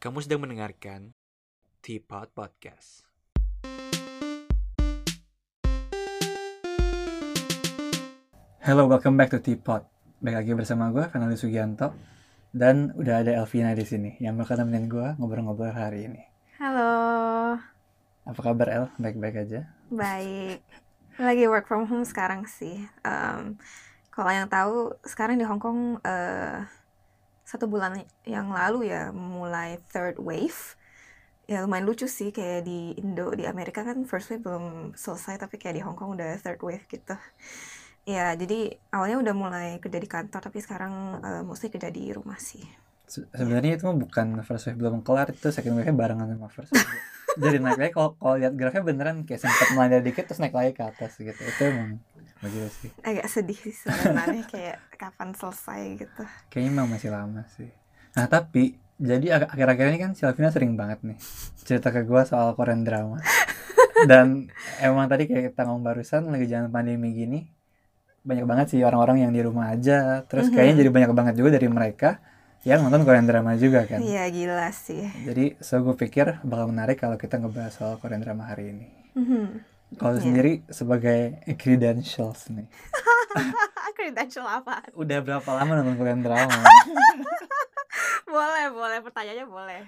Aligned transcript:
Kamu 0.00 0.24
sedang 0.24 0.40
mendengarkan 0.40 1.12
Teapot 1.84 2.32
Podcast. 2.32 3.04
Hello, 8.60 8.88
welcome 8.88 9.16
back 9.16 9.28
to 9.32 9.40
Teapot. 9.40 9.84
Baik 10.20 10.36
lagi 10.44 10.52
bersama 10.56 10.88
gue, 10.88 11.04
Fernando 11.08 11.36
Sugianto. 11.36 11.92
Dan 12.50 12.96
udah 12.96 13.22
ada 13.22 13.32
Elvina 13.44 13.76
di 13.76 13.84
sini 13.84 14.16
yang 14.18 14.40
bakal 14.40 14.58
nemenin 14.60 14.88
gue 14.88 15.08
ngobrol-ngobrol 15.20 15.70
hari 15.70 16.08
ini. 16.10 16.22
Halo, 16.56 16.92
Apa 18.24 18.40
kabar 18.40 18.68
El? 18.68 18.84
Baik-baik 18.96 19.48
aja? 19.48 19.68
baik. 19.88 20.60
Lagi 21.20 21.44
work 21.44 21.68
from 21.68 21.84
home 21.84 22.04
sekarang 22.04 22.48
sih. 22.48 22.84
Em, 23.04 23.60
kalau 24.08 24.32
yang 24.32 24.48
tahu, 24.48 24.96
sekarang 25.04 25.36
di 25.36 25.44
Hong 25.44 25.60
Kong 25.60 26.00
eh, 26.00 26.64
satu 27.50 27.66
bulan 27.66 28.06
yang 28.22 28.54
lalu 28.54 28.94
ya 28.94 29.10
mulai 29.10 29.82
third 29.90 30.22
wave. 30.22 30.78
Ya 31.50 31.66
lumayan 31.66 31.82
lucu 31.82 32.06
sih 32.06 32.30
kayak 32.30 32.62
di 32.62 32.94
Indo, 32.94 33.34
di 33.34 33.42
Amerika 33.42 33.82
kan 33.82 34.06
first 34.06 34.30
wave 34.30 34.46
belum 34.46 34.94
selesai 34.94 35.34
tapi 35.34 35.58
kayak 35.58 35.74
di 35.74 35.82
Hong 35.82 35.98
Kong 35.98 36.14
udah 36.14 36.38
third 36.38 36.62
wave 36.62 36.86
gitu. 36.86 37.18
Ya 38.06 38.30
jadi 38.38 38.78
awalnya 38.94 39.18
udah 39.18 39.34
mulai 39.34 39.68
kerja 39.82 39.98
di 39.98 40.06
kantor 40.06 40.40
tapi 40.46 40.62
sekarang 40.62 41.18
eh, 41.18 41.42
mostly 41.42 41.74
kerja 41.74 41.90
di 41.90 42.14
rumah 42.14 42.38
sih. 42.38 42.62
Se- 43.10 43.26
Sebenarnya 43.34 43.82
itu 43.82 43.90
bukan 43.90 44.46
first 44.46 44.70
wave 44.70 44.78
belum 44.78 45.02
kelar, 45.02 45.34
itu 45.34 45.50
second 45.50 45.74
wave-nya 45.74 45.94
barengan 45.98 46.30
sama 46.30 46.46
first 46.46 46.70
wave. 46.70 47.02
Jadi 47.30 47.62
naik 47.62 47.78
lagi, 47.78 47.92
kalau 47.94 48.18
kalau 48.18 48.34
lihat 48.38 48.54
grafiknya 48.58 48.86
beneran 48.86 49.16
kayak 49.22 49.42
sempat 49.42 49.68
melandai 49.74 50.02
dikit 50.02 50.26
terus 50.26 50.42
naik 50.42 50.54
lagi 50.54 50.70
ke 50.74 50.82
atas 50.82 51.18
gitu. 51.18 51.38
Itu 51.38 51.62
emang 51.66 51.98
begitu 52.40 52.68
sih. 52.82 52.90
Agak 53.00 53.26
sedih 53.28 53.56
sih 53.56 53.72
sebenarnya 53.72 54.44
kayak 54.48 54.76
kapan 54.96 55.30
selesai 55.32 55.80
gitu. 55.96 56.22
Kayaknya 56.48 56.70
emang 56.72 56.88
masih 56.88 57.10
lama 57.12 57.42
sih. 57.54 57.70
Nah 58.16 58.26
tapi 58.26 58.74
jadi 59.00 59.40
akhir-akhir 59.40 59.86
ini 59.92 59.98
kan 59.98 60.10
si 60.12 60.28
Alvina 60.28 60.52
sering 60.52 60.76
banget 60.76 61.00
nih 61.00 61.16
cerita 61.64 61.88
ke 61.88 62.04
gue 62.04 62.22
soal 62.24 62.52
Korean 62.52 62.84
drama. 62.84 63.20
Dan 64.00 64.48
emang 64.80 65.08
tadi 65.08 65.28
kayak 65.28 65.52
kita 65.52 65.68
ngomong 65.68 65.84
barusan 65.84 66.28
lagi 66.28 66.48
jalan 66.48 66.68
pandemi 66.68 67.12
gini 67.12 67.40
banyak 68.20 68.44
banget 68.44 68.66
sih 68.76 68.80
orang-orang 68.84 69.24
yang 69.24 69.32
di 69.32 69.40
rumah 69.40 69.72
aja. 69.72 70.24
Terus 70.28 70.48
Mhm. 70.48 70.54
kayaknya 70.56 70.74
jadi 70.84 70.90
banyak 70.92 71.12
banget 71.12 71.34
juga 71.40 71.56
dari 71.56 71.68
mereka 71.68 72.20
yang 72.60 72.84
nonton 72.84 73.08
Korean 73.08 73.24
drama 73.24 73.56
juga 73.56 73.88
kan. 73.88 74.04
Iya 74.04 74.28
gila 74.28 74.68
sih. 74.72 75.08
Jadi 75.24 75.56
so 75.64 75.80
gue 75.80 75.96
pikir 75.96 76.44
bakal 76.44 76.68
menarik 76.68 77.00
kalau 77.00 77.16
kita 77.16 77.40
ngebahas 77.40 77.72
soal 77.72 77.96
Korean 77.96 78.20
drama 78.20 78.44
hari 78.44 78.76
ini. 78.76 78.86
Mhm. 79.16 79.44
Kalau 79.92 80.14
Iya. 80.14 80.22
sendiri 80.22 80.52
sebagai 80.68 81.18
credentials 81.56 82.46
nih, 82.48 82.66
Credential 83.96 84.44
apa? 84.44 84.86
udah 84.92 85.18
berapa 85.20 85.50
lama 85.50 85.72
nonton 85.76 85.96
Korean 85.96 86.20
drama? 86.20 86.50
Boleh, 88.24 88.70
boleh. 88.70 88.98
Pertanyaannya 89.00 89.44
boleh. 89.44 89.80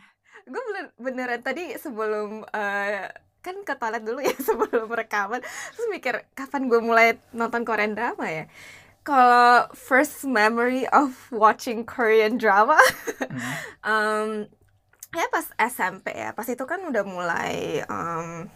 Gue 0.45 0.59
bener, 0.61 0.85
beneran 0.97 1.41
tadi 1.41 1.71
sebelum 1.77 2.43
eh, 2.49 3.07
kan 3.39 3.57
ke 3.61 3.75
toilet 3.75 4.03
dulu 4.03 4.19
ya 4.19 4.35
sebelum 4.49 4.91
rekaman. 4.91 5.39
Terus 5.41 5.87
mikir 5.89 6.15
kapan 6.33 6.67
gue 6.67 6.81
mulai 6.81 7.07
nonton 7.31 7.63
Korean 7.63 7.95
drama 7.95 8.27
ya. 8.27 8.45
Kalau 9.01 9.71
first 9.73 10.23
memory 10.25 10.87
of 10.89 11.11
watching 11.31 11.83
Korean 11.83 12.35
drama, 12.37 12.79
Hmm. 13.23 13.39
em, 13.83 14.29
ya 15.11 15.27
pas 15.29 15.47
SMP 15.57 16.11
ya. 16.13 16.31
Pas 16.31 16.45
itu 16.45 16.63
kan 16.63 16.83
udah 16.83 17.03
mulai 17.03 17.55
em, 17.81 18.51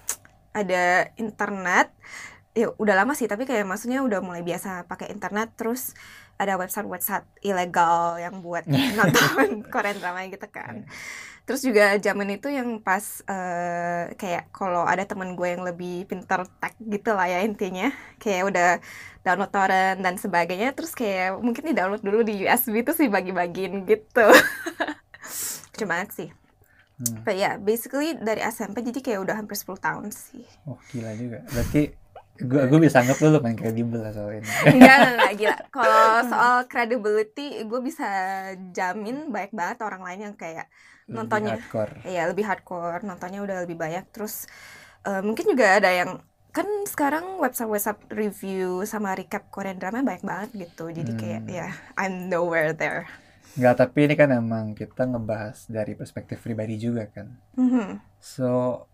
ada 0.57 1.13
internet. 1.21 1.93
Ya 2.57 2.73
udah 2.81 2.97
lama 2.97 3.13
sih, 3.13 3.29
tapi 3.29 3.45
kayak 3.45 3.69
maksudnya 3.69 4.01
udah 4.01 4.25
mulai 4.25 4.41
biasa 4.41 4.89
pakai 4.89 5.13
internet. 5.13 5.53
Terus 5.61 5.93
ada 6.41 6.57
website-website 6.57 7.29
ilegal 7.45 8.17
yang 8.17 8.41
buat 8.41 8.65
nonton 8.99 9.61
Korean 9.69 10.01
drama 10.01 10.25
gitu 10.25 10.49
kan. 10.49 10.89
Terus 11.47 11.63
juga 11.63 11.95
zaman 12.03 12.27
itu 12.35 12.51
yang 12.51 12.83
pas 12.83 13.23
eh, 13.29 14.11
kayak 14.19 14.51
kalau 14.51 14.83
ada 14.83 15.07
temen 15.07 15.39
gue 15.39 15.47
yang 15.47 15.63
lebih 15.63 16.09
pinter 16.11 16.43
tech 16.59 16.75
gitu 16.81 17.13
lah 17.13 17.29
ya 17.29 17.45
intinya. 17.45 17.93
Kayak 18.19 18.43
udah 18.51 18.69
download 19.23 19.53
torrent 19.53 20.01
dan 20.03 20.17
sebagainya. 20.17 20.73
Terus 20.73 20.97
kayak 20.97 21.39
mungkin 21.39 21.71
di 21.71 21.75
download 21.77 22.03
dulu 22.03 22.25
di 22.27 22.49
USB 22.49 22.83
itu 22.83 22.97
sih 22.97 23.07
bagi-bagiin 23.13 23.85
gitu. 23.85 24.27
Banget 25.93 26.11
sih. 26.17 26.46
Hmm. 26.97 27.21
But 27.23 27.37
yeah, 27.37 27.55
basically 27.57 28.17
dari 28.17 28.41
SMP 28.41 28.81
jadi 28.81 28.99
kayak 28.99 29.21
udah 29.23 29.35
hampir 29.35 29.53
10 29.53 29.77
tahun 29.77 30.09
sih. 30.09 30.45
Oh 30.65 30.81
gila 30.87 31.13
juga. 31.13 31.45
Berarti 31.47 31.93
gue 32.37 32.63
gue 32.63 32.79
bisa 32.79 33.01
anggap 33.01 33.17
lu 33.19 33.33
lumayan 33.33 33.55
kredibel 33.55 34.01
lah 34.01 34.13
soal 34.13 34.33
ini. 34.35 34.45
Enggak, 34.73 34.99
enggak, 35.11 35.33
gila. 35.35 35.57
Kalau 35.71 36.05
soal 36.27 36.55
credibility, 36.67 37.47
gue 37.63 37.81
bisa 37.81 38.09
jamin 38.71 39.29
banyak 39.29 39.53
banget 39.53 39.79
orang 39.81 40.03
lain 40.03 40.21
yang 40.23 40.35
kayak 40.35 40.69
Lebih 41.05 41.15
Nontonnya. 41.15 41.55
hardcore. 41.55 41.93
ya 42.03 42.23
lebih 42.27 42.45
hardcore, 42.45 43.01
nontonnya 43.03 43.41
udah 43.41 43.57
lebih 43.63 43.77
banyak. 43.77 44.05
Terus 44.11 44.49
eh, 45.03 45.21
mungkin 45.21 45.47
juga 45.47 45.79
ada 45.79 45.89
yang 45.89 46.19
kan 46.51 46.65
sekarang 46.85 47.37
website-website 47.37 48.09
review 48.11 48.81
sama 48.83 49.13
recap 49.13 49.47
Korean 49.49 49.77
drama 49.77 50.01
banyak 50.01 50.25
banget 50.25 50.51
gitu. 50.67 50.89
Jadi 50.89 51.13
kayak 51.15 51.41
Hmm. 51.45 51.53
ya 51.53 51.69
I'm 51.95 52.27
nowhere 52.27 52.73
there. 52.73 53.05
Enggak, 53.57 53.75
tapi 53.81 54.05
ini 54.05 54.15
kan 54.15 54.29
emang 54.31 54.77
kita 54.77 55.09
ngebahas 55.09 55.65
dari 55.67 55.97
perspektif 55.97 56.45
pribadi 56.45 56.77
juga 56.77 57.09
kan. 57.09 57.33
Mhm. 57.57 58.05
So, 58.21 58.49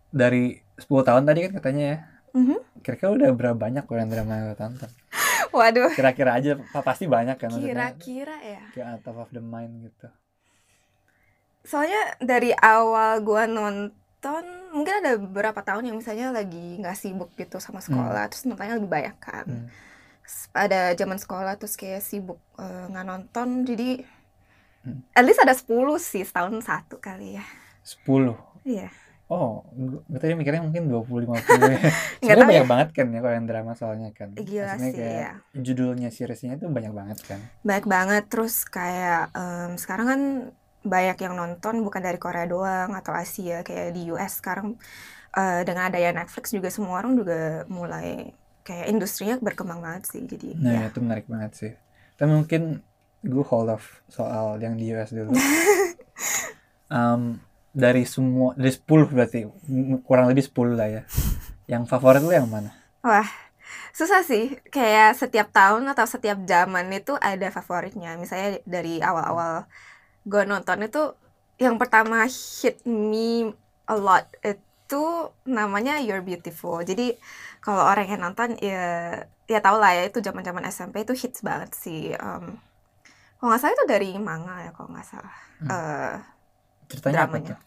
dari 0.09 0.55
10 0.79 1.03
tahun 1.03 1.27
tadi 1.27 1.51
kan 1.51 1.53
katanya 1.59 1.85
ya. 1.85 1.99
Mhm. 2.33 2.59
Kira-kira 2.81 3.11
udah 3.11 3.29
berapa 3.35 3.57
banyak 3.59 3.85
Korean 3.85 4.09
drama 4.09 4.39
yang 4.39 4.47
lo 4.51 4.57
tonton? 4.57 4.91
Waduh, 5.57 5.93
Kira-kira 5.93 6.39
aja 6.39 6.57
pa- 6.73 6.81
pasti 6.81 7.05
banyak 7.05 7.37
kan 7.37 7.51
kira-kira 7.53 8.37
ya. 8.41 8.63
Kayak 8.73 9.05
out 9.05 9.21
of 9.21 9.31
the 9.35 9.43
mind 9.43 9.85
gitu. 9.85 10.09
Soalnya 11.63 12.19
dari 12.19 12.51
awal 12.57 13.23
gua 13.23 13.47
nonton, 13.47 14.45
mungkin 14.75 14.95
ada 15.05 15.15
beberapa 15.21 15.61
tahun 15.63 15.93
yang 15.93 15.97
misalnya 16.01 16.33
lagi 16.35 16.81
nggak 16.81 16.97
sibuk 16.97 17.31
gitu 17.37 17.59
sama 17.63 17.79
sekolah, 17.79 18.27
terus 18.33 18.47
nontonnya 18.49 18.79
lebih 18.81 18.91
banyak 18.91 19.17
kan. 19.19 19.47
Hmm. 19.47 19.67
Ada 20.55 20.95
zaman 20.97 21.19
sekolah 21.19 21.55
terus 21.61 21.77
kayak 21.77 22.03
sibuk 22.03 22.39
eh, 22.59 22.85
nggak 22.91 23.07
nonton, 23.07 23.49
jadi 23.67 24.03
Hmm. 24.03 24.21
At 25.13 25.25
least 25.25 25.41
ada 25.41 25.55
10 25.55 25.69
sih, 25.99 26.23
setahun 26.23 26.59
satu 26.61 26.99
kali 26.99 27.39
ya. 27.39 27.45
10. 27.83 28.35
Iya. 28.63 28.89
Oh, 29.27 29.65
gue 29.73 30.21
tadi 30.21 30.37
mikirnya 30.37 30.61
mungkin 30.61 30.93
20 30.93 31.25
50 31.25 31.73
ya. 31.73 31.81
Tahu 32.37 32.45
banyak 32.45 32.67
ya. 32.67 32.69
banget 32.69 32.89
kan 32.93 33.07
ya 33.09 33.21
Korean 33.25 33.47
drama 33.49 33.73
soalnya 33.73 34.13
kan. 34.13 34.37
Gila 34.37 34.77
Maksudnya 34.77 34.93
sih, 34.93 34.93
kayak 34.93 35.17
ya. 35.17 35.33
judulnya 35.57 36.09
seriesnya 36.13 36.61
itu 36.61 36.69
banyak 36.69 36.93
banget 36.93 37.19
kan. 37.25 37.41
Banyak 37.65 37.87
banget, 37.89 38.25
terus 38.29 38.69
kayak 38.69 39.33
em, 39.33 39.81
sekarang 39.81 40.07
kan 40.07 40.21
banyak 40.85 41.17
yang 41.17 41.35
nonton 41.35 41.81
bukan 41.81 42.03
dari 42.03 42.19
Korea 42.21 42.45
doang 42.45 42.93
atau 42.93 43.15
Asia, 43.17 43.65
kayak 43.65 43.97
di 43.97 44.13
US 44.13 44.43
sekarang 44.45 44.77
eh, 45.33 45.65
dengan 45.65 45.89
adanya 45.89 46.21
Netflix 46.21 46.53
juga 46.53 46.69
semua 46.69 47.01
orang 47.01 47.17
juga 47.17 47.65
mulai 47.73 48.37
kayak 48.63 48.87
industrinya 48.93 49.41
berkembang 49.41 49.81
banget 49.81 50.13
sih, 50.13 50.21
jadi 50.29 50.61
Nah, 50.61 50.73
ya. 50.77 50.93
itu 50.93 51.01
menarik 51.01 51.25
banget 51.25 51.53
sih. 51.57 51.73
Tapi 52.21 52.31
mungkin 52.31 52.85
gue 53.23 53.45
hold 53.47 53.71
off 53.71 54.03
soal 54.11 54.59
yang 54.59 54.75
di 54.75 54.91
US 54.93 55.15
dulu. 55.15 55.31
Em, 56.93 57.41
dari 57.73 58.05
semua 58.05 58.53
dari 58.53 58.69
10 58.69 58.85
berarti 59.09 59.49
kurang 60.05 60.29
lebih 60.29 60.45
10 60.45 60.77
lah 60.77 60.89
ya. 60.91 61.03
Yang 61.71 61.89
favorit 61.89 62.21
lu 62.21 62.35
yang 62.35 62.51
mana? 62.51 62.75
Wah, 63.01 63.27
susah 63.97 64.21
sih. 64.21 64.61
Kayak 64.69 65.17
setiap 65.17 65.49
tahun 65.55 65.89
atau 65.89 66.05
setiap 66.05 66.45
zaman 66.45 66.93
itu 66.93 67.17
ada 67.17 67.49
favoritnya. 67.49 68.21
Misalnya 68.21 68.61
dari 68.69 69.01
awal-awal 69.01 69.65
gue 70.29 70.43
nonton 70.45 70.85
itu 70.85 71.03
yang 71.57 71.81
pertama 71.81 72.27
hit 72.29 72.83
me 72.85 73.55
a 73.87 73.97
lot 73.97 74.27
itu 74.45 75.33
namanya 75.49 76.03
You're 76.03 76.21
Beautiful. 76.21 76.85
Jadi 76.85 77.17
kalau 77.65 77.87
orang 77.87 78.07
yang 78.11 78.21
nonton 78.21 78.59
ya 78.61 79.17
ya 79.49 79.59
tau 79.65 79.77
lah 79.81 79.97
ya 79.97 80.09
itu 80.09 80.21
zaman-zaman 80.21 80.69
SMP 80.69 81.09
itu 81.09 81.15
hits 81.17 81.41
banget 81.41 81.71
sih. 81.73 82.13
Em, 82.13 82.61
kalau 83.43 83.51
nggak 83.51 83.63
salah 83.63 83.75
itu 83.75 83.87
dari 83.91 84.11
manga 84.23 84.55
ya 84.63 84.71
kalau 84.71 84.89
nggak 84.95 85.09
salah. 85.11 85.35
Hmm. 85.59 85.71
Eh, 85.75 86.15
Ceritanya 86.87 87.27
apa 87.27 87.37
Dramanya. 87.37 87.51
tuh? 87.51 87.59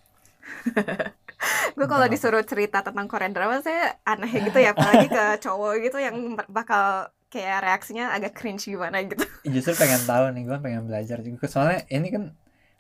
gue 1.78 1.88
kalau 1.92 2.08
apa? 2.08 2.14
disuruh 2.14 2.44
cerita 2.48 2.80
tentang 2.80 3.12
Korean 3.12 3.36
drama 3.36 3.60
saya 3.60 4.00
aneh 4.08 4.32
gitu 4.40 4.56
ya 4.56 4.72
apalagi 4.72 5.12
ke 5.12 5.24
cowok 5.44 5.74
gitu 5.84 5.98
yang 6.00 6.16
bakal 6.48 7.12
kayak 7.28 7.60
reaksinya 7.68 8.16
agak 8.16 8.32
cringe 8.38 8.64
gimana 8.72 9.04
gitu 9.04 9.28
Justru 9.44 9.76
pengen 9.76 10.02
tahu 10.08 10.32
nih, 10.32 10.44
gue 10.48 10.58
pengen 10.64 10.84
belajar 10.88 11.20
juga. 11.22 11.46
Soalnya 11.46 11.84
ini 11.92 12.08
kan 12.10 12.24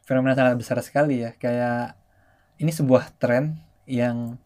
fenomena 0.07 0.33
sangat 0.33 0.55
besar 0.57 0.77
sekali 0.81 1.21
ya. 1.21 1.35
Kayak 1.37 1.99
ini 2.57 2.71
sebuah 2.71 3.13
tren 3.19 3.59
yang 3.85 4.39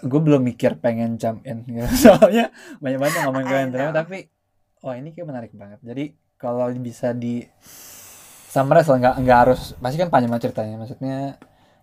gue 0.00 0.20
belum 0.20 0.40
mikir 0.44 0.78
pengen 0.80 1.18
jump 1.18 1.42
in 1.44 1.64
gitu. 1.66 1.88
Soalnya 2.08 2.52
banyak 2.80 2.98
banget 3.02 3.14
ngomongin 3.24 3.48
Korean 3.48 3.70
drama 3.74 3.92
tapi 3.92 4.28
wah 4.84 4.94
ini 4.96 5.12
kayak 5.12 5.28
menarik 5.28 5.52
banget. 5.52 5.80
Jadi 5.82 6.04
kalau 6.36 6.68
bisa 6.80 7.12
di 7.16 7.44
summarize 8.52 8.88
lah 8.88 8.98
nggak 9.02 9.16
nggak 9.24 9.38
harus 9.46 9.60
pasti 9.82 9.96
kan 10.00 10.08
panjang 10.12 10.32
ceritanya. 10.40 10.76
Maksudnya 10.80 11.16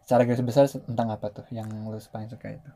secara 0.03 0.21
garis 0.27 0.43
besar 0.43 0.63
tentang 0.67 1.07
apa 1.13 1.27
tuh 1.31 1.45
yang 1.53 1.67
lu 1.89 1.99
paling 2.11 2.29
suka 2.29 2.47
itu? 2.53 2.69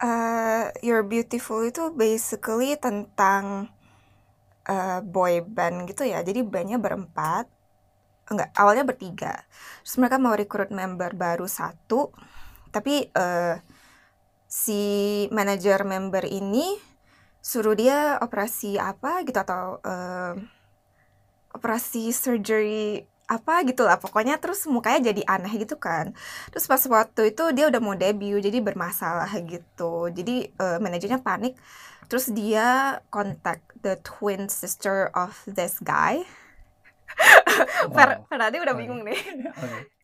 Eh, 0.00 0.64
You're 0.80 1.04
Beautiful 1.04 1.68
itu 1.68 1.92
basically 1.92 2.72
tentang 2.80 3.68
eh, 4.68 5.00
boy 5.04 5.44
band 5.44 5.88
gitu 5.90 6.02
ya 6.08 6.20
jadi 6.24 6.40
bandnya 6.44 6.78
berempat 6.80 7.44
enggak 8.30 8.50
awalnya 8.54 8.84
bertiga 8.86 9.34
terus 9.82 9.96
mereka 10.00 10.16
mau 10.22 10.34
rekrut 10.36 10.70
member 10.70 11.12
baru 11.18 11.46
satu 11.50 12.14
tapi 12.70 13.10
eh, 13.10 13.56
si 14.46 14.82
manajer 15.30 15.82
member 15.86 16.24
ini 16.26 16.78
suruh 17.40 17.74
dia 17.74 18.20
operasi 18.20 18.76
apa 18.78 19.24
gitu 19.26 19.38
atau 19.42 19.80
eh, 19.82 20.34
operasi 21.54 22.10
surgery 22.14 23.06
apa 23.30 23.62
gitu 23.62 23.86
lah. 23.86 24.02
Pokoknya 24.02 24.42
terus 24.42 24.66
mukanya 24.66 25.14
jadi 25.14 25.22
aneh 25.26 25.54
gitu 25.62 25.78
kan. 25.78 26.10
Terus 26.50 26.66
pas 26.66 26.82
waktu 26.90 27.30
itu 27.30 27.44
dia 27.54 27.70
udah 27.70 27.80
mau 27.82 27.94
debut 27.94 28.42
jadi 28.42 28.58
bermasalah 28.58 29.30
gitu. 29.46 30.10
Jadi 30.10 30.50
eh, 30.50 30.78
manajernya 30.82 31.22
panik. 31.22 31.54
Terus 32.10 32.26
dia 32.34 32.98
kontak 33.14 33.62
the 33.86 33.94
twin 34.02 34.50
sister 34.50 35.14
of 35.14 35.38
this 35.46 35.78
guy. 35.78 36.26
Wow. 37.90 38.26
Fernandi 38.28 38.58
udah 38.58 38.74
bingung 38.74 39.02
nih. 39.06 39.20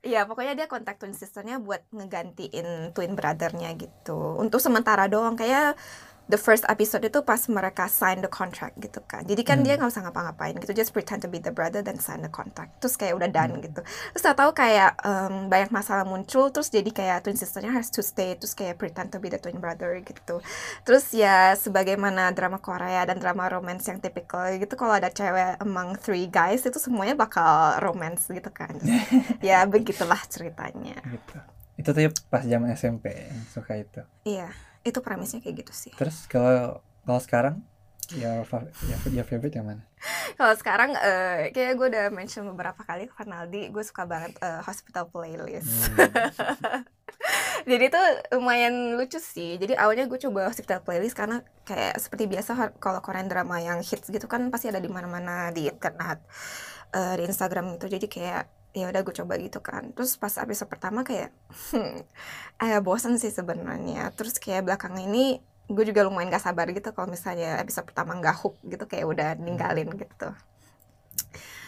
Iya, 0.07 0.23
pokoknya 0.23 0.55
dia 0.55 0.71
kontak 0.71 1.03
twin 1.03 1.19
sisternya 1.19 1.59
buat 1.59 1.83
ngegantiin 1.91 2.95
twin 2.95 3.19
brothernya 3.19 3.75
gitu. 3.75 4.39
Untuk 4.39 4.63
sementara 4.63 5.11
doang, 5.11 5.35
kayak 5.35 5.75
the 6.27 6.37
first 6.37 6.67
episode 6.67 7.07
itu 7.07 7.23
pas 7.23 7.39
mereka 7.47 7.87
sign 7.87 8.19
the 8.19 8.31
contract 8.31 8.75
gitu 8.83 8.99
kan. 9.07 9.23
Jadi 9.23 9.43
kan 9.43 9.63
Hmm. 9.63 9.65
dia 9.67 9.79
nggak 9.79 9.91
usah 9.91 10.03
ngapa-ngapain 10.03 10.59
gitu, 10.59 10.75
just 10.75 10.91
pretend 10.91 11.23
to 11.23 11.31
be 11.31 11.39
the 11.39 11.51
brother 11.51 11.81
dan 11.81 12.03
sign 12.03 12.19
the 12.21 12.29
contract. 12.29 12.83
Terus 12.83 12.99
kayak 12.99 13.15
udah 13.15 13.31
done 13.31 13.59
Hmm. 13.59 13.63
gitu. 13.63 13.81
Terus 14.11 14.23
tak 14.23 14.37
tahu 14.37 14.51
kayak 14.51 14.99
em, 15.03 15.47
banyak 15.47 15.71
masalah 15.71 16.03
muncul, 16.03 16.51
terus 16.51 16.67
jadi 16.69 16.91
kayak 16.91 17.23
twin 17.23 17.39
sisternya 17.39 17.71
has 17.71 17.89
to 17.89 18.03
stay, 18.03 18.35
terus 18.35 18.53
kayak 18.53 18.77
pretend 18.77 19.11
to 19.11 19.19
be 19.19 19.31
the 19.31 19.39
twin 19.39 19.63
brother 19.63 19.95
gitu. 20.03 20.43
Terus 20.83 21.15
ya 21.15 21.55
sebagaimana 21.55 22.35
drama 22.35 22.59
Korea 22.59 23.07
dan 23.07 23.23
drama 23.23 23.47
romance 23.47 23.87
yang 23.87 24.03
typical 24.03 24.51
gitu, 24.57 24.75
kalau 24.75 24.99
ada 24.99 25.09
cewek 25.09 25.63
among 25.63 25.95
three 25.97 26.27
guys 26.27 26.67
itu 26.67 26.77
semuanya 26.77 27.15
bakal 27.15 27.79
romance 27.79 28.27
gitu 28.27 28.51
kan. 28.51 28.75
Ya 29.41 29.63
begitulah 29.63 30.19
ceritanya 30.27 30.99
gitu 31.07 31.39
itu 31.77 31.93
tuh 31.93 32.09
pas 32.33 32.41
zaman 32.41 32.73
SMP 32.73 33.13
yang 33.13 33.37
suka 33.53 33.77
itu 33.77 34.01
iya 34.25 34.49
itu 34.87 34.99
premisnya 35.03 35.43
kayak 35.43 35.67
gitu 35.67 35.73
sih. 35.75 35.93
Terus 35.99 36.31
kalau 36.31 36.79
kalau 37.03 37.21
sekarang? 37.23 37.57
Ya 38.15 38.39
ya, 38.87 38.97
ya 39.11 39.25
favorite 39.27 39.59
yang 39.59 39.67
mana? 39.67 39.83
Kalau 40.39 40.55
sekarang 40.55 40.95
eh 40.95 41.51
kayak 41.51 41.75
gue 41.75 41.87
udah 41.91 42.07
mention 42.15 42.47
beberapa 42.47 42.79
kali 42.87 43.11
ke 43.11 43.15
Farnaldi 43.19 43.67
gue 43.75 43.83
suka 43.83 44.07
banget 44.07 44.39
eh, 44.39 44.63
hospital 44.63 45.11
playlist. 45.11 45.91
Hmm. 45.91 46.87
jadi 47.71 47.91
itu 47.91 48.03
lumayan 48.39 48.95
lucu 48.95 49.19
sih. 49.19 49.59
Jadi 49.59 49.75
awalnya 49.75 50.07
gue 50.07 50.23
coba 50.23 50.47
hospital 50.47 50.87
playlist 50.87 51.19
karena 51.19 51.43
kayak 51.67 51.99
seperti 51.99 52.31
biasa 52.31 52.79
kalau 52.79 53.03
Korean 53.03 53.27
drama 53.27 53.59
yang 53.59 53.83
hits 53.83 54.07
gitu 54.07 54.31
kan 54.31 54.55
pasti 54.55 54.71
ada 54.71 54.79
di 54.79 54.87
mana-mana 54.87 55.51
di 55.51 55.67
internet 55.67 56.23
eh, 56.95 57.15
di 57.19 57.23
Instagram 57.27 57.75
gitu. 57.75 57.91
Jadi 57.91 58.07
kayak 58.07 58.56
ya 58.77 58.93
udah 58.93 59.01
gue 59.01 59.15
coba 59.17 59.35
gitu 59.41 59.59
kan. 59.65 59.97
Terus 59.97 60.21
pas 60.21 60.37
episode 60.37 60.69
pertama 60.69 61.01
kayak 61.01 61.33
hmm, 61.73 62.05
agak 62.61 62.81
bosan 62.85 63.17
sih 63.17 63.33
sebenarnya. 63.33 64.13
Terus 64.13 64.37
kayak 64.37 64.69
belakangan 64.69 65.01
ini 65.01 65.41
gue 65.67 65.85
juga 65.89 66.07
lumayan 66.07 66.31
gak 66.31 66.47
sabar 66.47 66.71
gitu 66.71 66.95
kalau 66.95 67.11
misalnya 67.11 67.59
episode 67.59 67.91
pertama 67.91 68.15
nggak 68.15 68.39
hook 68.39 68.55
gitu 68.63 68.85
kayak 68.87 69.07
udah 69.09 69.29
ninggalin 69.41 69.91
gitu. 69.97 70.29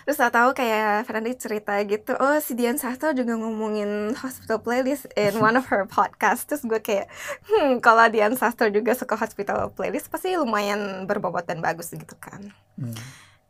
Terus 0.09 0.25
tau 0.25 0.33
tahu 0.33 0.51
kayak 0.57 1.05
Fernandi 1.05 1.37
cerita 1.37 1.77
gitu 1.85 2.17
oh 2.17 2.41
si 2.41 2.57
Dian 2.57 2.81
Sastro 2.81 3.13
juga 3.13 3.37
ngomongin 3.37 4.17
hospital 4.17 4.61
playlist 4.65 5.05
in 5.17 5.37
one 5.45 5.57
of 5.59 5.69
her 5.69 5.85
podcast 5.85 6.49
terus 6.49 6.65
gue 6.65 6.81
kayak 6.81 7.13
hmm 7.45 7.85
kalau 7.85 8.09
Dian 8.09 8.33
Sastro 8.33 8.73
juga 8.73 8.97
suka 8.97 9.21
hospital 9.21 9.69
playlist 9.73 10.09
pasti 10.09 10.33
lumayan 10.33 11.05
berbobot 11.05 11.45
dan 11.45 11.61
bagus 11.61 11.93
gitu 11.93 12.17
kan. 12.17 12.53
Hmm. 12.81 12.97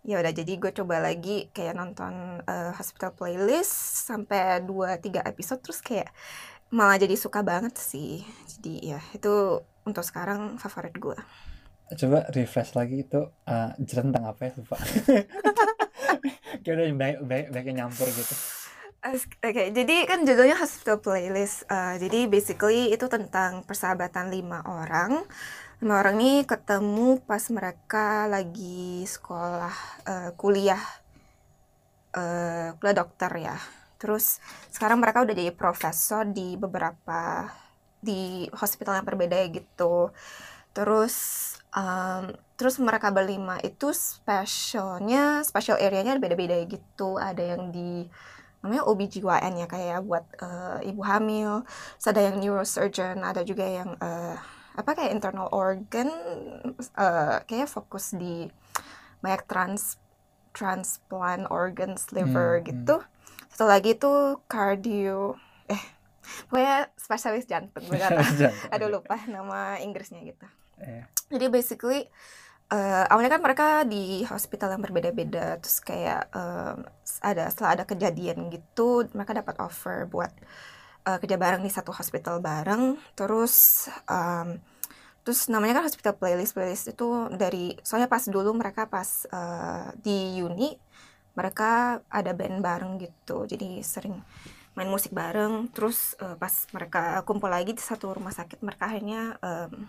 Ya 0.09 0.25
udah 0.25 0.33
jadi 0.33 0.53
gue 0.57 0.73
coba 0.73 1.05
lagi 1.05 1.53
kayak 1.53 1.77
nonton 1.77 2.41
eh, 2.49 2.73
hospital 2.73 3.13
playlist 3.13 4.09
sampai 4.09 4.65
2-3 4.65 5.21
episode 5.21 5.61
terus 5.61 5.85
kayak 5.85 6.09
malah 6.73 6.97
jadi 6.97 7.13
suka 7.13 7.45
banget 7.45 7.77
sih 7.77 8.25
jadi 8.57 8.97
ya 8.97 9.01
itu 9.13 9.61
untuk 9.85 10.01
sekarang 10.01 10.57
favorit 10.57 10.97
gue 10.97 11.19
coba 11.89 12.25
refresh 12.33 12.73
lagi 12.73 13.05
itu 13.05 13.21
uh, 13.49 13.73
cerita 13.85 14.05
tentang 14.09 14.25
apa 14.29 14.41
ya 14.49 14.51
lupa 14.57 14.77
kayak 16.65 16.75
udah 16.77 16.87
banyak 16.97 17.19
banyak 17.53 17.65
yang 17.73 17.79
nyampur 17.85 18.09
gitu 18.09 18.37
Oke, 18.99 19.71
jadi 19.71 20.11
kan 20.11 20.27
judulnya 20.27 20.59
Hospital 20.59 20.99
Playlist. 20.99 21.71
Eh, 21.71 22.03
jadi 22.03 22.27
basically 22.27 22.91
itu 22.91 23.07
tentang 23.07 23.63
persahabatan 23.63 24.27
lima 24.27 24.59
orang. 24.67 25.23
Lima 25.79 26.03
orang 26.03 26.19
ini 26.19 26.43
ketemu 26.43 27.23
pas 27.23 27.47
mereka 27.55 28.27
lagi 28.27 29.07
sekolah 29.07 29.75
eh, 30.11 30.31
kuliah, 30.35 30.83
eh, 32.19 32.75
kuliah 32.75 32.97
dokter 32.99 33.31
ya. 33.39 33.55
Terus 34.03 34.43
sekarang 34.75 34.99
mereka 34.99 35.23
udah 35.23 35.35
jadi 35.39 35.55
profesor 35.55 36.27
di 36.27 36.59
beberapa 36.59 37.47
di 38.03 38.51
hospital 38.59 38.99
yang 38.99 39.07
berbeda 39.07 39.39
gitu. 39.55 40.11
Terus 40.75 41.15
em, 41.71 42.35
terus 42.59 42.83
mereka 42.83 43.15
berlima 43.15 43.63
itu 43.63 43.95
specialnya 43.95 45.47
special 45.47 45.79
area-nya 45.79 46.19
beda-beda 46.19 46.59
gitu. 46.67 47.23
Ada 47.23 47.55
yang 47.55 47.71
di 47.71 48.03
namanya 48.67 48.83
OBGYN 48.83 49.55
ya 49.63 49.67
kayak 49.71 50.03
buat 50.03 50.27
eh, 50.43 50.91
ibu 50.91 51.03
hamil, 51.07 51.63
terus 52.03 52.09
ada 52.11 52.21
yang 52.27 52.37
neurosurgeon, 52.43 53.23
ada 53.23 53.47
juga 53.47 53.63
yang 53.63 53.95
eh, 54.03 54.58
apa 54.79 54.91
kayak 54.95 55.11
internal 55.11 55.51
organ, 55.51 56.09
eh, 56.79 57.37
kayak 57.45 57.67
fokus 57.67 58.15
di 58.15 58.47
banyak 59.19 59.43
trans 59.51 59.99
transplant 60.55 61.51
organs 61.51 62.11
liver 62.15 62.63
Hmm, 62.63 62.67
gitu. 62.67 62.97
Satu 63.51 63.67
lagi 63.67 63.99
itu 63.99 64.13
cardio, 64.47 65.35
eh 65.67 65.83
pokoknya 66.47 66.91
spesialis 66.95 67.47
jantung. 67.47 67.85
Jangan. 67.91 68.23
Aduh 68.75 68.89
lupa 68.89 69.19
nama 69.27 69.83
Inggrisnya 69.83 70.23
gitu. 70.23 70.47
Eh, 70.79 71.03
Jadi 71.29 71.47
basically 71.51 72.07
eh, 72.71 73.05
awalnya 73.11 73.39
kan 73.39 73.43
mereka 73.43 73.67
di 73.83 74.23
hospital 74.25 74.77
yang 74.77 74.83
berbeda-beda 74.85 75.57
terus 75.59 75.81
kayak 75.81 76.29
em, 76.31 76.87
ada 77.25 77.49
setelah 77.51 77.71
ada 77.81 77.85
kejadian 77.89 78.53
gitu 78.53 79.09
mereka 79.17 79.33
dapat 79.41 79.57
offer 79.59 80.05
buat 80.05 80.31
eh, 81.09 81.19
kerja 81.25 81.41
bareng 81.41 81.65
di 81.65 81.73
satu 81.73 81.91
hospital 81.97 82.45
bareng. 82.45 83.01
Terus 83.17 83.89
em, 84.05 84.61
terus 85.25 85.49
namanya 85.49 85.81
kan 85.81 85.85
hospital 85.89 86.15
playlist 86.21 86.53
playlist 86.53 86.85
itu 86.93 87.09
dari 87.33 87.73
soalnya 87.81 88.13
pas 88.13 88.25
dulu 88.29 88.53
mereka 88.53 88.85
pas 88.93 89.25
eh, 89.25 89.89
di 90.05 90.45
uni 90.45 90.77
mereka 91.33 92.05
ada 92.13 92.37
band 92.37 92.61
bareng 92.61 92.93
gitu. 93.01 93.49
Jadi 93.49 93.81
sering 93.81 94.21
main 94.77 94.91
musik 94.93 95.17
bareng. 95.17 95.73
Terus 95.73 96.21
eh, 96.21 96.37
pas 96.37 96.53
mereka 96.77 97.25
kumpul 97.25 97.49
lagi 97.49 97.73
di 97.73 97.81
satu 97.81 98.13
rumah 98.13 98.37
sakit 98.37 98.61
mereka 98.61 98.93
akhirnya 98.93 99.41
em, 99.41 99.89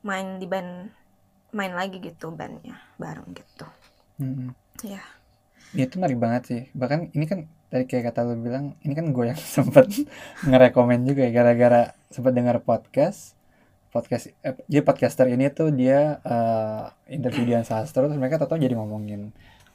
main 0.00 0.40
di 0.40 0.48
band 0.48 0.88
main 1.54 1.70
lagi 1.70 2.02
gitu 2.02 2.34
bandnya 2.34 2.80
bareng 2.98 3.30
gitu. 3.30 3.66
Mm-mm. 4.18 4.50
Iya. 4.82 5.02
Ya, 5.74 5.90
itu 5.90 5.98
menarik 5.98 6.18
banget 6.18 6.42
sih. 6.50 6.62
Bahkan 6.74 7.14
ini 7.14 7.24
kan 7.26 7.50
tadi 7.74 7.90
kayak 7.90 8.14
kata 8.14 8.22
lu 8.22 8.38
bilang 8.38 8.78
ini 8.86 8.94
kan 8.94 9.10
gue 9.10 9.34
yang 9.34 9.40
sempet 9.58 9.90
ngerekomen 10.46 11.02
juga 11.02 11.26
ya 11.26 11.34
gara-gara 11.34 11.90
sempet 12.06 12.30
dengar 12.30 12.62
podcast. 12.62 13.34
Podcast 13.90 14.30
eh, 14.46 14.54
jadi 14.70 14.86
podcaster 14.86 15.26
ini 15.26 15.50
tuh 15.50 15.74
dia 15.74 16.22
eh, 16.22 16.82
interview 17.10 17.42
Dian 17.42 17.66
Sastro 17.66 18.06
terus 18.06 18.18
mereka 18.18 18.38
tahu 18.38 18.62
jadi 18.62 18.78
ngomongin 18.78 19.34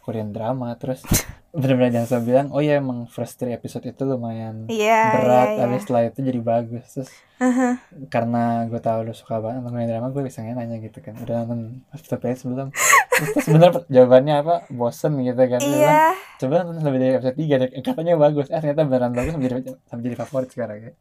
Korean 0.10 0.34
drama 0.34 0.74
terus 0.74 1.06
benar-benar 1.54 1.90
Dian 1.90 2.06
Sastro 2.06 2.26
bilang 2.26 2.50
oh 2.54 2.62
ya 2.62 2.78
emang 2.78 3.06
first 3.10 3.38
three 3.42 3.54
episode 3.54 3.82
itu 3.86 4.02
lumayan 4.06 4.70
iya 4.70 5.18
berat 5.18 5.50
iya. 5.54 5.62
habis 5.66 5.82
setelah 5.86 6.10
itu 6.10 6.26
jadi 6.26 6.42
bagus. 6.42 6.86
Terus 6.94 7.10
Aha. 7.42 7.78
karena 8.10 8.66
gue 8.70 8.78
tahu 8.78 9.10
lu 9.10 9.14
suka 9.14 9.42
banget 9.42 9.62
nonton 9.62 9.78
Korean 9.78 9.90
drama 9.90 10.08
gue 10.14 10.24
bisa 10.26 10.46
nanya 10.46 10.78
gitu 10.82 11.02
kan. 11.02 11.14
Udah 11.18 11.46
nonton 11.46 11.86
Hospital 11.94 12.18
Playlist 12.22 12.46
belum 12.46 12.70
terus 13.10 13.46
sebenarnya 13.46 13.82
jawabannya 13.90 14.36
apa? 14.46 14.56
Bosen 14.70 15.14
gitu 15.26 15.42
kan. 15.42 15.60
Bilang, 15.62 15.78
iya 15.78 16.14
coba 16.38 16.54
nonton 16.66 16.84
lebih 16.86 17.00
dari 17.02 17.14
episode 17.18 17.38
3 17.38 17.62
deh 17.62 17.70
katanya 17.82 18.14
bagus. 18.18 18.48
Eh 18.54 18.60
ternyata 18.62 18.82
beneran 18.86 19.14
bagus 19.14 19.32
sampai 19.34 19.48
jadi, 19.50 19.62
sampai 19.90 20.04
jadi 20.06 20.18
favorit 20.18 20.50
sekarang 20.54 20.78
ya. 20.78 20.92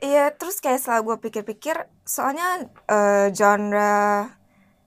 Iya 0.00 0.24
terus 0.32 0.56
kayak 0.64 0.80
setelah 0.80 1.00
gue 1.04 1.16
pikir-pikir 1.28 1.76
soalnya 2.08 2.72
eh, 2.88 3.28
genre 3.36 3.92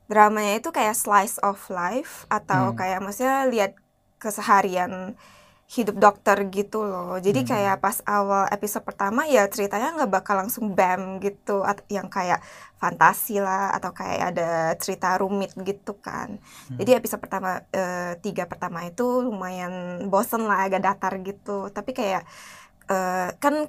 dramanya 0.07 0.57
itu 0.57 0.69
kayak 0.71 0.95
slice 0.95 1.37
of 1.43 1.59
life 1.69 2.23
atau 2.27 2.71
Hmm. 2.71 2.77
kayak 2.79 2.99
maksudnya 2.99 3.43
lihat 3.45 3.71
keseharian 4.17 5.15
hidup 5.67 5.99
dokter 5.99 6.47
gitu 6.47 6.79
loh 6.79 7.19
jadi 7.19 7.43
Hmm. 7.43 7.49
kayak 7.51 7.75
pas 7.83 7.99
awal 8.07 8.47
episode 8.47 8.87
pertama 8.87 9.27
ya 9.27 9.51
ceritanya 9.51 9.99
nggak 9.99 10.11
bakal 10.15 10.39
langsung 10.39 10.71
bam 10.71 11.19
gitu 11.19 11.59
at- 11.59 11.83
yang 11.91 12.07
kayak 12.07 12.39
fantasi 12.79 13.43
lah 13.43 13.75
atau 13.75 13.91
kayak 13.91 14.31
ada 14.31 14.49
cerita 14.79 15.19
rumit 15.19 15.51
gitu 15.59 15.99
kan 15.99 16.39
Hmm. 16.71 16.79
jadi 16.79 17.03
episode 17.03 17.19
pertama 17.19 17.67
eh, 17.75 18.15
tiga 18.23 18.47
pertama 18.47 18.87
itu 18.87 19.03
lumayan 19.19 20.07
bosen 20.07 20.47
lah 20.47 20.71
agak 20.71 20.87
datar 20.87 21.19
gitu 21.19 21.67
tapi 21.67 21.91
kayak 21.91 22.23
eh, 22.87 23.35
kan 23.35 23.67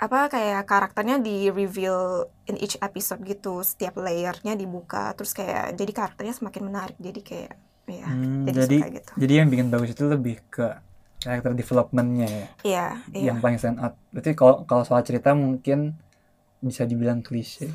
apa 0.00 0.32
kayak 0.32 0.64
karakternya 0.64 1.20
di 1.20 1.52
reveal 1.52 2.24
in 2.48 2.56
each 2.56 2.80
episode 2.80 3.20
gitu 3.20 3.60
setiap 3.60 4.00
layernya 4.00 4.56
dibuka 4.56 5.12
terus 5.12 5.36
kayak 5.36 5.76
jadi 5.76 5.92
karakternya 5.92 6.32
semakin 6.32 6.62
menarik 6.72 6.96
jadi 6.96 7.20
kayak 7.20 7.52
ya 7.90 8.06
Hmm, 8.08 8.46
jadi, 8.48 8.56
jadi 8.64 8.76
suka 8.80 8.88
gitu. 8.96 9.12
jadi 9.20 9.32
yang 9.44 9.48
bikin 9.52 9.66
bagus 9.68 9.90
itu 9.92 10.04
lebih 10.08 10.40
ke 10.48 10.66
karakter 11.20 11.52
developmentnya 11.52 12.28
ya? 12.32 12.46
Iya, 12.64 12.86
iya. 13.12 13.24
yang 13.28 13.44
paling 13.44 13.60
stand 13.60 13.76
out. 13.76 13.92
Berarti 14.08 14.32
kalau 14.32 14.64
kalau 14.64 14.88
soal 14.88 15.04
cerita 15.04 15.36
mungkin 15.36 15.92
bisa 16.64 16.88
dibilang 16.88 17.20
klise. 17.20 17.68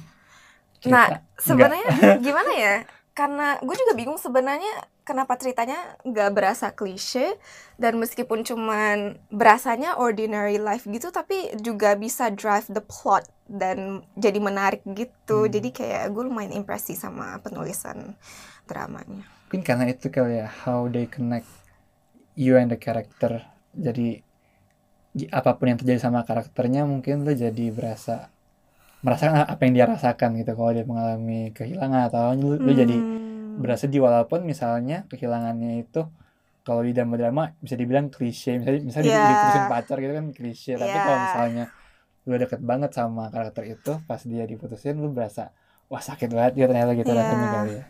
Nah, 0.90 1.10
Cerita, 1.10 1.22
sebenarnya 1.38 1.86
gimana 2.26 2.52
ya? 2.58 2.74
Karena 3.14 3.58
gue 3.62 3.76
juga 3.78 3.94
bingung 3.94 4.18
sebenarnya 4.18 4.90
kenapa 5.06 5.38
ceritanya 5.38 5.78
nggak 6.02 6.34
berasa 6.34 6.74
klise 6.74 7.38
dan 7.78 8.02
meskipun 8.02 8.42
cuman 8.42 9.22
berasanya 9.30 9.96
ordinary 10.02 10.58
life 10.58 10.90
gitu 10.90 11.14
tapi 11.14 11.54
juga 11.62 11.94
bisa 11.94 12.34
drive 12.34 12.66
the 12.74 12.82
plot 12.82 13.30
dan 13.46 14.02
jadi 14.18 14.42
menarik 14.42 14.82
gitu. 14.98 15.46
Hmm. 15.46 15.54
Jadi 15.54 15.70
kayak 15.70 16.10
gue 16.10 16.24
lumayan 16.26 16.58
impresi 16.58 16.98
sama 16.98 17.38
penulisan 17.40 18.18
dramanya. 18.66 19.30
mungkin 19.46 19.62
karena 19.62 19.94
itu 19.94 20.10
kali 20.10 20.42
ya 20.42 20.50
how 20.50 20.90
they 20.90 21.06
connect 21.06 21.46
you 22.34 22.58
and 22.58 22.74
the 22.74 22.80
character 22.82 23.46
jadi 23.78 24.26
apa 25.32 25.56
pun 25.56 25.72
yang 25.72 25.80
terjadi 25.80 26.02
sama 26.02 26.28
karakternya 26.28 26.84
mungkin 26.84 27.24
lo 27.24 27.32
jadi 27.32 27.72
berasa 27.72 28.34
merasakan 29.06 29.46
apa 29.48 29.62
yang 29.64 29.74
dia 29.78 29.86
rasakan 29.86 30.36
gitu 30.42 30.52
kalau 30.58 30.72
dia 30.74 30.84
mengalami 30.84 31.54
kehilangan 31.54 32.10
atau 32.10 32.34
lu, 32.36 32.58
lu 32.58 32.72
jadi 32.74 32.98
Hmm. 33.56 33.64
berasa 33.64 33.88
di 33.88 33.98
walaupun 33.98 34.44
misalnya 34.44 35.08
kehilangannya 35.08 35.80
itu 35.82 36.04
kalau 36.62 36.82
di 36.82 36.92
drama-drama 36.92 37.56
bisa 37.58 37.74
dibilang 37.74 38.10
klise 38.10 38.58
misalnya 38.58 38.82
misalnya 38.84 39.08
di 39.08 39.22
diputusin 39.24 39.66
pacar 39.66 39.98
gitu 39.98 40.14
kan 40.14 40.26
klise 40.30 40.72
tapi 40.76 40.92
Iya. 40.92 41.02
kalau 41.02 41.20
misalnya 41.22 41.64
lu 42.26 42.36
deket 42.36 42.60
banget 42.60 42.92
sama 42.92 43.30
karakter 43.30 43.64
itu 43.66 43.92
pas 44.04 44.18
dia 44.20 44.44
diputusin 44.44 44.98
lu 44.98 45.10
berasa 45.10 45.54
wah 45.88 46.02
sakit 46.02 46.28
banget 46.28 46.52
gitu 46.58 46.68
ternyata 46.68 46.92
gitu 46.94 47.10
rasanya 47.10 47.48
kali 47.54 47.74
ya 47.80 47.86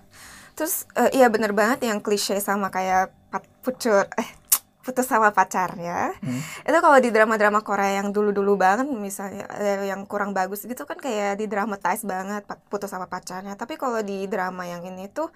Terus 0.55 0.87
eh, 0.95 1.11
iya 1.13 1.27
bener 1.27 1.51
banget 1.51 1.83
yang 1.83 1.99
klise 1.99 2.39
sama 2.39 2.71
kayak 2.71 3.11
pucur 3.59 4.07
eh 4.15 4.27
putus 4.85 5.09
sama 5.09 5.33
pacarnya. 5.33 6.13
Hmm. 6.21 6.41
Itu 6.61 6.77
kalau 6.77 7.01
di 7.01 7.09
drama-drama 7.09 7.65
Korea 7.65 7.97
yang 8.05 8.13
dulu-dulu 8.13 8.53
banget 8.53 8.85
misalnya 8.85 9.49
eh, 9.57 9.89
yang 9.89 10.05
kurang 10.05 10.37
bagus 10.37 10.61
gitu 10.61 10.85
kan 10.85 11.01
kayak 11.01 11.41
di 11.41 11.49
dramatize 11.49 12.05
banget 12.05 12.45
putus 12.69 12.93
sama 12.93 13.09
pacarnya. 13.09 13.57
Tapi 13.57 13.81
kalau 13.81 14.05
di 14.05 14.29
drama 14.29 14.69
yang 14.69 14.85
ini 14.85 15.09
tuh 15.09 15.33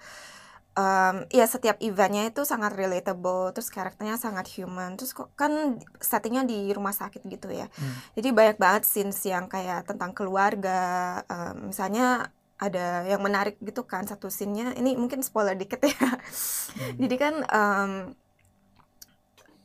em, 0.78 1.26
ya 1.34 1.46
setiap 1.50 1.82
eventnya 1.82 2.30
itu 2.30 2.46
sangat 2.46 2.78
relatable, 2.78 3.50
terus 3.50 3.74
karakternya 3.74 4.14
sangat 4.22 4.46
human, 4.54 4.94
terus 4.94 5.10
kok 5.10 5.34
kan 5.34 5.82
settingnya 5.98 6.46
di 6.46 6.70
rumah 6.70 6.94
sakit 6.94 7.26
gitu 7.26 7.50
ya. 7.50 7.66
Hmm. 7.66 7.94
Jadi 8.14 8.28
banyak 8.30 8.56
banget 8.62 8.82
scenes 8.86 9.18
yang 9.26 9.50
kayak 9.50 9.82
tentang 9.90 10.14
keluarga, 10.14 10.78
em, 11.26 11.74
misalnya 11.74 12.30
ada 12.60 13.08
yang 13.08 13.24
menarik 13.24 13.56
gitu 13.64 13.82
kan 13.88 14.04
satu 14.06 14.28
scene-nya. 14.30 14.76
Ini 14.76 14.94
mungkin 14.94 15.24
spoiler 15.24 15.56
dikit 15.56 15.80
ya. 15.82 16.10
Jadi 17.02 17.16
kan 17.18 17.34
em, 17.42 17.92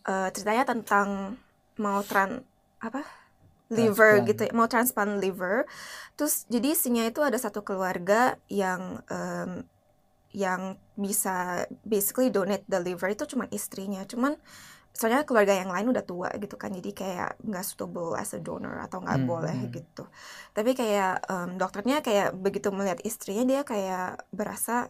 eh, 0.07 0.29
ceritanya 0.35 0.63
tentang 0.67 1.38
mau 1.81 2.00
tran 2.05 2.41
apa 2.81 3.01
liver 3.74 4.21
Transplant. 4.21 4.29
gitu 4.29 4.41
ya, 4.47 4.53
mau 4.55 4.67
transplant 4.69 5.17
liver. 5.24 5.65
Terus 6.17 6.45
jadi 6.47 6.74
scene-nya 6.77 7.09
itu 7.12 7.21
ada 7.25 7.38
satu 7.39 7.65
keluarga 7.65 8.38
yang 8.50 9.01
em, 9.09 9.65
yang 10.35 10.75
bisa 11.00 11.65
basically 11.88 12.29
donate 12.29 12.65
the 12.69 12.79
liver 12.81 13.09
itu 13.12 13.25
cuma 13.29 13.47
istrinya. 13.51 14.03
Cuman 14.05 14.38
soalnya 14.95 15.27
keluarga 15.27 15.53
yang 15.55 15.71
lain 15.75 15.91
udah 15.91 16.03
tua 16.07 16.29
gitu 16.39 16.55
kan 16.55 16.71
jadi 16.71 16.91
kayak 16.95 17.29
nggak 17.43 17.65
suitable 17.67 18.15
as 18.15 18.31
a 18.31 18.39
donor 18.39 18.79
atau 18.79 19.03
nggak 19.03 19.19
Hmm, 19.19 19.27
boleh 19.27 19.57
hmm. 19.57 19.71
gitu 19.75 20.07
tapi 20.55 20.71
kayak 20.71 21.19
em, 21.27 21.50
dokternya 21.59 22.00
kayak 22.00 22.31
begitu 22.39 22.71
melihat 22.71 23.03
istrinya 23.03 23.43
dia 23.43 23.62
kayak 23.67 24.24
berasa 24.31 24.88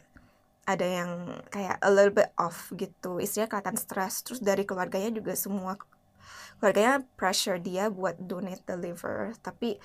ada 0.65 0.86
yang 0.86 1.12
kayak 1.53 1.77
a 1.81 1.89
little 1.93 2.13
bit 2.13 2.34
off 2.41 2.74
gitu 2.74 3.22
istrinya 3.22 3.50
kelihatan 3.50 3.77
stres 3.77 4.25
terus 4.25 4.41
dari 4.41 4.65
keluarganya 4.65 5.13
juga 5.13 5.38
semua 5.38 5.77
keluarganya 6.60 7.03
pressure 7.19 7.60
dia 7.60 7.91
buat 7.91 8.15
donate 8.19 8.63
the 8.67 8.75
liver. 8.79 9.36
Tapi 9.43 9.77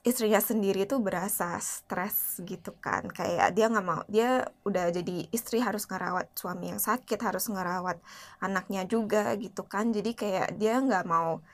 istrinya 0.00 0.40
sendiri 0.40 0.88
tuh 0.88 1.02
berasa 1.02 1.58
stres 1.60 2.40
gitu 2.42 2.72
kan. 2.80 3.04
Kayak 3.10 3.52
dia 3.52 3.68
nggak 3.68 3.86
mau 3.86 4.02
dia 4.08 4.48
udah 4.64 4.88
jadi 4.94 5.28
istri 5.34 5.60
harus 5.60 5.84
ngerawat 5.90 6.32
suami 6.32 6.72
yang 6.72 6.80
sakit 6.80 7.20
harus 7.20 7.50
ngerawat 7.50 8.00
anaknya 8.40 8.88
juga 8.88 9.34
gitu 9.36 9.66
kan. 9.66 9.92
Jadi 9.92 10.16
kayak 10.16 10.56
dia 10.56 10.80
nggak 10.80 11.04
mau 11.04 11.44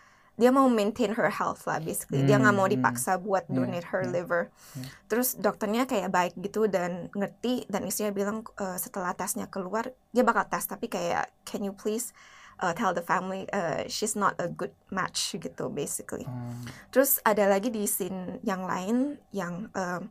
dia 0.40 0.48
mau 0.48 0.64
maintain 0.66 1.12
her 1.12 1.28
health 1.28 1.68
lah 1.68 1.76
basically 1.78 2.24
dia 2.24 2.40
nggak 2.40 2.56
mau 2.56 2.64
Hmm, 2.64 2.74
dipaksa 2.74 3.20
buat 3.20 3.44
Iya, 3.44 3.52
donate 3.52 3.88
her 3.92 4.02
iya. 4.02 4.10
liver 4.10 4.42
Iya. 4.48 4.86
terus 5.06 5.28
dokternya 5.36 5.84
kayak 5.84 6.08
baik 6.08 6.34
gitu 6.40 6.64
dan 6.64 7.12
ngerti 7.12 7.68
dan 7.68 7.84
istrinya 7.84 8.10
bilang 8.10 8.40
"Eh, 8.56 8.76
setelah 8.76 9.12
tesnya 9.12 9.44
keluar 9.46 9.84
dia 10.10 10.24
bakal 10.24 10.48
tes 10.48 10.64
tapi 10.64 10.88
kayak 10.88 11.28
can 11.44 11.60
you 11.60 11.76
please 11.76 12.16
uh, 12.58 12.72
tell 12.72 12.90
the 12.90 13.04
family 13.04 13.44
uh, 13.52 13.84
she's 13.86 14.16
not 14.16 14.32
a 14.36 14.48
good 14.48 14.72
match 14.88 15.36
gitu 15.36 15.68
basically 15.68 16.24
Hmm. 16.24 16.64
Terus 16.88 17.20
ada 17.22 17.44
lagi 17.44 17.68
di 17.68 17.84
scene 17.84 18.40
yang 18.40 18.64
lain 18.64 19.20
yang 19.30 19.68
um, 19.72 20.08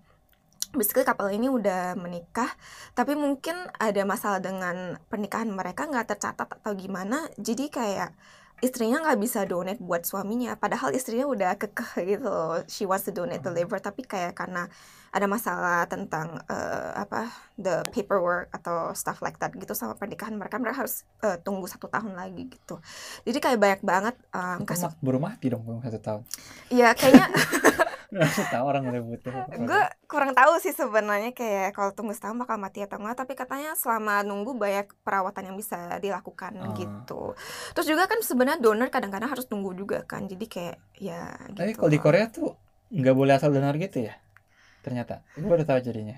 basically 0.70 1.02
couple 1.02 1.26
ini 1.28 1.50
udah 1.50 1.98
menikah, 1.98 2.54
tapi 2.94 3.18
mungkin 3.18 3.58
ada 3.82 4.06
masalah 4.06 4.38
dengan 4.38 5.02
pernikahan 5.10 5.50
mereka 5.50 5.90
nggak 5.90 6.14
tercatat 6.14 6.46
atau 6.46 6.78
gimana, 6.78 7.26
jadi 7.42 7.66
kayak 7.68 8.14
istrinya 8.60 9.02
nggak 9.04 9.20
bisa 9.20 9.44
donate 9.48 9.82
buat 9.82 10.04
suaminya, 10.06 10.56
padahal 10.60 10.92
istrinya 10.94 11.26
udah 11.26 11.56
kekeh 11.56 12.06
gitu 12.06 12.28
loh, 12.28 12.62
she 12.68 12.84
wants 12.86 13.08
to 13.08 13.12
donate 13.12 13.44
the 13.44 13.52
liver, 13.52 13.80
tapi 13.82 14.06
kayak 14.06 14.38
karena 14.38 14.68
ada 15.10 15.26
masalah 15.26 15.90
tentang 15.90 16.38
eh, 16.46 16.92
apa 16.94 17.34
the 17.58 17.82
paperwork 17.90 18.54
atau 18.54 18.94
stuff 18.94 19.26
like 19.26 19.42
that 19.42 19.50
gitu 19.58 19.74
sama 19.74 19.98
pernikahan 19.98 20.38
mereka, 20.38 20.62
mereka 20.62 20.86
harus 20.86 21.08
eh, 21.26 21.42
tunggu 21.42 21.66
satu 21.66 21.90
tahun 21.90 22.14
lagi 22.14 22.46
gitu, 22.52 22.78
jadi 23.26 23.38
kayak 23.42 23.60
banyak 23.60 23.82
banget 23.82 24.16
um, 24.36 24.62
kasus, 24.68 24.94
mati 25.02 25.50
dong 25.50 25.66
belum 25.66 25.82
satu 25.82 26.00
tahun. 26.00 26.22
Ya 26.70 26.94
kayaknya 26.94 27.28
tahu 28.50 28.66
orang 28.66 28.90
udah 28.90 29.04
butuh 29.06 29.32
gue 29.54 29.84
kurang 30.06 30.34
tahu 30.34 30.58
sih 30.58 30.74
sebenarnya 30.74 31.30
kayak 31.30 31.78
kalau 31.78 31.94
tunggu 31.94 32.18
setahun 32.18 32.42
bakal 32.42 32.58
mati 32.58 32.82
atau 32.82 32.98
enggak 32.98 33.22
tapi 33.22 33.38
katanya 33.38 33.78
selama 33.78 34.26
nunggu 34.26 34.58
banyak 34.58 34.90
perawatan 35.06 35.54
yang 35.54 35.58
bisa 35.58 35.78
dilakukan 35.98 36.58
Oh. 36.58 36.74
gitu. 36.74 37.22
Terus 37.78 37.86
juga 37.86 38.10
kan 38.10 38.18
sebenarnya 38.20 38.58
donor 38.58 38.90
kadang-kadang 38.90 39.30
harus 39.30 39.46
tunggu 39.46 39.72
juga 39.72 40.02
kan 40.04 40.26
jadi 40.26 40.46
kayak 40.46 40.78
ya 40.98 41.22
tapi 41.54 41.72
gitu 41.72 41.86
kalau 41.86 41.92
di. 41.94 42.00
Korea 42.02 42.26
tuh 42.28 42.58
nggak 42.90 43.14
boleh 43.14 43.34
asal 43.38 43.54
donor 43.54 43.78
gitu 43.78 44.02
ya? 44.02 44.18
Ternyata. 44.82 45.22
Gue 45.38 45.46
baru 45.46 45.62
tahu 45.62 45.78
jadinya. 45.80 46.18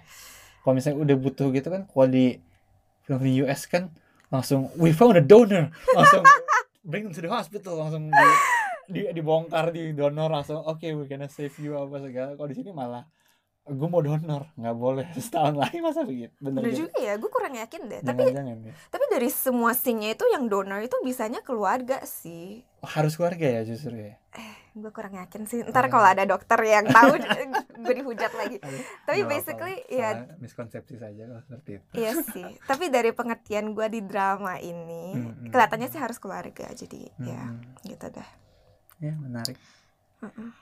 Kalau 0.63 0.73
misalnya 0.73 1.03
udah 1.03 1.15
butuh 1.19 1.51
gitu 1.51 1.67
kan 1.67 1.83
kalau 1.83 2.07
di 2.07 2.39
film 3.03 3.19
di 3.19 3.43
US 3.43 3.67
kan 3.67 3.91
langsung 4.31 4.71
we 4.79 4.95
found 4.95 5.19
a 5.19 5.23
donor. 5.25 5.75
Langsung 5.91 6.23
bring 6.81 7.03
them 7.03 7.11
to 7.11 7.19
the 7.19 7.27
hospital. 7.27 7.75
Langsung 7.77 8.07
di, 8.07 8.27
di 8.91 9.01
dibongkar 9.11 9.65
di 9.69 9.91
donor 9.91 10.29
langsung 10.29 10.59
oke 10.59 10.83
we 10.83 11.03
gonna 11.05 11.27
save 11.27 11.55
you 11.57 11.73
apa 11.73 11.97
segala. 11.99 12.29
Kalau 12.33 12.47
di 12.47 12.55
sini 12.55 12.71
malah 12.71 13.07
gue 13.61 13.87
mau 13.87 14.01
donor 14.01 14.49
nggak 14.53 14.73
boleh 14.75 15.05
setahun 15.15 15.55
lagi. 15.55 15.79
Masa 15.79 16.01
begitu? 16.01 16.33
Bener 16.37 16.61
Bener 16.61 16.73
juga. 16.75 16.97
ya 16.97 17.13
gue 17.15 17.29
kurang 17.29 17.53
yakin 17.53 17.81
deh. 17.87 18.01
Tapi 18.01 18.21
jangan-jangan 18.25 18.57
ya. 18.63 18.73
tapi 18.89 19.05
dari 19.07 19.29
semua 19.29 19.71
scene 19.71 20.11
itu 20.11 20.25
yang 20.27 20.45
donor 20.45 20.79
itu 20.79 20.97
bisanya 21.01 21.39
keluarga 21.39 22.01
sih. 22.01 22.65
Oh, 22.81 22.89
harus 22.89 23.13
keluarga 23.13 23.45
ya 23.45 23.61
justru 23.61 23.93
ya? 23.93 24.17
Gue 24.71 24.89
kurang 24.89 25.13
yakin 25.13 25.45
sih. 25.45 25.61
Ntar 25.61 25.85
Oh. 25.85 25.91
kalau 25.91 26.07
ada 26.07 26.23
dokter 26.23 26.57
yang 26.63 26.87
tahu 26.87 27.13
gue 27.83 27.93
dihujat 27.93 28.31
lagi. 28.33 28.57
Aduh, 28.57 28.81
tapi 29.03 29.19
basically 29.27 29.75
apa-apa. 29.83 30.25
ya 30.25 30.39
miskonsepsi 30.39 30.95
saja 30.95 31.21
kalau 31.23 31.41
seperti 31.41 31.69
itu. 31.75 31.85
Iya 31.93 32.11
sih, 32.23 32.47
tapi 32.63 32.87
dari 32.87 33.11
pengertian 33.11 33.71
gue 33.71 33.87
di 33.89 34.01
drama 34.01 34.57
ini 34.57 35.11
Hmm, 35.11 35.51
kelihatannya 35.51 35.85
hmm. 35.85 35.93
sih 35.93 36.01
harus 36.01 36.17
keluarga, 36.17 36.65
jadi 36.71 37.13
ya 37.19 37.41
Hmm, 37.43 37.61
gitu 37.83 38.07
dah. 38.09 38.29
Ya 39.01 39.13
menarik. 39.17 39.57
Mm-mm. 40.21 40.53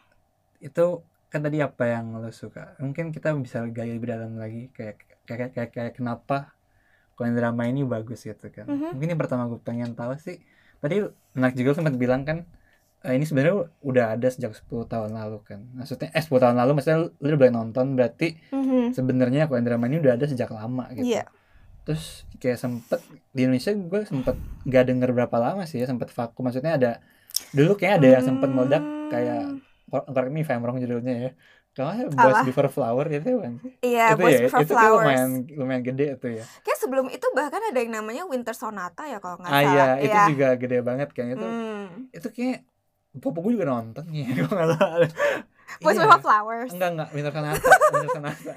itu 0.60 0.86
kan 1.29 1.39
tadi 1.46 1.60
apa 1.62 1.84
yang 1.88 2.15
lo 2.15 2.31
suka? 2.34 2.75
Mungkin 2.81 3.12
kita 3.13 3.36
bisa 3.38 3.63
gali 3.69 3.96
lebih 3.96 4.10
dalam 4.15 4.39
lagi 4.39 4.72
kayak 4.74 4.96
kayak 5.27 5.51
kayak, 5.53 5.69
kayak 5.75 5.93
kenapa 5.93 6.51
Korean 7.13 7.36
drama 7.36 7.67
ini 7.67 7.84
bagus 7.84 8.24
gitu 8.24 8.48
kan. 8.50 8.65
Mhm. 8.65 8.96
mungkin 8.96 9.08
yang 9.13 9.19
pertama 9.19 9.46
gue 9.51 9.60
pengen 9.60 9.91
tahu 9.93 10.15
sih 10.17 10.39
tadi 10.79 11.03
menarik 11.36 11.55
juga 11.60 11.75
sempat 11.75 11.93
bilang 12.00 12.24
kan 12.24 12.48
eh, 13.03 13.13
ini 13.15 13.27
sebenarnya 13.27 13.67
udah 13.84 14.05
ada 14.15 14.27
sejak 14.31 14.55
10 14.55 14.88
tahun 14.88 15.12
lalu 15.15 15.43
kan. 15.43 15.60
Maksudnya 15.75 16.10
eh 16.15 16.24
10 16.24 16.39
tahun 16.39 16.55
lalu 16.60 16.72
maksudnya 16.79 17.00
lo 17.03 17.08
udah 17.19 17.38
boleh 17.39 17.53
nonton 17.53 17.86
berarti 18.00 18.39
sebenarnya 18.96 19.51
Korean 19.51 19.67
drama 19.67 19.86
ini 19.91 20.00
udah 20.00 20.15
ada 20.15 20.25
sejak 20.27 20.50
lama 20.51 20.88
gitu. 20.96 21.19
Iya, 21.19 21.24
terus 21.88 22.24
kayak 22.39 22.60
sempet 22.60 23.00
di 23.36 23.46
Indonesia 23.48 23.72
gue 23.75 24.01
sempet 24.08 24.36
gak 24.67 24.84
denger 24.88 25.10
berapa 25.15 25.38
lama 25.39 25.63
sih 25.67 25.79
ya 25.79 25.88
sempet 25.88 26.10
vakum. 26.12 26.48
Maksudnya 26.48 26.75
ada 26.79 26.91
dulu 27.51 27.72
kayak 27.74 27.94
ada 27.98 28.08
yang 28.12 28.24
sempet 28.24 28.50
meledak 28.50 28.82
kayak 29.08 29.41
Hmm, 29.89 30.06
correct 30.06 30.29
me 30.29 30.39
if 30.39 30.50
I'm 30.50 30.62
wrong 30.62 30.77
judulnya 30.77 31.15
ya 31.20 31.32
kalau 31.72 31.98
Boys? 32.12 32.46
Before 32.46 32.68
Flower 32.68 33.06
itu 33.08 33.41
kan 33.41 33.53
iya, 33.82 34.13
itu 34.13 34.20
Boys 34.20 34.32
ya 34.32 34.41
Before 34.46 34.62
itu 34.62 34.74
Flowers. 34.75 35.01
lumayan 35.01 35.29
lumayan 35.50 35.82
gede 35.82 36.08
tuh 36.15 36.32
ya 36.32 36.46
Kayak 36.62 36.77
sebelum 36.77 37.06
itu 37.08 37.25
bahkan 37.32 37.62
ada 37.63 37.74
yang 37.75 37.94
namanya 37.96 38.24
Winter 38.24 38.53
Sonata 38.53 39.03
ya 39.03 39.18
kalau 39.18 39.38
nggak 39.38 39.50
ah 39.50 39.62
iya 39.62 39.70
salah. 39.88 39.98
itu 39.98 40.10
Iya. 40.12 40.24
juga 40.27 40.48
gede 40.56 40.77
banget 40.79 41.10
kan 41.10 41.25
itu 41.27 41.41
Hmm. 41.41 41.86
itu 42.12 42.27
kayak 42.29 42.58
Popo 43.15 43.41
gue 43.41 43.58
juga 43.58 43.65
nonton 43.68 44.06
ya 44.12 44.29
gue 44.38 44.46
nggak 44.46 44.70
tahu 44.75 45.01
Boys 45.79 45.96
Iya. 45.96 46.03
Before 46.03 46.22
Flowers. 46.22 46.70
enggak 46.70 46.89
enggak 46.91 47.10
Winter 47.10 47.32
Sonata 47.32 47.62
Winter 47.89 48.10
Sonata 48.13 48.53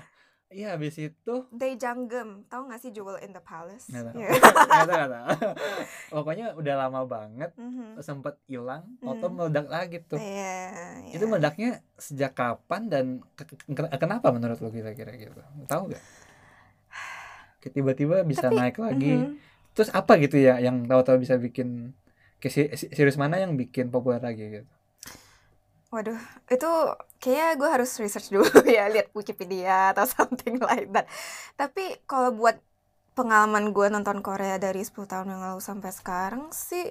iya 0.53 0.69
habis 0.71 0.95
itu 0.95 1.35
Day 1.51 1.75
Janggem, 1.75 2.45
tahu 2.47 2.69
nggak 2.69 2.79
sih 2.79 2.91
Jewel 2.91 3.17
in 3.19 3.33
the 3.33 3.41
Palace? 3.41 3.89
nggak 3.89 4.05
tahu 4.07 4.17
Iya. 4.17 4.29
nggak 4.33 4.69
tahu 4.69 4.87
nggak 4.93 5.11
tahu 5.11 5.29
pokoknya 6.15 6.47
udah 6.55 6.75
lama 6.79 7.01
banget 7.05 7.51
Mhm. 7.57 7.99
sempet 7.99 8.37
hilang 8.45 8.85
Hmm. 8.99 9.11
atau 9.11 9.29
meledak 9.29 9.67
lagi 9.67 9.99
tuh 10.03 10.17
Iya, 10.17 10.57
iya. 11.03 11.13
itu 11.13 11.25
meledaknya 11.25 11.71
sejak 11.97 12.33
kapan 12.33 12.83
dan 12.87 13.05
ke- 13.33 13.49
ke- 13.67 13.97
kenapa 13.97 14.29
menurut 14.29 14.57
lo 14.57 14.69
kira-kira 14.69 15.11
gitu 15.13 15.41
tahu 15.65 15.91
gak 15.91 16.03
tiba-tiba 17.65 18.21
bisa 18.23 18.47
Tapi, 18.47 18.59
naik 18.59 18.77
lagi 18.77 19.13
Mhm. 19.15 19.33
terus 19.73 19.89
apa 19.91 20.19
gitu 20.19 20.37
ya 20.37 20.59
yang 20.59 20.85
tahu-tahu 20.85 21.17
bisa 21.19 21.39
bikin 21.39 21.95
ke 22.37 22.51
si- 22.51 22.75
si- 22.75 22.91
series 22.91 23.15
mana 23.15 23.39
yang 23.39 23.55
bikin 23.55 23.89
populer 23.89 24.19
lagi 24.19 24.61
gitu 24.61 24.69
Waduh, 25.93 26.17
itu 26.49 26.69
kayaknya 27.21 27.49
gue 27.61 27.69
harus 27.69 27.91
research 28.01 28.29
dulu 28.33 28.49
ya, 28.77 28.89
lihat 28.89 29.13
Wikipedia 29.13 29.93
atau 29.93 30.05
something 30.09 30.57
like 30.65 30.89
that. 30.95 31.05
Tapi 31.61 32.01
kalau 32.09 32.33
buat 32.33 32.57
pengalaman 33.19 33.77
gue 33.77 33.87
nonton 33.93 34.25
Korea 34.25 34.57
dari 34.57 34.81
10 34.85 35.05
tahun 35.09 35.29
yang 35.37 35.43
lalu 35.45 35.61
sampai 35.61 35.91
sekarang 35.93 36.49
sih, 36.53 36.89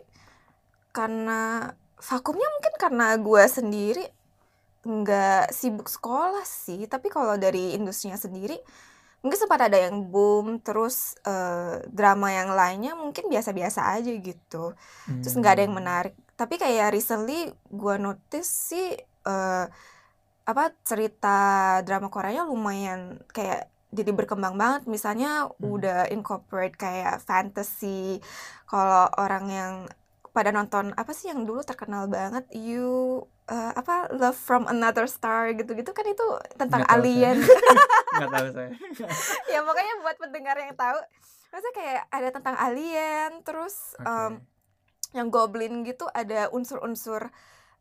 karena 0.93 1.71
vakumnya 2.01 2.47
mungkin 2.57 2.73
karena 2.81 3.05
gue 3.21 3.43
sendiri 3.47 4.05
nggak 4.85 5.53
sibuk 5.53 5.87
sekolah 5.89 6.43
sih. 6.45 6.85
Tapi 6.89 7.07
kalau 7.13 7.37
dari 7.37 7.77
industrinya 7.77 8.17
sendiri, 8.17 8.57
mungkin 9.21 9.39
sempat 9.39 9.69
ada 9.69 9.77
yang 9.77 10.09
boom, 10.09 10.61
terus 10.65 11.15
eh, 11.27 11.83
drama 11.91 12.29
yang 12.33 12.49
lainnya 12.53 12.93
mungkin 12.97 13.29
biasa-biasa 13.29 13.81
aja 13.97 14.11
gitu 14.13 14.73
terus 15.21 15.35
nggak 15.37 15.53
ada 15.57 15.63
yang 15.69 15.75
Hmm. 15.75 15.77
menarik 15.77 16.15
tapi 16.41 16.57
kayak 16.57 16.89
recently 16.89 17.53
gua 17.69 18.01
notice 18.01 18.49
sih 18.73 18.97
eh, 18.97 19.65
apa 20.41 20.63
cerita 20.81 21.37
drama 21.85 22.09
Koreanya 22.09 22.49
lumayan 22.49 23.21
kayak 23.29 23.69
jadi 23.93 24.09
berkembang 24.09 24.57
banget. 24.57 24.89
Misalnya 24.89 25.45
Hmm. 25.61 25.77
udah 25.77 26.09
incorporate 26.09 26.73
kayak 26.73 27.21
fantasy. 27.21 28.17
Kalau 28.65 29.05
orang 29.21 29.45
yang 29.51 29.73
pada 30.31 30.49
nonton 30.49 30.95
apa 30.95 31.11
sih 31.13 31.29
yang 31.29 31.45
dulu 31.45 31.61
terkenal 31.61 32.09
banget? 32.09 32.49
You 32.55 33.21
eh, 33.45 33.71
apa 33.75 34.09
Love 34.15 34.39
from 34.39 34.65
Another 34.65 35.05
Star 35.05 35.51
gitu-gitu 35.53 35.91
kan 35.93 36.07
itu 36.07 36.25
tentang 36.57 36.81
Nggak 36.81 36.95
alien. 36.97 37.37
Nggak 38.17 38.29
tahu 38.31 38.47
saya. 38.49 38.69
Ya 39.53 39.59
makanya 39.61 39.93
buat 40.01 40.17
pendengar 40.17 40.55
yang 40.57 40.73
tahu 40.73 40.97
maksudnya 41.51 41.75
kayak 41.75 42.01
ada 42.07 42.29
tentang 42.31 42.55
alien 42.55 43.43
terus 43.43 43.91
Oke. 43.99 44.07
em, 44.07 44.33
yang 45.11 45.27
goblin 45.27 45.83
gitu 45.83 46.07
ada 46.09 46.47
unsur-unsur 46.49 47.31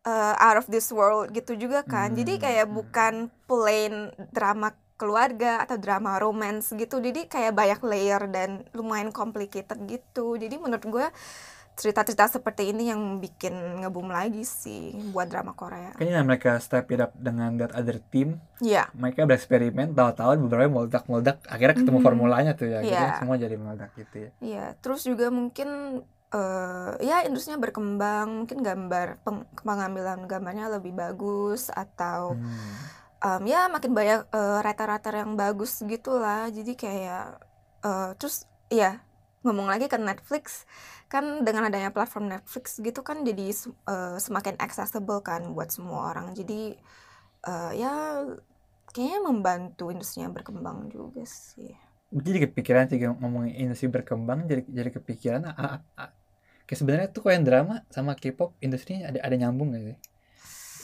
uh, 0.02 0.34
out 0.36 0.58
of 0.58 0.66
this 0.66 0.90
world 0.90 1.30
gitu 1.30 1.54
juga 1.54 1.82
kan. 1.82 2.12
Jadi 2.12 2.36
Hmm, 2.36 2.42
kayak 2.42 2.66
hmm. 2.66 2.74
bukan 2.74 3.14
plain 3.44 3.94
drama 4.30 4.72
keluarga 4.96 5.64
atau 5.64 5.80
drama 5.80 6.20
romance 6.20 6.74
gitu. 6.74 7.00
Jadi 7.00 7.24
kayak 7.24 7.56
banyak 7.56 7.80
layer 7.82 8.22
dan 8.28 8.68
lumayan 8.76 9.08
complicated 9.10 9.78
gitu. 9.86 10.36
Jadi 10.36 10.60
menurut 10.60 10.84
gue 10.84 11.06
cerita-cerita 11.70 12.28
seperti 12.28 12.76
ini 12.76 12.92
yang 12.92 13.16
bikin 13.16 13.56
ngebum 13.80 14.12
lagi 14.12 14.44
sih 14.44 14.92
buat 15.16 15.32
drama 15.32 15.56
Korea. 15.56 15.96
Kayaknya 15.96 16.20
mereka 16.20 16.50
step 16.60 16.92
it 16.92 17.00
up 17.00 17.16
dengan 17.16 17.56
that 17.56 17.72
other 17.72 17.96
team 18.12 18.36
Iya. 18.60 18.92
mereka 18.92 19.24
bereksperimen 19.24 19.96
tahu-tahu 19.96 20.44
beberapa 20.44 20.68
meledak 20.68 21.08
meledak 21.08 21.40
akhirnya 21.48 21.80
ketemu 21.80 21.98
Mhm. 22.02 22.04
formulanya 22.04 22.52
tuh 22.52 22.68
ya. 22.68 22.84
Akhirnya 22.84 23.08
Iya. 23.08 23.20
semua 23.24 23.36
jadi 23.40 23.56
meledak 23.56 23.90
gitu 23.96 24.16
ya. 24.20 24.30
Iya, 24.44 24.64
terus 24.84 25.08
juga 25.08 25.32
mungkin 25.32 25.68
eh 26.34 26.90
ya 27.08 27.16
industrinya 27.26 27.58
berkembang, 27.64 28.28
mungkin 28.44 28.58
gambar 28.68 29.06
peng- 29.26 29.48
pengambilan 29.68 30.18
gambarnya 30.30 30.66
lebih 30.76 30.92
bagus 31.02 31.62
atau 31.74 32.22
Hmm. 32.28 32.90
em, 33.24 33.42
ya 33.52 33.68
makin 33.74 33.92
banyak 33.98 34.20
eh, 34.32 34.58
writer-writer 34.64 35.14
yang 35.22 35.32
bagus 35.42 35.72
gitulah. 35.92 36.48
Jadi 36.56 36.72
kayak 36.78 37.24
eh, 37.88 38.10
terus 38.18 38.36
ya 38.72 39.00
ngomong 39.44 39.68
lagi 39.72 39.86
ke 39.92 39.98
Netflix 40.08 40.68
kan 41.12 41.24
dengan 41.46 41.66
adanya 41.68 41.90
platform 41.96 42.26
Netflix 42.32 42.78
gitu 42.86 43.00
kan 43.08 43.18
jadi 43.28 43.44
eh, 43.92 44.16
semakin 44.26 44.56
accessible 44.64 45.20
kan 45.24 45.42
buat 45.56 45.68
semua 45.74 46.12
orang. 46.14 46.32
Jadi 46.38 46.76
eh, 47.48 47.72
ya 47.82 47.92
kayaknya 48.94 49.20
membantu 49.28 49.84
industrinya 49.94 50.30
berkembang 50.36 50.78
juga 50.94 51.22
sih. 51.26 51.74
jadi 52.26 52.38
kepikiran 52.50 52.84
sih 52.90 52.98
ngomongin 53.22 53.54
industri 53.62 53.86
berkembang 53.96 54.38
jadi 54.50 54.62
jadi 54.78 54.90
kepikiran 54.98 55.42
a- 55.50 55.54
a- 55.64 55.82
a- 56.02 56.12
kayak 56.70 56.78
sebenarnya 56.78 57.08
tuh 57.10 57.26
Korean 57.26 57.42
drama 57.42 57.82
sama 57.90 58.14
K-pop 58.14 58.54
industrinya 58.62 59.10
ada 59.10 59.18
ada 59.26 59.34
nyambung 59.34 59.74
gak 59.74 59.82
sih? 59.90 59.96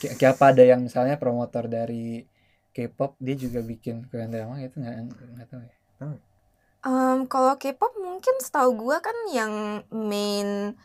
Kayak, 0.03 0.13
kayak 0.19 0.31
apa 0.35 0.45
ada 0.51 0.63
yang 0.67 0.79
misalnya 0.83 1.15
promotor 1.15 1.71
dari 1.71 2.27
K-pop 2.75 3.15
dia 3.23 3.39
juga 3.39 3.63
bikin 3.63 4.03
Korean 4.11 4.27
drama 4.27 4.59
gitu? 4.59 4.83
Nggak 4.83 4.95
nggak 5.15 5.47
tahu 5.47 5.61
ya. 5.63 5.75
Em, 6.83 7.19
kalau 7.31 7.55
K-pop 7.55 7.95
mungkin 8.03 8.35
setahu 8.43 8.75
gua 8.83 8.99
kan 8.99 9.15
yang 9.31 9.81
main 9.89 10.75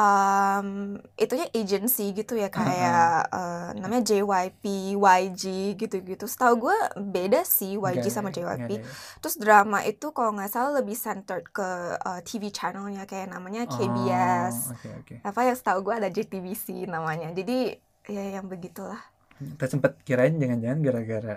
em 0.00 0.96
itunya 1.20 1.46
agency 1.52 2.16
gitu 2.16 2.32
ya 2.40 2.48
kayak 2.48 3.28
eh, 3.28 3.68
namanya 3.76 4.02
JYP, 4.08 4.64
YG 4.96 5.44
gitu-gitu. 5.76 6.24
Setahu 6.24 6.54
gua 6.68 6.76
beda 6.96 7.44
sih 7.44 7.76
YG 7.76 8.08
Nggak 8.08 8.12
sama 8.12 8.30
JYP. 8.32 8.70
ada 8.72 8.80
ya? 8.80 8.94
Terus 9.20 9.36
drama 9.36 9.78
itu 9.84 10.06
kalau 10.16 10.32
nggak 10.36 10.50
salah 10.54 10.72
lebih 10.80 10.96
centered 10.96 11.44
ke 11.52 11.68
eh, 12.00 12.20
TV 12.24 12.44
channelnya 12.50 13.04
kayak 13.10 13.28
namanya 13.34 13.68
KBS. 13.68 14.56
Oh, 14.68 14.72
oke 14.72 14.88
oke 15.00 15.16
Apa 15.28 15.40
yang 15.46 15.56
setahu 15.60 15.78
gua 15.86 15.94
ada 16.00 16.08
JTBC 16.08 16.88
namanya. 16.88 17.28
Jadi 17.36 17.76
ya 18.08 18.24
yang 18.40 18.46
begitulah. 18.50 18.98
kita 19.42 19.66
sempat 19.72 19.92
kirain 20.06 20.34
jangan-jangan 20.42 20.80
gara-gara 20.86 21.36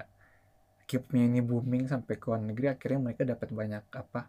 K-popnya 0.90 1.24
ini 1.30 1.40
booming 1.50 1.84
sampai 1.94 2.14
ke 2.22 2.26
luar 2.30 2.42
negeri 2.50 2.68
akhirnya 2.74 3.00
mereka 3.06 3.24
dapat 3.34 3.50
banyak 3.62 3.84
apa 4.02 4.22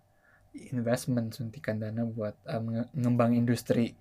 investment 0.72 1.28
suntikan 1.36 1.76
dana 1.82 2.02
buat 2.16 2.34
uh, 2.48 2.60
menge- 2.64 2.90
mengembang 2.96 3.32
industri 3.36 3.92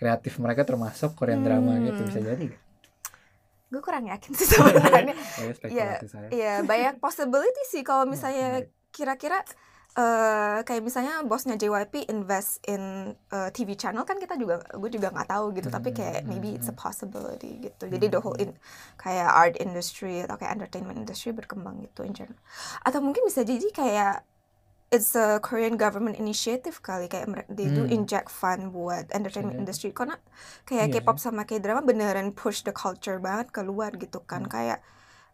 kreatif 0.00 0.40
mereka 0.40 0.64
termasuk 0.64 1.12
Korean 1.12 1.44
drama 1.44 1.76
gitu 1.78 2.00
Hmm. 2.00 2.08
bisa 2.08 2.20
jadi 2.24 2.44
gak? 2.48 2.60
Gue 3.70 3.82
kurang 3.84 4.08
yakin 4.08 4.32
sih 4.32 4.46
sebenarnya. 4.50 5.14
Ya. 5.70 6.00
Iya, 6.32 6.54
banyak 6.64 6.98
possibility 6.98 7.62
sih 7.68 7.84
kalau 7.84 8.08
misalnya 8.08 8.64
menarik. 8.64 8.72
kira-kira 8.90 9.38
eh 9.90 10.62
kayak 10.62 10.86
misalnya 10.86 11.18
bosnya 11.26 11.58
JYP 11.58 12.06
invest 12.06 12.62
in 12.64 13.10
eh, 13.10 13.50
TV 13.50 13.74
channel 13.74 14.06
kan 14.06 14.22
kita 14.22 14.38
juga 14.38 14.62
gue 14.62 14.86
juga 14.86 15.10
nggak 15.10 15.26
tahu 15.28 15.50
gitu 15.50 15.66
tapi 15.66 15.90
kayak 15.90 16.22
Hmm, 16.22 16.30
maybe 16.30 16.54
hmm, 16.54 16.62
it's 16.62 16.70
a 16.70 16.74
hmm. 16.74 16.78
possibility 16.78 17.58
gitu 17.58 17.90
jadi 17.90 18.06
the 18.06 18.22
whole 18.22 18.38
in, 18.38 18.54
kayak 18.94 19.26
art 19.26 19.58
industry 19.58 20.22
atau 20.22 20.38
kayak 20.38 20.54
entertainment 20.54 20.94
industry 20.94 21.34
berkembang 21.34 21.82
gitu 21.82 22.06
in 22.06 22.14
general 22.14 22.38
atau 22.86 23.02
mungkin 23.02 23.26
bisa 23.26 23.42
jadi 23.42 23.66
kayak 23.74 24.22
it's 24.90 25.14
a 25.14 25.38
Korean 25.38 25.78
government 25.78 26.18
initiative 26.18 26.82
kali 26.82 27.06
kayak 27.06 27.30
mereka 27.30 27.48
they 27.48 27.70
do 27.70 27.86
Hmm. 27.86 27.94
inject 27.94 28.26
fund 28.28 28.74
buat 28.74 29.06
entertainment 29.14 29.54
jadi. 29.54 29.62
industry 29.62 29.90
karena 29.94 30.18
kayak 30.66 30.90
Iya 30.90 30.94
K-pop 30.98 31.16
sama 31.22 31.46
K-drama 31.46 31.80
beneran 31.80 32.34
push 32.34 32.66
the 32.66 32.74
culture 32.74 33.22
banget 33.22 33.54
keluar 33.54 33.94
gitu 33.94 34.18
kan 34.26 34.44
Hmm. 34.44 34.52
kayak 34.52 34.78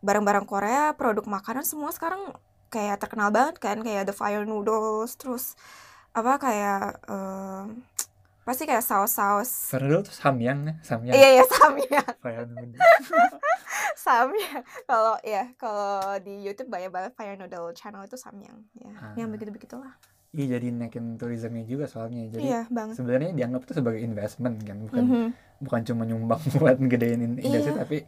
barang-barang 0.04 0.44
Korea 0.44 0.92
produk 0.92 1.24
makanan 1.24 1.64
semua 1.64 1.88
sekarang 1.88 2.36
kayak 2.68 3.00
terkenal 3.00 3.32
banget 3.32 3.56
kan 3.56 3.80
kayak 3.80 4.04
the 4.04 4.12
fire 4.12 4.44
noodles 4.44 5.16
terus 5.16 5.56
apa 6.12 6.36
kayak 6.36 7.00
em, 7.08 7.80
pasti 8.46 8.62
kayak 8.62 8.80
saus-saus. 8.80 9.66
Fernando 9.66 10.00
tuh 10.00 10.14
Samyang 10.14 10.58
ya 10.62 10.74
Samyang. 10.80 11.12
Iya 11.12 11.28
iya 11.34 11.44
samyang. 11.44 12.06
Fire 12.22 12.46
Noodle. 12.46 12.78
samyang. 13.98 14.62
Kalau 14.84 15.14
ya 15.20 15.50
kalau 15.56 15.90
di 16.18 16.40
YouTube 16.40 16.68
banyak 16.68 16.88
banget 16.88 17.12
fire 17.12 17.34
noodle 17.34 17.72
channel 17.72 18.02
itu 18.02 18.14
samyang 18.14 18.62
ya. 18.72 18.90
Yang 19.16 19.26
Ah. 19.26 19.32
begitu 19.32 19.50
begitulah 19.50 19.94
Iya 20.30 20.58
jadi 20.58 20.68
naikin 20.70 21.16
turismenya 21.16 21.64
juga 21.64 21.88
soalnya. 21.88 22.28
Jadi 22.28 22.44
iya 22.44 22.68
sebenarnya 22.92 23.32
dianggap 23.32 23.64
itu 23.64 23.72
sebagai 23.74 23.98
investment 23.98 24.60
kan. 24.60 24.76
Bukan 24.78 25.02
Mhm. 25.02 25.26
bukan 25.58 25.80
cuma 25.82 26.02
nyumbang 26.04 26.40
buat 26.60 26.76
gedein 26.78 27.24
in- 27.24 27.40
industri 27.40 27.72
Iya. 27.72 27.80
tapi 27.80 27.98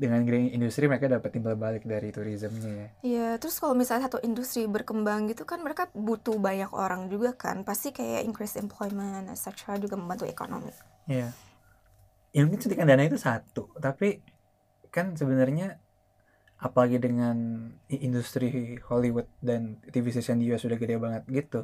dengan 0.00 0.24
gedein 0.24 0.48
industri 0.50 0.88
mereka 0.88 1.06
dapat 1.06 1.28
timbal 1.28 1.54
balik 1.54 1.84
dari 1.84 2.08
turismenya 2.08 2.72
ya 2.72 2.88
Iya, 3.04 3.28
terus 3.36 3.60
kalau 3.60 3.76
misalnya 3.76 4.08
satu 4.08 4.24
industri 4.24 4.64
berkembang 4.64 5.28
gitu 5.28 5.44
kan 5.44 5.60
mereka 5.60 5.92
butuh 5.92 6.40
banyak 6.40 6.72
orang 6.72 7.12
juga 7.12 7.36
kan. 7.36 7.60
Pasti 7.62 7.92
kayak 7.92 8.24
increase 8.24 8.56
employment, 8.56 9.28
etc. 9.28 9.76
juga 9.76 10.00
membantu 10.00 10.24
ekonomi. 10.24 10.72
Iya. 11.04 11.28
Ya 12.32 12.40
mungkin 12.40 12.58
suntikan 12.58 12.88
dana 12.88 13.04
itu 13.04 13.20
satu, 13.20 13.68
tapi 13.76 14.24
kan 14.88 15.12
sebenarnya 15.12 15.76
apalagi 16.56 16.96
dengan 16.96 17.36
industri 17.88 18.78
Hollywood 18.86 19.28
dan 19.40 19.76
TV 19.86 20.08
station 20.08 20.38
di 20.38 20.48
US 20.48 20.62
sudah 20.62 20.76
gede 20.76 20.96
banget 20.96 21.22
gitu. 21.28 21.60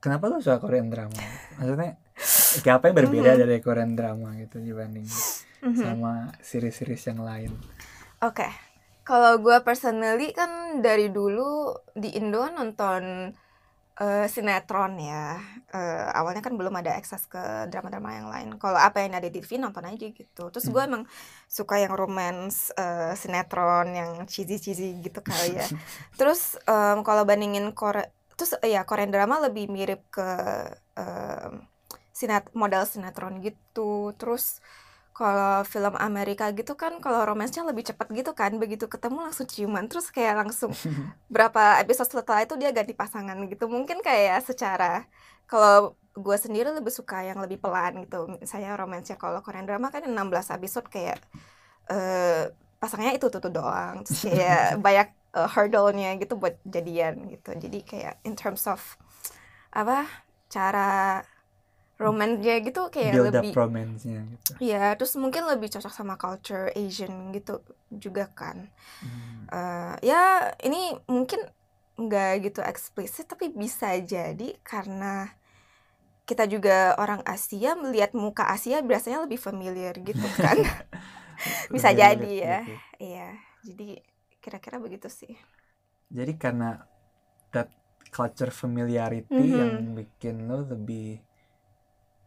Kenapa 0.00 0.26
lo 0.26 0.40
suka 0.40 0.56
Korean 0.58 0.88
drama? 0.88 1.12
Maksudnya 1.60 2.00
kayak 2.64 2.76
apa 2.80 2.84
yang 2.88 2.96
berbeda 2.96 3.30
Mhm. 3.34 3.40
dari 3.44 3.58
Korean 3.60 3.92
drama 3.92 4.32
gitu 4.34 4.56
dibanding 4.58 5.04
Mhm. 5.60 5.76
sama 5.76 6.12
series-series 6.40 7.02
yang 7.12 7.20
lain? 7.20 7.52
Oke, 8.20 8.48
kalau 9.04 9.40
gue 9.40 9.56
personally 9.64 10.32
kan 10.32 10.80
dari 10.84 11.08
dulu 11.12 11.72
di 11.96 12.16
Indo 12.16 12.44
nonton 12.48 13.32
eh, 14.00 14.26
sinetron 14.32 14.96
ya. 14.96 15.36
Eh, 15.76 16.06
awalnya 16.16 16.40
kan 16.40 16.56
belum 16.56 16.72
ada 16.80 16.96
akses 16.96 17.28
ke 17.28 17.68
drama-drama 17.68 18.10
yang 18.16 18.28
lain. 18.32 18.48
Kalau 18.56 18.80
apa 18.80 19.04
yang 19.04 19.12
ada 19.12 19.28
di 19.28 19.40
TV 19.44 19.60
nonton 19.60 19.84
aja 19.84 20.06
gitu. 20.08 20.48
Terus 20.48 20.66
gue 20.72 20.82
emang 20.82 21.04
suka 21.44 21.76
yang 21.76 21.92
romance 21.92 22.72
eh, 22.76 23.12
sinetron 23.12 23.92
yang 23.92 24.10
cheesy-cheesy 24.24 25.04
gitu 25.04 25.20
kali 25.20 25.60
ya. 25.60 25.68
Terus 26.18 26.56
em, 26.64 27.04
kalau 27.04 27.28
bandingin 27.28 27.68
Korea, 27.76 28.08
terus 28.36 28.56
ya 28.64 28.88
Korean 28.88 29.12
drama 29.12 29.36
lebih 29.44 29.68
mirip 29.68 30.08
ke 30.08 30.24
em, 30.96 31.68
sinet 32.12 32.48
model 32.56 32.88
sinetron 32.88 33.44
gitu. 33.44 34.16
Terus 34.16 34.64
kalau 35.10 35.66
film 35.66 35.94
Amerika 35.98 36.48
gitu 36.54 36.78
kan 36.78 36.96
kalau 37.02 37.26
romansnya 37.26 37.66
lebih 37.66 37.84
cepat 37.84 38.08
gitu 38.14 38.32
kan 38.32 38.56
begitu 38.56 38.88
ketemu 38.88 39.28
langsung 39.28 39.44
ciuman 39.44 39.84
terus 39.90 40.08
kayak 40.08 40.46
langsung 40.46 40.72
berapa 41.34 41.82
episode 41.82 42.08
setelah 42.08 42.46
itu 42.46 42.54
dia 42.56 42.70
ganti 42.72 42.94
pasangan 42.96 43.36
gitu. 43.50 43.68
Mungkin 43.68 44.00
kayak 44.00 44.46
secara 44.46 45.04
kalau 45.50 45.98
gue 46.14 46.36
sendiri 46.38 46.70
lebih 46.74 46.94
suka 46.94 47.26
yang 47.26 47.38
lebih 47.42 47.58
pelan 47.60 48.06
gitu. 48.06 48.30
Misalnya 48.38 48.74
romansnya 48.78 49.16
kalau 49.20 49.42
Korean 49.44 49.66
drama 49.66 49.90
kan 49.92 50.06
16 50.06 50.56
episode 50.56 50.86
kayak 50.88 51.18
eh 51.90 52.48
pasangannya 52.80 53.20
itu 53.20 53.28
tuh, 53.28 53.40
tuh 53.42 53.52
doang. 53.52 54.06
Terus 54.06 54.30
kayak 54.30 54.64
banyak 54.84 55.08
eh, 55.36 55.48
hurdle-nya 55.52 56.10
gitu 56.22 56.34
buat 56.38 56.56
jadian 56.64 57.28
gitu. 57.28 57.50
Jadi 57.58 57.78
kayak 57.84 58.14
in 58.24 58.34
terms 58.38 58.64
of 58.70 58.80
apa 59.70 60.06
cara 60.50 61.22
romansnya 62.00 62.54
gitu 62.64 62.80
kayak 62.94 63.12
build 63.14 63.34
lebih 63.36 63.52
romance-nya 63.54 64.20
gitu. 64.32 64.50
Iya, 64.60 64.96
terus 64.96 65.14
mungkin 65.16 65.42
lebih 65.48 65.68
cocok 65.72 65.92
sama 65.92 66.14
culture 66.20 66.68
Asian 66.76 67.32
gitu 67.36 67.60
juga 67.92 68.28
kan. 68.32 68.68
Hmm. 69.00 69.48
Eh, 69.52 69.94
ya 70.04 70.52
ini 70.64 70.96
mungkin 71.08 71.40
nggak 72.00 72.30
gitu 72.48 72.60
eksplisit 72.64 73.28
tapi 73.28 73.52
bisa 73.52 73.92
jadi 74.00 74.56
karena 74.64 75.28
kita 76.28 76.46
juga 76.46 76.94
orang 77.02 77.20
Asia 77.26 77.74
melihat 77.74 78.14
muka 78.14 78.46
Asia 78.46 78.80
biasanya 78.86 79.26
lebih 79.26 79.40
familiar 79.40 79.94
gitu 79.98 80.26
kan. 80.44 80.56
bisa 81.72 81.90
jadi 81.94 82.30
ya. 82.30 82.58
gitu. 82.64 82.72
Iya, 83.00 83.28
jadi 83.66 83.88
kira-kira 84.44 84.76
begitu 84.80 85.08
sih. 85.08 85.32
Jadi 86.10 86.32
karena 86.36 86.82
that 87.54 87.70
culture 88.10 88.50
familiarity 88.50 89.30
Mhm. 89.34 89.60
yang 89.62 89.74
bikin 89.94 90.36
lo 90.50 90.66
lebih 90.66 91.22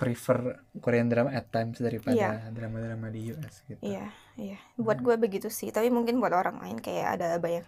prefer 0.04 0.40
Korean 0.78 1.08
drama 1.08 1.32
at 1.32 1.48
times 1.48 1.80
daripada 1.80 2.14
Iya. 2.14 2.52
drama-drama 2.52 3.08
di 3.08 3.32
US 3.32 3.64
gitu. 3.64 3.80
Iya, 3.80 4.12
iya. 4.36 4.58
Buat 4.76 5.00
Hmm. 5.00 5.06
gue 5.08 5.16
begitu 5.18 5.48
sih, 5.48 5.72
tapi 5.72 5.88
mungkin 5.88 6.20
buat 6.20 6.32
orang 6.32 6.60
lain 6.60 6.78
kayak 6.78 7.08
ada 7.16 7.30
banyak 7.38 7.64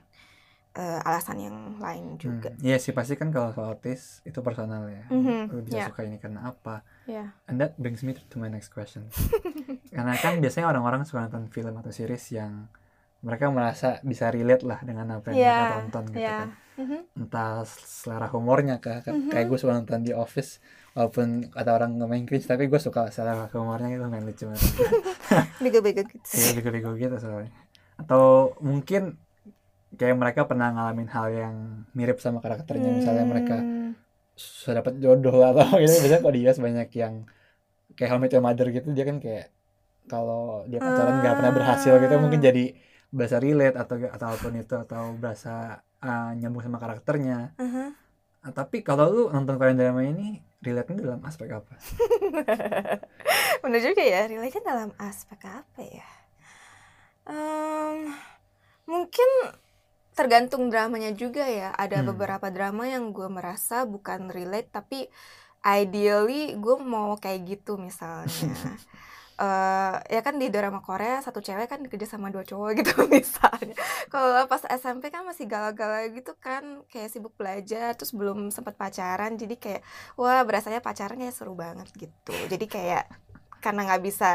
eh, 0.76 1.00
alasan 1.08 1.39
yang 1.39 1.58
lain 1.80 2.19
juga. 2.19 2.52
Hmm, 2.52 2.60
Iya 2.60 2.76
sih 2.76 2.91
pasti 2.91 3.15
kan 3.15 3.32
kalau 3.32 3.48
soal 3.50 3.80
taste 3.80 4.19
itu 4.28 4.43
personal 4.43 4.84
ya. 4.91 5.08
Mhm, 5.08 5.48
Lo 5.48 5.63
bisa 5.63 5.80
iya. 5.80 5.88
suka 5.88 6.04
ini 6.04 6.19
karena 6.19 6.52
apa? 6.52 6.84
Iya. 7.08 7.32
And 7.48 7.63
that 7.63 7.80
brings 7.80 8.04
me 8.04 8.12
to 8.12 8.36
my 8.36 8.52
next 8.52 8.76
question. 8.76 9.08
karena 9.95 10.19
kan 10.19 10.43
biasanya 10.43 10.67
orang-orang 10.67 11.08
suka 11.08 11.24
nonton 11.24 11.48
film 11.48 11.80
atau 11.80 11.95
series 11.95 12.28
yang 12.30 12.67
mereka 13.24 13.48
merasa 13.48 14.04
bisa 14.04 14.28
relate 14.28 14.62
lah 14.62 14.84
dengan 14.84 15.15
apa 15.15 15.32
yang 15.32 15.39
Iya, 15.39 15.48
mereka 15.48 15.65
tonton 15.80 16.04
gitu 16.12 16.19
iya. 16.19 16.38
kan. 16.38 16.50
Mhm. 16.76 17.00
Entah 17.24 17.52
selera 17.80 18.28
humornya 18.28 18.76
kah, 18.78 19.00
Ka- 19.00 19.15
Mhm. 19.15 19.32
kayak 19.32 19.45
gue 19.48 19.58
suka 19.58 19.74
nonton 19.74 20.04
The 20.04 20.13
Office 20.13 20.60
walaupun 20.95 21.51
kata 21.51 21.69
orang 21.69 21.91
ngemain 21.99 22.23
cringe 22.23 22.47
tapi 22.47 22.65
gue 22.65 22.79
suka 22.79 23.12
selera 23.12 23.51
humornya 23.51 23.93
itu 23.93 24.05
main 24.08 24.23
lucu 24.23 24.47
banget. 24.49 24.63
Bego-bego 25.60 26.01
gitu. 26.01 26.23
Iya 26.31 26.49
bego-bego 26.55 26.89
gitu 26.95 27.15
soalnya. 27.19 27.51
Atau 27.95 28.23
mungkin 28.60 29.19
kayak 29.93 30.15
mereka 30.15 30.41
pernah 30.43 30.71
ngalamin 30.71 31.08
hal 31.08 31.27
yang 31.29 31.55
mirip 31.91 32.19
sama 32.19 32.39
karakternya 32.39 32.91
misalnya 32.91 33.25
mereka 33.25 33.55
Hmm. 33.55 33.95
sudah 34.36 34.84
dapat 34.84 34.99
jodoh 34.99 35.39
atau 35.39 35.79
gitu 35.79 35.95
biasanya 36.03 36.19
kalau 36.19 36.34
di 36.34 36.41
US 36.43 36.60
banyak 36.60 36.89
yang 36.91 37.23
kayak 37.95 38.10
How 38.12 38.19
I 38.19 38.21
Met 38.21 38.31
Your 38.31 38.43
Mother 38.43 38.67
gitu 38.67 38.91
dia 38.91 39.08
kan 39.08 39.23
kayak 39.23 39.47
kalau 40.05 40.67
dia 40.67 40.77
pacaran 40.77 41.23
nggak 41.23 41.36
pernah 41.39 41.53
berhasil 41.53 41.93
gitu 41.95 42.15
mungkin 42.19 42.39
Ah. 42.39 42.45
jadi 42.51 42.65
berasa 43.08 43.39
relate 43.39 43.79
atau 43.79 43.95
atau 43.95 44.25
apa 44.27 44.38
pun 44.38 44.53
itu 44.53 44.75
atau 44.75 45.15
berasa 45.15 45.79
uh, 46.03 46.36
nyambung 46.36 46.60
sama 46.60 46.75
karakternya 46.75 47.55
Aha. 47.55 47.95
Nah, 48.45 48.53
tapi 48.60 48.77
kalau 48.88 49.05
lu 49.15 49.23
nonton 49.34 49.55
Korean 49.60 49.79
drama 49.81 50.01
ini 50.05 50.27
relate-nya 50.65 50.97
dalam 51.05 51.21
aspek 51.29 51.49
apa? 51.60 51.75
Bener 53.63 53.79
juga 53.81 54.03
ya, 54.03 54.21
relate 54.29 54.62
dalam 54.63 54.91
aspek 55.01 55.39
apa 55.49 55.81
ya? 55.84 56.08
Em, 57.25 58.13
mungkin 58.88 59.29
tergantung 60.17 60.69
dramanya 60.71 61.12
juga 61.15 61.45
ya. 61.49 61.69
Ada 61.75 61.99
Hmm. 61.99 62.10
beberapa 62.10 62.47
drama 62.53 62.86
yang 62.89 63.12
gue 63.15 63.27
merasa 63.38 63.84
bukan 63.86 64.29
relate, 64.31 64.69
tapi 64.71 65.10
ideally 65.65 66.55
gue 66.58 66.75
mau 66.81 67.17
kayak 67.19 67.41
gitu 67.58 67.77
misalnya. 67.81 68.49
eh 69.36 69.95
ya 70.15 70.21
kan 70.24 70.36
di 70.39 70.48
drama 70.48 70.80
Korea 70.80 71.19
satu 71.19 71.43
cewek 71.43 71.67
kan 71.67 71.82
kerja 71.91 72.08
sama 72.08 72.32
dua 72.32 72.43
cowok 72.48 72.71
gitu 72.80 72.93
misalnya. 73.17 73.76
Kalau 74.12 74.48
pas 74.48 74.63
SMP 74.71 75.12
kan 75.12 75.24
masih 75.28 75.45
galau-galau 75.52 76.08
gitu 76.15 76.34
kan, 76.39 76.63
kayak 76.91 77.12
sibuk 77.12 77.36
belajar, 77.36 77.93
terus 78.00 78.15
belum 78.15 78.50
sempat 78.56 78.76
pacaran, 78.80 79.36
jadi 79.36 79.56
kayak 79.60 79.82
wah 80.19 80.41
berasanya 80.48 80.80
pacaran 80.80 81.19
kayak 81.19 81.36
seru 81.36 81.54
banget 81.58 81.88
gitu. 82.00 82.34
Jadi 82.48 82.65
kayak 82.71 83.06
karena 83.63 83.82
nggak 83.88 84.04
bisa 84.08 84.32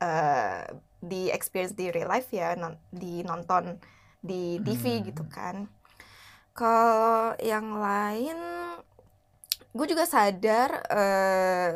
eh, 0.00 0.62
di 1.02 1.28
experience 1.30 1.74
di 1.74 1.90
real 1.90 2.10
life 2.10 2.30
ya, 2.30 2.54
non, 2.58 2.78
di 2.92 3.22
nonton 3.26 3.78
di 4.22 4.58
TV 4.62 4.84
Hmm. 5.00 5.06
gitu 5.10 5.24
kan. 5.26 5.56
Kalau 6.56 7.36
yang 7.42 7.76
lain, 7.76 8.38
gue 9.76 9.86
juga 9.92 10.04
sadar 10.08 10.70
eh, 10.88 11.72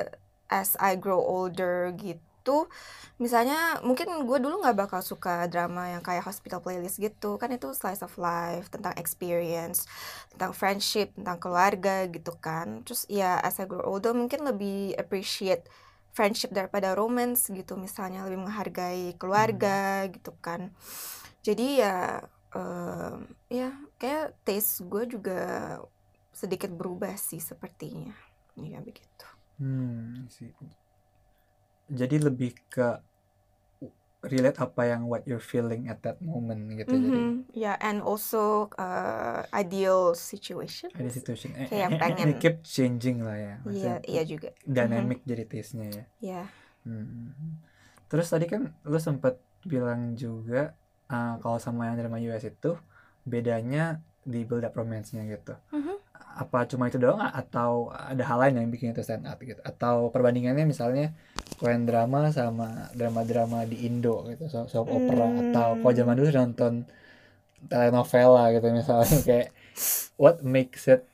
as 0.50 0.74
I 0.80 0.96
grow 0.96 1.20
older 1.20 1.92
gitu, 2.00 2.20
misalnya 3.20 3.78
mungkin 3.84 4.08
gue 4.24 4.38
dulu 4.40 4.64
nggak 4.64 4.78
bakal 4.88 5.00
suka 5.04 5.44
drama 5.52 5.92
yang 5.92 6.00
kayak 6.00 6.24
Hospital 6.24 6.64
Playlist 6.64 6.96
gitu, 6.96 7.36
kan 7.36 7.52
itu 7.52 7.68
slice 7.76 8.00
of 8.00 8.14
life 8.16 8.72
tentang 8.72 8.96
experience, 8.96 9.84
tentang 10.32 10.56
friendship, 10.56 11.12
tentang 11.12 11.36
keluarga 11.36 12.08
gitu 12.08 12.32
kan. 12.40 12.80
Terus 12.86 13.04
ya 13.12 13.36
as 13.44 13.60
I 13.60 13.68
grow 13.68 13.84
older 13.84 14.16
mungkin 14.16 14.42
lebih 14.48 14.96
appreciate 14.96 15.68
friendship 16.16 16.50
daripada 16.50 16.96
romance 16.96 17.52
gitu, 17.52 17.76
misalnya 17.76 18.24
lebih 18.26 18.42
menghargai 18.48 19.14
keluarga 19.20 20.08
gitu 20.10 20.32
kan. 20.40 20.72
Jadi 21.44 21.84
ya 21.84 22.24
em, 22.56 23.30
ya 23.52 23.68
kayak 24.00 24.34
taste 24.42 24.82
gue 24.88 25.04
juga 25.06 25.40
sedikit 26.32 26.72
berubah 26.72 27.14
sih 27.20 27.38
sepertinya. 27.38 28.16
Iya 28.56 28.80
begitu. 28.80 29.26
Hmm, 29.60 30.24
sih. 30.32 30.48
Jadi 31.90 32.16
lebih 32.22 32.50
ke 32.70 33.02
relate 34.20 34.60
apa 34.60 34.82
yang 34.84 35.08
what 35.08 35.24
you're 35.24 35.40
feeling 35.40 35.88
at 35.88 36.04
that 36.04 36.20
moment 36.20 36.76
gitu. 36.76 36.92
Jadi 36.92 37.20
Mhm, 37.24 37.48
Ya, 37.56 37.80
and 37.80 38.04
also 38.04 38.68
uh, 38.76 39.48
ideal 39.56 40.12
situation. 40.12 40.92
ada 40.92 41.08
situation 41.08 41.50
eh, 41.56 41.66
Kayak 41.72 41.88
eh, 41.88 41.96
eh, 41.96 42.00
pengen. 42.04 42.28
it 42.28 42.38
keep 42.42 42.56
changing 42.60 43.24
lah 43.24 43.36
ya. 43.36 43.54
Iya, 43.64 43.64
Maksudnya 43.64 43.96
iya 44.04 44.22
juga. 44.28 44.48
dynamic 44.68 45.18
jadi 45.24 45.44
taste-nya 45.48 45.86
ya. 45.88 46.04
Ya. 46.20 46.42
Hmm. 46.84 47.32
Terus 48.12 48.26
tadi 48.28 48.46
kan 48.50 48.68
lu 48.84 48.98
sempat 49.00 49.40
bilang 49.64 50.16
juga 50.20 50.76
uh, 51.08 51.34
kalau 51.40 51.56
sama 51.56 51.88
yang 51.88 51.96
drama 52.00 52.20
US 52.20 52.44
itu 52.44 52.76
bedanya 53.24 54.00
di 54.24 54.44
build 54.44 54.64
up 54.68 54.76
romance-nya 54.76 55.24
gitu. 55.32 55.56
Mhm. 55.72 55.96
Apa 56.36 56.64
cuma 56.70 56.86
itu 56.90 56.98
doang 57.00 57.20
atau 57.20 57.90
ada 57.92 58.22
hal 58.22 58.38
lain 58.42 58.54
yang 58.62 58.68
bikin 58.70 58.92
itu 58.94 59.02
stand 59.02 59.26
out 59.26 59.38
gitu? 59.42 59.60
Atau 59.66 60.08
perbandingannya 60.14 60.64
misalnya 60.68 61.12
Korean 61.58 61.84
drama 61.84 62.30
sama 62.32 62.88
drama-drama 62.96 63.66
di 63.68 63.84
Indo 63.88 64.24
gitu, 64.30 64.48
so- 64.48 64.68
soap 64.70 64.88
opera 64.88 65.28
atau 65.28 65.76
kalau 65.80 65.92
zaman 65.92 66.14
dulu 66.16 66.28
nonton 66.32 66.72
telenovela 67.68 68.50
gitu 68.56 68.66
misalnya 68.72 69.18
kayak 69.28 69.48
what 70.16 70.40
makes 70.44 70.88
it 70.88 71.04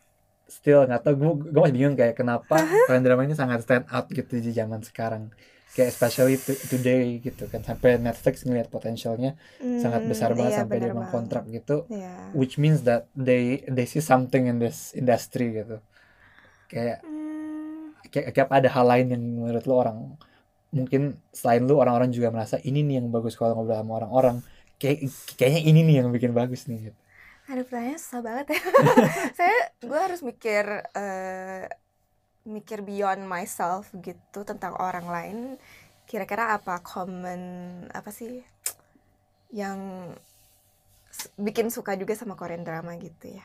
still 0.46 0.86
nggak 0.86 1.02
tau 1.02 1.14
gue 1.18 1.32
gue 1.50 1.60
masih 1.60 1.74
bingung 1.74 1.96
kayak 1.98 2.14
kenapa 2.14 2.56
Korean 2.86 3.02
drama 3.02 3.26
ini 3.26 3.34
sangat 3.34 3.66
stand 3.66 3.86
out 3.90 4.06
gitu 4.10 4.38
di 4.38 4.50
zaman 4.54 4.82
sekarang 4.86 5.30
kayak 5.76 5.90
especially 5.94 6.36
to- 6.46 6.62
today 6.72 7.20
gitu 7.26 7.44
kan 7.52 7.60
sampai 7.68 8.00
Netflix 8.06 8.34
ngeliat 8.48 8.68
potensialnya 8.72 9.30
sangat 9.82 10.02
Hmm, 10.02 10.10
besar 10.10 10.30
banget 10.38 10.52
iya, 10.52 10.60
sampai 10.60 10.76
dia 10.82 10.92
mengkontrak 10.96 11.44
banget. 11.44 11.56
gitu 11.56 11.76
Ya. 11.92 12.14
which 12.40 12.54
means 12.62 12.80
that 12.88 13.02
they 13.28 13.42
they 13.76 13.86
see 13.92 14.00
something 14.12 14.44
in 14.50 14.56
this 14.64 14.78
industry 14.96 15.46
gitu 15.60 15.76
kayak 16.72 16.98
Hmm, 17.02 17.92
kayak, 18.12 18.26
kayak 18.34 18.48
ada 18.50 18.68
hal 18.76 18.86
lain 18.92 19.06
yang 19.14 19.22
menurut 19.42 19.64
lo 19.68 19.74
orang 19.82 19.98
mungkin 20.74 21.02
selain 21.32 21.62
lu 21.68 21.74
orang-orang 21.82 22.10
juga 22.16 22.28
merasa 22.34 22.56
ini 22.68 22.80
nih 22.86 22.94
yang 23.02 23.08
bagus 23.14 23.34
kalau 23.38 23.52
ngobrol 23.56 23.78
sama 23.80 23.92
orang-orang 24.04 24.36
kayak 24.80 24.98
kayaknya 25.38 25.62
ini 25.70 25.80
nih 25.88 25.94
yang 26.04 26.08
bikin 26.16 26.32
bagus 26.36 26.68
nih 26.70 26.92
gitu. 26.92 27.00
Aduh, 27.46 27.62
pertanyaannya 27.66 28.00
susah 28.02 28.22
banget 28.26 28.46
ya. 28.54 28.58
Saya, 29.38 29.56
gue 29.78 29.98
harus 30.06 30.20
mikir, 30.26 30.64
eh, 30.98 31.62
mikir 32.46 32.80
beyond 32.86 33.26
myself 33.26 33.90
gitu 33.98 34.46
tentang 34.46 34.78
orang 34.78 35.06
lain. 35.10 35.38
Kira-kira 36.06 36.54
apa 36.54 36.78
common, 36.80 37.42
apa 37.90 38.10
sih, 38.14 38.40
yang 39.50 40.14
bikin 41.40 41.72
suka 41.72 41.96
juga 41.98 42.14
sama 42.14 42.38
Korean 42.38 42.62
drama 42.62 42.94
gitu 42.96 43.26
ya. 43.34 43.44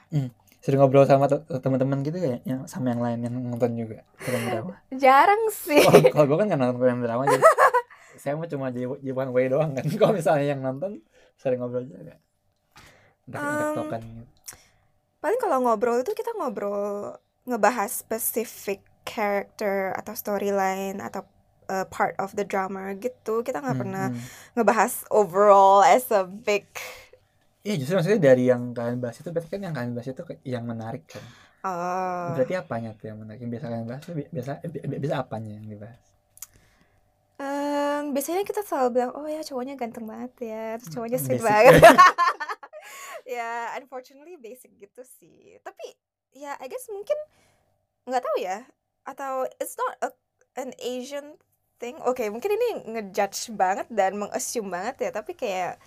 sering 0.62 0.78
ngobrol 0.78 1.10
sama 1.10 1.26
te- 1.26 1.42
teman-teman 1.42 2.06
gitu 2.06 2.22
ya 2.22 2.38
yang 2.46 2.70
sama 2.70 2.94
yang 2.94 3.02
lain 3.02 3.26
yang 3.26 3.34
nonton 3.34 3.74
juga 3.74 4.06
Korean 4.22 4.46
drama 4.46 4.74
Jarang 5.02 5.50
sih. 5.50 5.82
kalau 5.82 6.00
kalau 6.14 6.26
gue 6.30 6.38
kan 6.38 6.46
nggak 6.54 6.60
nonton 6.62 6.78
Korean 6.78 7.02
drama 7.02 7.24
jadi 7.26 7.42
saya 8.22 8.38
mah 8.38 8.46
cuma 8.46 8.70
jadi 8.70 8.86
one 9.10 9.34
way 9.34 9.50
doang 9.50 9.74
kan 9.74 9.82
kalau 10.00 10.14
misalnya 10.14 10.54
yang 10.54 10.62
nonton 10.62 11.02
sering 11.42 11.58
ngobrol 11.58 11.82
juga 11.82 12.22
Tek- 13.26 13.42
Um, 13.42 13.50
gitu 13.58 13.82
Paling 15.22 15.40
kalau 15.42 15.58
ngobrol 15.66 16.02
itu 16.06 16.14
kita 16.14 16.34
ngobrol 16.38 17.18
ngebahas 17.50 17.90
spesifik 18.06 18.86
character 19.12 19.78
atau 20.00 20.14
storyline 20.24 20.98
atau 21.08 21.22
uh, 21.74 21.86
part 21.96 22.14
of 22.24 22.30
the 22.40 22.46
drama 22.52 22.84
gitu. 23.06 23.34
Kita 23.48 23.58
nggak 23.64 23.80
Hmm, 23.80 23.82
pernah 23.82 24.08
hmm. 24.08 24.32
ngebahas 24.56 24.94
overall 25.12 25.84
as 25.84 26.08
a 26.16 26.24
big 26.48 26.68
Iya 27.66 27.74
justru 27.80 27.94
maksudnya 27.98 28.22
dari 28.30 28.44
yang 28.52 28.64
kalian 28.78 28.98
bahas 29.04 29.18
itu 29.22 29.30
berarti 29.34 29.50
kan 29.54 29.62
yang 29.66 29.76
kalian 29.78 29.94
bahas 29.96 30.10
itu 30.14 30.24
yang 30.54 30.64
menarik 30.72 31.04
kan 31.14 31.26
uh, 31.64 32.36
berarti 32.36 32.54
apanya 32.62 32.90
tuh 33.00 33.06
yang 33.10 33.20
menarik 33.22 33.40
yang 33.44 33.52
biasa 33.54 33.66
kalian 33.72 33.88
bahas 33.92 34.04
biasa 34.36 34.52
bi- 34.74 34.86
bi- 34.92 35.02
biasa 35.04 35.16
apanya 35.24 35.50
yang 35.58 35.66
dibahas 35.74 36.02
Em, 37.42 38.14
biasanya 38.14 38.44
kita 38.50 38.62
selalu 38.68 38.90
bilang, 38.96 39.12
oh 39.18 39.26
ya 39.36 39.42
cowoknya 39.42 39.74
ganteng 39.82 40.06
banget 40.12 40.32
ya, 40.52 40.64
terus 40.78 40.92
cowoknya 40.94 41.20
sweet 41.26 41.42
Basic. 41.42 41.50
banget. 41.50 41.76
ya, 43.26 43.74
unfortunately 43.80 44.38
basic 44.38 44.72
gitu 44.78 45.02
sih. 45.06 45.58
Tapi 45.64 45.86
ya, 46.36 46.56
I 46.62 46.68
guess 46.70 46.88
mungkin 46.92 47.18
nggak 48.08 48.24
tahu 48.26 48.38
ya, 48.42 48.66
atau 49.04 49.34
it's 49.58 49.76
not 49.76 49.94
a, 50.02 50.10
an 50.56 50.72
Asian 50.78 51.36
thing. 51.78 51.98
Oke, 52.02 52.28
mungkin 52.28 52.52
ini 52.52 52.70
ngejudge 52.88 53.52
banget 53.52 53.88
dan 53.90 54.16
mengassume 54.16 54.70
banget 54.70 54.96
ya, 55.02 55.12
tapi 55.12 55.34
kayak 55.34 55.82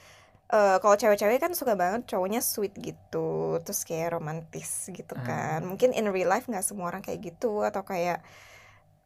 eh, 0.46 0.76
kalau 0.78 0.94
cewek-cewek 0.94 1.38
kan 1.38 1.52
suka 1.52 1.72
banget 1.72 2.04
cowoknya 2.06 2.38
sweet 2.38 2.74
gitu, 2.76 3.30
terus 3.60 3.82
kayak 3.82 4.12
romantis 4.12 4.86
gitu 4.88 5.14
Ah. 5.14 5.24
kan. 5.24 5.60
Mungkin 5.64 5.90
in 5.90 6.08
real 6.08 6.28
life 6.28 6.44
nggak 6.44 6.62
semua 6.62 6.88
orang 6.88 7.00
kayak 7.00 7.22
gitu 7.24 7.62
atau 7.62 7.80
kayak 7.82 8.20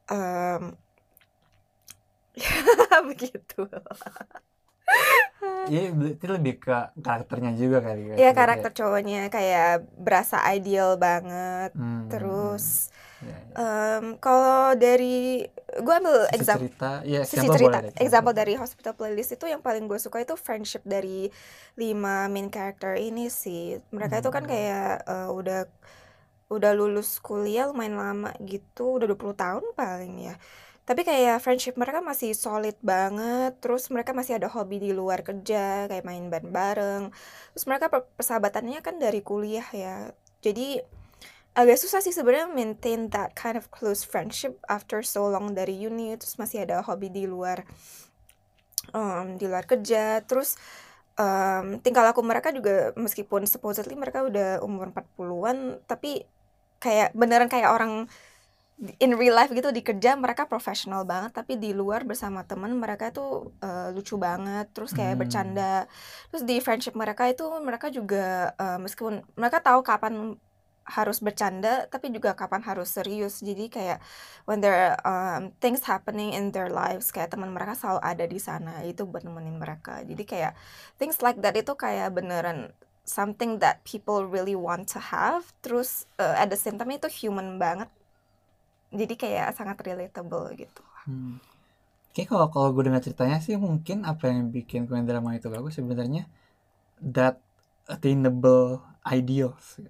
em, 0.09 0.75
begitu. 3.11 3.65
Iya 5.69 5.93
berarti 5.93 6.27
lebih 6.27 6.55
ke 6.59 6.73
karakternya 6.97 7.53
juga 7.53 7.85
kali 7.85 8.09
ya 8.09 8.15
Ya 8.17 8.17
Kayak- 8.19 8.35
karakter 8.35 8.71
cowoknya 8.75 9.29
kayak 9.29 9.71
berasa 9.95 10.41
ideal 10.51 10.97
banget. 10.97 11.77
Hmm, 11.77 12.09
Terus 12.09 12.89
ya, 13.23 13.35
ya. 13.35 13.55
em, 13.99 14.05
kalau 14.19 14.75
dari 14.75 15.45
gue 15.69 15.95
ambil 15.95 16.27
Sisi 16.27 16.37
example 16.39 16.69
cerita 16.71 16.93
ya 17.05 17.21
sisi 17.23 17.37
example 17.45 17.55
cerita 17.59 17.79
boleh 17.79 17.93
example 18.01 18.35
dari 18.35 18.55
Hospital 18.57 18.95
Playlist 18.97 19.31
itu 19.37 19.45
yang 19.47 19.61
paling 19.61 19.85
gue 19.87 19.99
suka 20.01 20.23
itu 20.23 20.35
friendship 20.35 20.83
dari 20.87 21.29
lima 21.77 22.27
main 22.27 22.49
character 22.49 22.97
ini 22.97 23.29
sih. 23.29 23.79
Mereka 23.91 24.23
itu 24.23 24.31
kan 24.33 24.45
Hmm. 24.45 24.51
kayak 24.51 24.93
eh, 25.05 25.29
udah 25.31 25.61
udah 26.49 26.73
lulus 26.73 27.21
kuliah 27.21 27.69
lumayan 27.69 28.01
lama 28.01 28.31
gitu, 28.41 28.97
udah 28.97 29.05
20 29.05 29.37
tahun 29.37 29.65
paling 29.77 30.33
ya. 30.33 30.35
Tapi 30.89 31.05
kayak 31.05 31.45
friendship 31.45 31.77
mereka 31.77 32.01
masih 32.01 32.33
solid 32.33 32.73
banget. 32.81 33.53
Terus 33.61 33.93
mereka 33.93 34.17
masih 34.17 34.41
ada 34.41 34.49
hobi 34.49 34.81
di 34.81 34.97
luar 34.97 35.21
kerja, 35.21 35.85
kayak 35.85 36.05
main 36.09 36.33
band 36.33 36.49
bareng. 36.49 37.03
Terus 37.53 37.65
mereka 37.69 37.93
per- 37.93 38.09
persahabatannya 38.17 38.81
kan 38.81 38.97
dari 38.97 39.21
kuliah 39.21 39.69
ya. 39.77 40.09
Jadi 40.41 40.81
agak 41.61 41.79
susah 41.83 42.01
sih 42.07 42.15
sebenarnya 42.19 42.49
maintain 42.59 43.01
that 43.15 43.31
kind 43.35 43.57
of 43.61 43.67
close 43.75 44.03
friendship 44.13 44.55
after 44.77 44.99
so 45.03 45.27
long 45.35 45.47
dari 45.59 45.75
uni. 45.91 46.15
Terus 46.21 46.35
masih 46.43 46.59
ada 46.65 46.77
hobi 46.87 47.09
di 47.17 47.25
luar 47.33 47.59
em, 48.95 49.27
di 49.41 49.45
luar 49.51 49.65
kerja. 49.71 50.23
Terus 50.29 50.57
em, 51.19 51.67
tingkah 51.85 52.05
laku 52.07 52.21
mereka 52.25 52.49
juga 52.55 52.95
meskipun 53.05 53.43
supposedly 53.49 53.95
mereka 53.99 54.23
udah 54.29 54.49
umur 54.67 54.87
40-an, 54.95 55.59
tapi 55.91 56.25
kayak 56.79 57.11
beneran 57.19 57.51
kayak 57.51 57.75
orang 57.75 58.07
in 59.03 59.11
real 59.19 59.35
life 59.35 59.51
gitu 59.51 59.75
di 59.75 59.83
kerja 59.83 60.15
mereka 60.15 60.47
profesional 60.47 61.03
banget 61.03 61.35
tapi 61.35 61.59
di 61.59 61.75
luar 61.75 62.07
bersama 62.07 62.47
temen 62.47 62.79
mereka 62.79 63.11
tuh 63.11 63.51
eh, 63.59 63.91
lucu 63.91 64.15
banget 64.15 64.71
terus 64.71 64.95
kayak 64.95 65.19
Hmm. 65.19 65.23
bercanda 65.27 65.91
terus 66.31 66.47
di 66.47 66.63
friendship 66.63 66.95
mereka 66.95 67.27
itu 67.27 67.43
mereka 67.59 67.91
juga 67.91 68.55
eh, 68.55 68.79
meskipun 68.79 69.19
mereka 69.35 69.59
tahu 69.67 69.83
kapan 69.83 70.39
harus 70.89 71.21
bercanda 71.21 71.85
tapi 71.93 72.09
juga 72.09 72.33
kapan 72.33 72.65
harus 72.65 72.89
serius 72.89 73.45
jadi 73.45 73.69
kayak 73.69 73.99
when 74.49 74.65
there 74.65 74.97
um, 75.05 75.53
things 75.61 75.85
happening 75.85 76.33
in 76.33 76.49
their 76.51 76.73
lives 76.73 77.13
kayak 77.13 77.29
teman 77.29 77.53
mereka 77.53 77.77
selalu 77.77 78.01
ada 78.01 78.25
di 78.25 78.41
sana 78.41 78.81
itu 78.89 79.05
buat 79.05 79.23
nemenin 79.23 79.61
mereka 79.61 80.01
jadi 80.03 80.25
kayak 80.25 80.53
things 80.97 81.21
like 81.21 81.39
that 81.45 81.55
itu 81.55 81.77
kayak 81.77 82.11
beneran 82.17 82.73
something 83.05 83.61
that 83.61 83.85
people 83.85 84.25
really 84.25 84.57
want 84.57 84.89
to 84.89 85.01
have 85.01 85.53
terus 85.61 86.09
uh, 86.17 86.37
at 86.41 86.49
the 86.49 86.59
same 86.59 86.81
time 86.81 86.93
itu 86.93 87.09
human 87.09 87.61
banget 87.61 87.93
jadi 88.89 89.15
kayak 89.15 89.47
sangat 89.53 89.77
relatable 89.85 90.49
gitu 90.57 90.81
Hmm. 91.09 91.41
Kayak 92.13 92.29
kalau 92.37 92.47
kalau 92.53 92.69
gue 92.77 92.85
dengar 92.85 93.01
ceritanya 93.01 93.41
sih 93.41 93.57
mungkin 93.57 94.05
apa 94.05 94.29
yang 94.29 94.53
bikin 94.53 94.85
Korean 94.85 95.09
drama 95.09 95.33
itu 95.33 95.49
bagus 95.49 95.81
sebenarnya 95.81 96.29
that 97.01 97.41
attainable 97.89 98.85
ideals. 99.09 99.81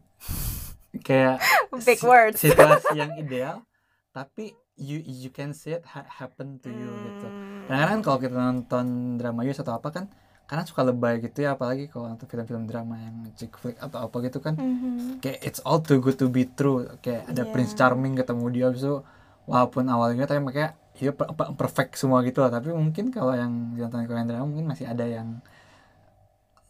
Kayak 0.94 1.38
big 1.86 1.96
si- 1.96 2.06
words 2.06 2.38
situasi 2.38 2.94
yang 2.94 3.12
ideal 3.22 3.62
tapi 4.10 4.50
you 4.74 4.98
you 4.98 5.28
can 5.28 5.52
see 5.52 5.70
it 5.70 5.84
ha- 5.84 6.06
happen 6.08 6.58
to 6.58 6.68
you 6.68 6.88
gitu. 7.04 7.26
Hmm. 7.26 7.66
Kadang-kadang 7.66 8.00
kalau 8.00 8.18
kita 8.18 8.34
nonton 8.34 8.84
drama 9.14 9.42
US 9.42 9.58
atau 9.58 9.74
apa 9.74 9.90
kan 9.90 10.04
karena 10.44 10.64
suka 10.64 10.80
lebay 10.80 11.20
gitu 11.20 11.44
ya 11.44 11.52
apalagi 11.52 11.86
kalau 11.86 12.08
nonton 12.08 12.24
film-film 12.24 12.64
drama 12.64 12.96
yang 12.96 13.14
chick 13.32 13.52
flick 13.54 13.76
atau 13.76 14.00
apa 14.00 14.16
gitu 14.22 14.38
kan 14.38 14.56
Mhm. 14.56 15.20
kayak 15.20 15.38
it's 15.42 15.60
all 15.60 15.76
too 15.78 15.98
good 15.98 16.16
to 16.16 16.26
be 16.26 16.48
true 16.48 16.88
kayak 16.98 17.26
ada 17.26 17.42
Iya. 17.42 17.52
Prince 17.52 17.74
Charming 17.74 18.16
ketemu 18.16 18.44
dia 18.48 18.66
itu 18.70 19.04
walaupun 19.44 19.84
awalnya 19.86 20.24
tapi 20.24 20.40
makanya 20.40 20.72
per- 21.12 21.52
perfect 21.52 21.94
semua 21.94 22.22
gitu 22.22 22.40
lah 22.40 22.48
tapi 22.50 22.72
mungkin 22.72 23.12
kalau 23.12 23.30
yang 23.32 23.52
nonton 23.76 24.02
Korean 24.02 24.24
drama 24.24 24.46
mungkin 24.46 24.66
masih 24.66 24.88
ada 24.88 25.04
yang 25.04 25.44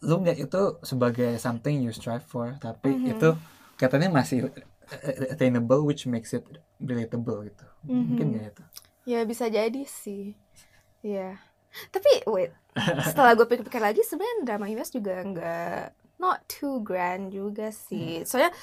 lu 0.01 0.15
ngeliat 0.17 0.39
itu 0.41 0.61
sebagai 0.81 1.35
something 1.37 1.79
you 1.79 1.91
strive 1.91 2.23
for 2.23 2.55
tapi 2.57 2.89
Mhm. 2.89 3.11
itu 3.11 3.29
katanya 3.79 4.11
masih 4.11 4.51
attainable 5.25 5.81
which 5.81 6.03
makes 6.03 6.31
it 6.31 6.43
relatable 6.77 7.41
gitu 7.41 7.65
mungkin 7.83 8.27
Mhm. 8.27 8.35
kayak 8.35 8.51
itu 8.53 8.63
Ya 9.05 9.25
bisa 9.25 9.49
jadi 9.49 9.81
sih. 9.85 10.37
Iya. 11.01 11.41
Tapi 11.89 12.29
wait, 12.29 12.53
setelah 13.01 13.33
gue 13.33 13.47
pikir-pikir 13.47 13.81
lagi 13.81 14.01
sebenarnya 14.01 14.45
drama 14.45 14.69
US 14.69 14.91
juga 14.91 15.17
nggak 15.19 15.81
not 16.19 16.45
too 16.45 16.77
grand 16.79 17.31
juga 17.31 17.71
sih. 17.71 18.21
Soalnya 18.21 18.53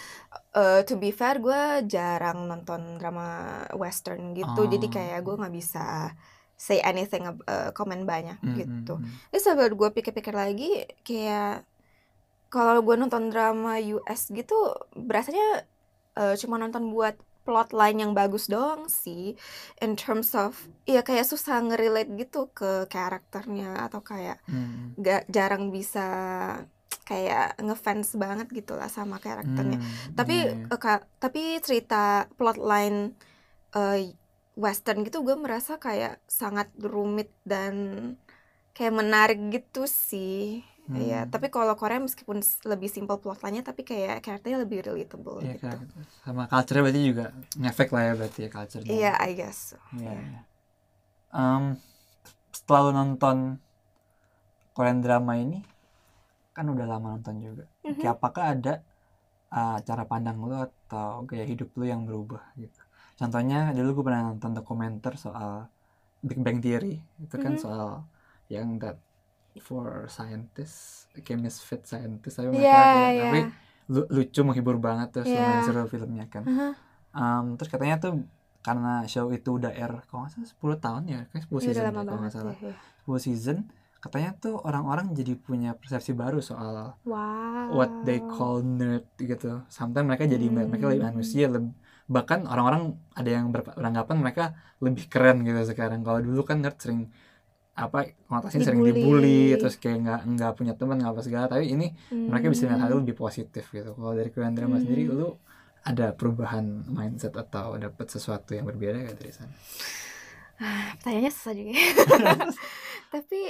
eh, 0.53 0.81
to 0.83 0.95
be 0.95 1.11
fair 1.11 1.41
gue 1.41 1.61
jarang 1.87 2.47
nonton 2.47 2.95
drama 2.95 3.27
western 3.75 4.35
gitu. 4.35 4.69
Jadi 4.69 4.87
Oh. 4.87 4.93
kayak 4.93 5.19
gue 5.21 5.35
nggak 5.35 5.55
bisa 5.57 6.15
say 6.55 6.79
anything 6.81 7.27
eh, 7.27 7.71
komen 7.73 8.07
banyak 8.07 8.39
Hmm, 8.39 8.55
gitu. 8.55 8.95
hmm, 8.95 9.03
hmm. 9.03 9.15
Terus 9.29 9.43
sahabat 9.43 9.73
gue 9.73 9.89
pikir-pikir 9.93 10.31
lagi 10.31 10.71
kayak 11.03 11.67
kalau 12.53 12.81
gue 12.87 12.95
nonton 13.01 13.25
drama 13.33 13.71
US 13.93 14.21
gitu 14.39 14.55
berasanya 15.09 15.45
eh, 16.19 16.35
cuma 16.43 16.57
nonton 16.63 16.85
buat 16.95 17.17
plot 17.47 17.71
line 17.81 17.99
yang 18.03 18.13
bagus 18.21 18.45
doang 18.53 18.83
sih. 19.03 19.23
In 19.85 19.93
terms 20.01 20.31
of 20.39 20.53
ya 20.89 21.01
kayak 21.09 21.27
susah 21.33 21.57
ngerelate 21.67 22.11
gitu 22.21 22.39
ke 22.59 22.67
karakternya 22.95 23.67
atau 23.87 24.01
kayak 24.11 24.37
Hmm, 24.47 24.95
gak 25.07 25.23
jarang 25.37 25.65
bisa 25.77 26.01
kayak 27.09 27.55
ngefans 27.63 28.09
banget 28.23 28.47
gitu 28.59 28.73
lah 28.81 28.89
sama 28.91 29.17
karakternya. 29.23 29.79
Hmm, 29.79 30.15
tapi 30.19 30.33
iya, 30.33 30.51
iya. 30.51 30.67
eh, 30.73 30.81
ka- 30.85 31.07
tapi 31.23 31.41
cerita 31.67 32.27
plotline 32.39 32.99
eh, 33.77 33.99
western 34.65 34.99
gitu 35.07 35.19
gue 35.27 35.37
merasa 35.45 35.73
kayak 35.87 36.13
sangat 36.41 36.69
rumit 36.95 37.29
dan 37.53 37.75
kayak 38.77 38.95
menarik 39.01 39.39
gitu 39.55 39.81
sih 39.89 40.61
Iya, 40.87 41.27
Hmm. 41.27 41.33
tapi 41.35 41.47
kalau 41.51 41.75
Korea 41.75 41.99
meskipun 41.99 42.39
lebih 42.71 42.87
simple 42.87 43.19
plotline-nya 43.19 43.67
tapi 43.67 43.83
kayak 43.83 44.23
karakternya 44.23 44.63
lebih 44.63 44.87
relatable 44.87 45.43
Iya, 45.43 45.59
gitu. 45.59 45.67
sama 46.23 46.47
culture 46.47 46.79
berarti 46.79 47.01
juga 47.11 47.25
ngefek 47.59 47.89
lah 47.91 48.03
ya 48.07 48.13
berarti 48.15 48.39
ya 48.47 48.51
culture 48.55 48.83
Iya, 48.87 49.13
I 49.19 49.31
guess. 49.35 49.75
so. 49.75 49.77
Iya, 49.99 50.15
Iya. 50.15 50.23
iya. 50.23 50.41
Em, 51.35 51.65
setelah 52.55 52.95
nonton 52.95 53.59
Korean 54.77 55.01
drama 55.01 55.33
ini, 55.41 55.59
kan 56.57 56.67
udah 56.69 56.87
lama 56.87 57.17
nonton 57.17 57.37
juga. 57.41 57.65
Mhm. 57.85 57.99
Kayak 58.01 58.15
apakah 58.21 58.45
ada 58.55 58.73
uh, 59.53 59.79
cara 59.89 60.05
pandang 60.11 60.39
lu 60.43 60.57
atau 60.57 61.25
gaya 61.29 61.45
hidup 61.49 61.71
lu 61.79 61.85
yang 61.89 62.03
berubah 62.09 62.43
gitu? 62.61 62.81
Contohnya 63.17 63.73
dulu 63.77 64.01
gue 64.01 64.05
pernah 64.09 64.23
nonton 64.33 64.53
dokumenter 64.59 65.15
soal 65.17 65.69
Big 66.25 66.41
Bang 66.45 66.59
Theory, 66.65 67.01
itu 67.23 67.37
kan 67.41 67.55
Mhm. 67.57 67.63
soal 67.65 68.05
yang 68.53 68.79
that 68.83 68.97
for 69.59 70.05
scientists, 70.07 71.09
chemist 71.23 71.63
fit 71.63 71.83
scientist, 71.83 72.37
tapi 72.37 72.53
Iya, 72.53 72.57
mereka 72.57 72.81
iya. 73.09 73.23
tapi 73.23 73.41
lu- 73.87 74.09
lucu 74.11 74.41
menghibur 74.43 74.77
banget 74.77 75.09
terus 75.13 75.27
Iya. 75.27 75.39
lumayan 75.39 75.63
seru 75.63 75.83
filmnya 75.87 76.25
kan. 76.27 76.45
Aha. 76.45 76.69
Um, 77.13 77.47
terus 77.55 77.69
katanya 77.69 77.97
tuh 77.97 78.13
karena 78.61 79.07
show 79.07 79.31
itu 79.31 79.57
udah 79.57 79.71
air 79.71 79.89
kalau 80.05 80.27
nggak 80.27 80.33
salah 80.35 80.49
10 80.51 80.77
tahun 80.77 81.03
ya 81.07 81.21
kayak 81.31 81.43
10 81.45 81.55
Iya, 81.57 81.67
season 81.71 81.83
deh, 81.87 81.93
kalau 81.95 82.21
nggak 82.21 82.35
salah 82.35 82.55
ya, 82.55 82.69
ya. 82.69 82.77
10 83.01 83.21
season 83.23 83.59
katanya 83.97 84.31
tuh 84.37 84.55
orang-orang 84.61 85.07
jadi 85.13 85.33
punya 85.35 85.73
persepsi 85.73 86.13
baru 86.13 86.39
soal 86.39 86.95
Wow. 87.03 87.73
what 87.73 87.91
they 88.05 88.21
call 88.21 88.61
nerd 88.61 89.07
gitu. 89.17 89.63
Sometimes 89.67 90.07
mereka 90.07 90.27
jadi 90.27 90.47
mereka 90.47 90.87
lebih 90.87 91.03
Hmm. 91.03 91.11
manusia, 91.15 91.47
leb- 91.47 91.75
bahkan 92.07 92.45
orang-orang 92.45 92.83
ada 93.15 93.31
yang 93.33 93.51
ber- 93.51 93.67
beranggapan 93.67 94.17
mereka 94.21 94.45
lebih 94.79 95.09
keren 95.09 95.43
gitu 95.43 95.59
sekarang. 95.65 96.03
Kalau 96.03 96.21
dulu 96.21 96.43
kan 96.43 96.61
nerd 96.61 96.77
sering 96.77 97.09
apa 97.77 97.99
konotasinya 98.29 98.65
sering 98.69 98.83
Dibully. 98.87 99.61
terus 99.61 99.75
kayak 99.83 99.99
nggak 100.05 100.21
nggak 100.33 100.51
punya 100.59 100.73
teman 100.79 100.97
nggak 101.01 101.13
apa 101.15 101.23
segala 101.27 101.45
tapi 101.53 101.65
ini 101.75 101.87
mereka 102.31 102.47
bisa 102.53 102.63
melihat 102.67 102.83
hal 102.89 102.93
Hmm. 102.93 103.01
lebih 103.05 103.17
positif 103.25 103.65
gitu 103.77 103.91
kalau 103.99 104.13
dari 104.19 104.29
Korean 104.33 104.57
drama 104.59 104.77
sendiri 104.83 105.03
Hmm. 105.05 105.19
lu 105.21 105.29
ada 105.91 106.07
perubahan 106.19 106.67
mindset 106.97 107.33
atau 107.37 107.77
dapat 107.85 108.07
sesuatu 108.11 108.51
yang 108.57 108.67
berbeda 108.71 108.97
gak 109.07 109.17
dari 109.23 109.33
sana 109.39 109.55
Pertanyaannya 110.97 111.33
susah 111.33 111.53
juga. 111.55 111.73
Tapi 113.13 113.41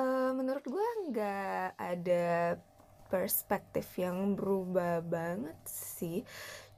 eh, 0.00 0.30
menurut 0.38 0.64
gua 0.66 0.86
nggak 1.10 1.66
ada 1.78 2.26
perspektif 3.10 3.86
yang 3.98 4.38
berubah 4.38 5.02
banget 5.02 5.58
sih. 5.66 6.22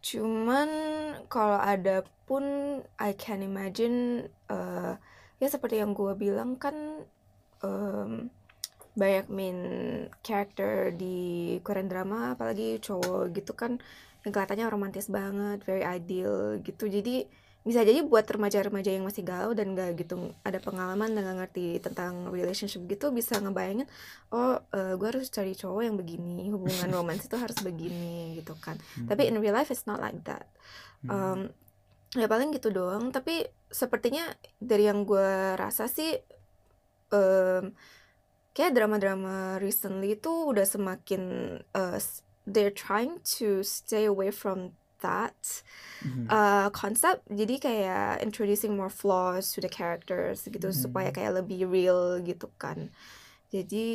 Cuman 0.02 0.68
kalau 1.32 1.60
ada 1.60 2.04
pun 2.28 2.44
I 3.00 3.12
can 3.16 3.40
imagine 3.44 4.28
eh, 4.50 4.94
ya 5.42 5.50
seperti 5.50 5.82
yang 5.82 5.90
gua 5.90 6.14
bilang 6.14 6.54
kan 6.54 7.02
em, 7.66 8.30
banyak 8.94 9.26
main 9.32 9.58
character 10.22 10.94
di 10.94 11.58
Korean 11.66 11.90
drama 11.90 12.38
apalagi 12.38 12.78
cowok 12.78 13.34
gitu 13.34 13.52
kan 13.58 13.82
yang 14.22 14.30
kelihatannya 14.30 14.70
romantis 14.70 15.10
banget, 15.10 15.66
very 15.66 15.82
ideal 15.82 16.54
gitu. 16.62 16.86
Jadi 16.86 17.26
bisa 17.62 17.82
jadi 17.86 18.02
buat 18.02 18.26
remaja-remaja 18.26 18.90
yang 18.90 19.06
masih 19.06 19.22
galau 19.22 19.54
dan 19.54 19.78
gak 19.78 19.94
gitu 19.94 20.34
ada 20.42 20.58
pengalaman 20.58 21.14
dan 21.14 21.22
gak 21.22 21.38
ngerti 21.46 21.78
tentang 21.78 22.34
relationship 22.34 22.82
gitu 22.90 23.14
bisa 23.14 23.38
ngebayangin 23.38 23.86
oh 24.34 24.58
gue 24.74 25.06
harus 25.06 25.30
cari 25.30 25.54
cowok 25.54 25.82
yang 25.86 25.94
begini 25.94 26.50
hubungan 26.50 26.90
romans 26.98 27.22
itu 27.22 27.38
harus 27.38 27.54
begini 27.62 28.34
gitu 28.42 28.58
kan 28.58 28.82
tapi 29.06 29.30
in 29.30 29.38
real 29.38 29.54
life 29.54 29.70
it's 29.70 29.86
not 29.86 30.02
like 30.02 30.18
that 30.26 30.50
Hmm. 31.02 31.50
Um, 32.12 32.20
ya 32.20 32.28
paling 32.28 32.52
gitu 32.52 32.68
doang 32.68 33.08
tapi 33.08 33.48
sepertinya 33.72 34.28
dari 34.60 34.84
yang 34.84 35.08
gue 35.08 35.56
rasa 35.56 35.88
sih 35.88 36.20
em, 37.12 37.72
kayak 38.52 38.76
drama-drama 38.76 39.56
recently 39.60 40.20
itu 40.20 40.28
udah 40.28 40.64
semakin 40.68 41.22
uh, 41.72 41.96
they're 42.44 42.72
trying 42.74 43.16
to 43.24 43.64
stay 43.64 44.04
away 44.04 44.28
from 44.28 44.76
that 45.00 45.64
Mhm. 46.04 46.28
uh, 46.30 46.68
konsep 46.70 47.22
jadi 47.32 47.54
kayak 47.58 48.22
introducing 48.22 48.76
more 48.76 48.90
flaws 48.92 49.50
to 49.54 49.64
the 49.64 49.70
characters 49.72 50.44
gitu 50.44 50.68
Hmm. 50.68 50.76
supaya 50.76 51.10
kayak 51.10 51.42
lebih 51.42 51.66
real 51.66 52.20
gitu 52.20 52.52
kan 52.60 52.92
jadi 53.52 53.88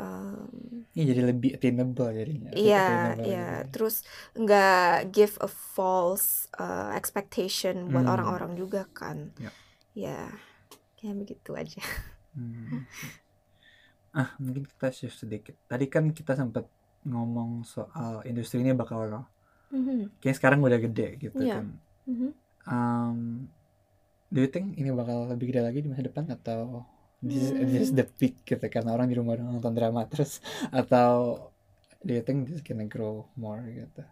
um, 0.00 0.48
Iya, 0.96 1.04
jadi 1.12 1.20
lebih 1.28 1.50
attainable 1.60 2.08
jadinya 2.08 2.50
Iya, 2.56 2.86
iya. 3.20 3.48
Terus 3.68 4.00
nggak 4.32 5.12
give 5.12 5.36
a 5.44 5.50
false 5.50 6.48
uh, 6.56 6.96
expectation 6.96 7.92
buat 7.92 8.08
Hmm. 8.08 8.14
orang-orang 8.16 8.52
juga 8.56 8.88
kan. 8.96 9.30
Ya. 9.36 9.52
Ya, 9.94 10.20
kayak 10.96 11.20
begitu 11.20 11.50
aja. 11.52 11.82
Hmm. 12.32 12.82
Ah, 14.14 14.30
mungkin 14.38 14.62
kita 14.62 14.94
shift 14.94 15.26
sedikit. 15.26 15.58
Tadi 15.66 15.90
kan 15.90 16.06
kita 16.14 16.38
sempat 16.38 16.70
ngomong 17.02 17.66
soal 17.66 18.22
industri 18.22 18.62
ini 18.62 18.70
bakal 18.70 19.26
kayaknya 20.22 20.36
sekarang 20.38 20.62
udah 20.62 20.78
gede 20.78 21.18
gitu 21.18 21.34
Iya. 21.42 21.58
kan. 21.58 21.66
Um, 22.64 23.18
do 24.30 24.38
you 24.38 24.46
think 24.46 24.78
ini 24.78 24.94
bakal 24.94 25.26
lebih 25.26 25.50
gede 25.50 25.66
lagi 25.66 25.78
di 25.82 25.90
masa 25.90 26.06
depan 26.06 26.30
atau 26.30 26.86
this 27.24 27.48
is, 27.48 27.50
this 27.56 27.82
is 27.88 27.92
the 27.96 28.04
peak 28.04 28.44
gitu 28.44 28.68
karena 28.68 28.92
orang 28.92 29.08
di 29.08 29.16
rumah 29.16 29.40
nonton 29.40 29.72
drama 29.72 30.04
terus 30.04 30.44
atau 30.68 31.40
do 32.04 32.12
you 32.12 32.20
think 32.20 32.46
this 32.46 32.60
gonna 32.60 32.84
grow 32.84 33.24
more 33.34 33.64
gitu? 33.64 34.04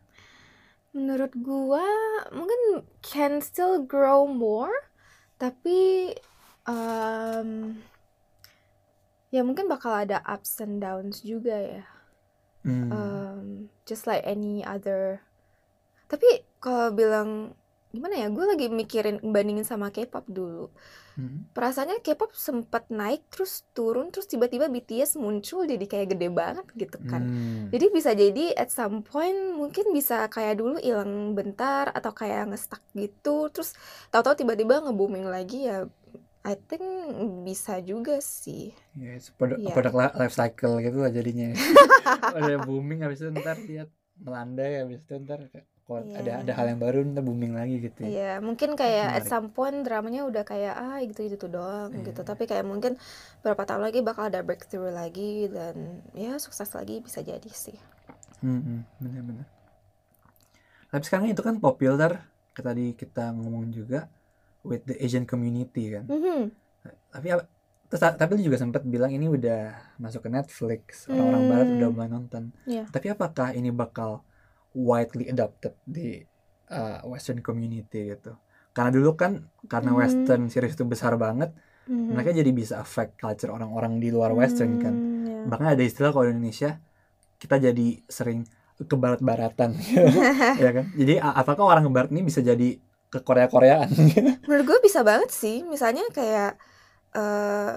Menurut 0.96 1.32
gua 1.36 1.84
mungkin 2.32 2.88
can 3.04 3.44
still 3.44 3.84
grow 3.84 4.24
more, 4.24 4.92
tapi 5.36 6.12
um, 6.64 7.76
ya 9.32 9.40
mungkin 9.44 9.68
bakal 9.68 10.04
ada 10.04 10.20
ups 10.24 10.60
and 10.60 10.80
downs 10.80 11.20
juga 11.24 11.56
ya. 11.56 11.84
Hmm. 12.62 12.88
Um, 12.92 13.46
just 13.88 14.08
like 14.08 14.22
any 14.24 14.62
other. 14.62 15.24
Tapi 16.06 16.44
kalau 16.62 16.92
bilang 16.92 17.56
gimana 17.92 18.22
ya, 18.22 18.28
gue 18.32 18.44
lagi 18.44 18.66
mikirin 18.72 19.20
bandingin 19.20 19.66
sama 19.66 19.90
K-pop 19.90 20.28
dulu. 20.28 20.68
Hmm. 21.12 21.44
Perasaannya 21.52 22.00
K-pop 22.00 22.32
sempat 22.32 22.88
naik 22.88 23.28
terus 23.28 23.68
turun 23.72 24.08
terus 24.08 24.24
tiba-tiba 24.24 24.66
BTS 24.66 25.16
muncul 25.16 25.64
jadi 25.64 25.84
kayak 25.84 26.16
gede 26.16 26.28
banget 26.28 26.66
gitu 26.72 26.96
kan. 27.04 27.22
Hmm. 27.22 27.68
Jadi 27.68 27.86
bisa 27.88 28.10
jadi 28.12 28.52
at 28.54 28.68
some 28.68 29.00
point 29.00 29.36
mungkin 29.52 29.92
bisa 29.92 30.24
kayak 30.26 30.56
dulu 30.56 30.76
hilang 30.76 31.32
bentar 31.32 31.88
atau 31.88 32.10
kayak 32.10 32.48
nge-stuck 32.48 32.80
gitu 32.92 33.48
terus 33.48 33.76
tahu-tahu 34.08 34.40
tiba-tiba 34.40 34.80
nge-booming 34.80 35.24
lagi 35.24 35.68
ya 35.68 35.84
I 36.42 36.58
think 36.58 36.82
bisa 37.46 37.78
juga 37.78 38.18
sih. 38.18 38.74
Ya, 38.98 39.14
it's 39.14 39.30
produk, 39.30 39.62
Iya. 39.62 39.70
produk 39.70 39.94
li- 39.94 40.16
life 40.18 40.34
cycle 40.34 40.82
gitu 40.82 40.98
lah 40.98 41.14
jadinya. 41.14 41.54
Udah 42.34 42.58
booming 42.66 43.06
habis 43.06 43.22
itu 43.22 43.30
ntar 43.30 43.62
lihat 43.62 43.86
melandai 44.18 44.82
habis 44.82 44.98
itu 44.98 45.14
ntar 45.22 45.46
kok 45.82 45.98
Iya. 46.00 46.16
ada 46.18 46.32
ada 46.40 46.52
hal 46.54 46.66
yang 46.68 46.80
baru 46.80 47.02
ntar 47.04 47.20
booming 47.20 47.52
lagi 47.52 47.82
gitu 47.82 47.98
ya. 48.02 48.08
Iya, 48.08 48.32
mungkin 48.38 48.74
kayak 48.74 49.02
at 49.02 49.12
Menarik. 49.18 49.28
some 49.28 49.48
point 49.50 49.82
dramanya 49.82 50.22
udah 50.22 50.42
kayak 50.42 50.74
ah 50.74 51.02
gitu 51.02 51.26
gitu 51.26 51.46
doang 51.46 51.90
Iya. 51.90 52.06
gitu. 52.08 52.20
Tapi 52.22 52.46
kayak 52.46 52.62
mungkin 52.62 52.94
beberapa 53.40 53.66
tahun 53.66 53.82
lagi 53.82 53.98
bakal 54.00 54.30
ada 54.30 54.40
breakthrough 54.40 54.88
lagi 54.88 55.46
dan 55.46 55.74
ya 56.12 56.38
sukses 56.38 56.70
lagi 56.70 56.98
bisa 56.98 57.18
jadi 57.20 57.50
sih. 57.50 57.74
Hmm, 58.38 58.86
benar-benar. 58.98 59.46
Tapi 60.88 61.02
sekarang 61.02 61.26
itu 61.26 61.40
kan 61.40 61.56
populer 61.56 62.20
tadi 62.52 62.92
kita 62.92 63.32
ngomong 63.32 63.70
juga 63.70 64.06
with 64.62 64.84
the 64.84 64.94
Asian 64.96 65.24
community 65.24 65.90
kan. 65.90 66.04
Mhm. 66.04 66.52
Tapi 67.08 67.26
apa- 67.28 67.48
terus 67.86 68.00
ta- 68.00 68.14
tapi 68.14 68.36
lu 68.36 68.46
juga 68.46 68.56
sempat 68.56 68.84
bilang 68.84 69.08
ini 69.08 69.26
udah 69.26 69.72
masuk 69.96 70.24
ke 70.24 70.30
Netflix, 70.30 70.82
orang-orang 71.06 71.42
barat 71.44 71.66
Hmm. 71.66 71.76
udah 71.76 71.88
mulai 71.90 72.08
nonton. 72.08 72.42
Iya. 72.64 72.84
Tapi 72.86 73.06
apakah 73.08 73.50
ini 73.50 73.68
bakal 73.68 74.22
widely 74.74 75.28
adopted 75.28 75.76
di 75.84 76.20
uh, 76.70 77.00
Western 77.08 77.40
community 77.44 78.12
gitu? 78.12 78.32
Karena 78.72 78.90
dulu 78.92 79.14
kan 79.16 79.44
karena 79.68 79.92
Hmm. 79.92 80.00
Western 80.00 80.42
series 80.48 80.74
itu 80.74 80.84
besar 80.88 81.14
banget, 81.20 81.52
Mhm. 81.88 82.14
mereka 82.14 82.30
jadi 82.32 82.50
bisa 82.54 82.78
affect 82.80 83.18
culture 83.18 83.50
orang-orang 83.52 83.98
di 83.98 84.08
luar 84.14 84.32
Western 84.32 84.78
kan. 84.80 84.94
Hmm, 84.94 85.26
iya. 85.26 85.44
Bahkan 85.50 85.66
ada 85.76 85.82
istilah 85.82 86.10
kalau 86.14 86.26
di 86.30 86.32
Indonesia 86.38 86.78
kita 87.42 87.58
jadi 87.58 87.86
sering 88.06 88.46
ke 88.82 88.96
barat-baratan 88.98 89.70
ya 90.62 90.70
kan. 90.74 90.86
Jadi 90.94 91.18
apakah 91.22 91.64
orang 91.78 91.86
barat 91.92 92.10
ini 92.10 92.26
bisa 92.26 92.40
jadi 92.42 92.78
ke 93.12 93.18
Korea-Koreaan? 93.22 93.88
Menurut 94.46 94.64
gue 94.66 94.78
bisa 94.82 95.04
banget 95.04 95.30
sih. 95.30 95.62
Misalnya 95.66 96.02
kayak 96.10 96.56
eh 97.12 97.76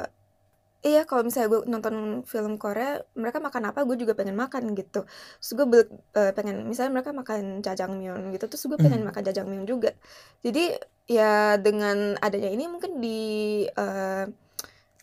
iya 0.87 1.01
kalau 1.09 1.21
misalnya 1.27 1.49
gue 1.53 1.61
nonton 1.73 1.95
film 2.31 2.53
Korea, 2.63 3.01
mereka 3.17 3.37
makan 3.47 3.63
apa, 3.73 3.79
gue 3.87 3.97
juga 4.01 4.13
pengen 4.19 4.37
makan 4.43 4.63
gitu. 4.79 4.99
Terus 5.41 5.51
gue 5.57 5.65
bel- 5.71 5.91
eh, 6.19 6.31
pengen, 6.37 6.55
misalnya 6.69 6.91
mereka 7.01 7.11
makan 7.21 7.41
jajangmyeon 7.65 8.21
gitu, 8.35 8.45
terus 8.51 8.63
gue 8.69 8.77
pengen 8.83 9.01
Hmm. 9.03 9.09
makan 9.09 9.23
jajangmyeon 9.27 9.65
juga. 9.73 9.91
Jadi 10.45 10.77
ya 11.09 11.57
dengan 11.61 12.17
adanya 12.25 12.49
ini 12.55 12.65
mungkin 12.73 12.91
di 13.03 13.19
eh, 13.69 14.25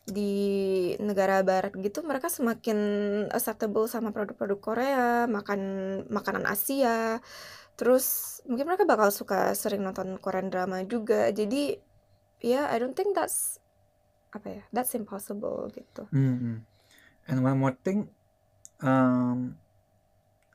di 0.03 0.33
negara 0.99 1.47
barat 1.47 1.73
gitu 1.79 2.03
mereka 2.03 2.27
semakin 2.27 2.79
acceptable 3.31 3.87
sama 3.87 4.11
produk-produk 4.11 4.59
Korea, 4.59 5.31
makan 5.31 5.61
makanan 6.11 6.45
Asia. 6.51 7.23
Terus 7.79 8.39
mungkin 8.51 8.67
mereka 8.71 8.85
bakal 8.87 9.11
suka 9.15 9.55
sering 9.55 9.83
nonton 9.87 10.19
Korean 10.19 10.51
drama 10.51 10.83
juga. 10.87 11.31
Jadi 11.31 11.79
ya 12.43 12.67
I 12.75 12.77
don't 12.83 12.99
think 12.99 13.15
that's 13.15 13.62
apa 14.33 14.49
ya, 14.49 14.63
that's 14.73 14.97
impossible 14.97 15.69
gitu. 15.77 16.09
Hmm, 16.09 16.37
hmm. 16.41 16.57
And 17.29 17.39
one 17.45 17.59
more 17.61 17.77
thing, 17.77 18.09
um, 18.83 19.55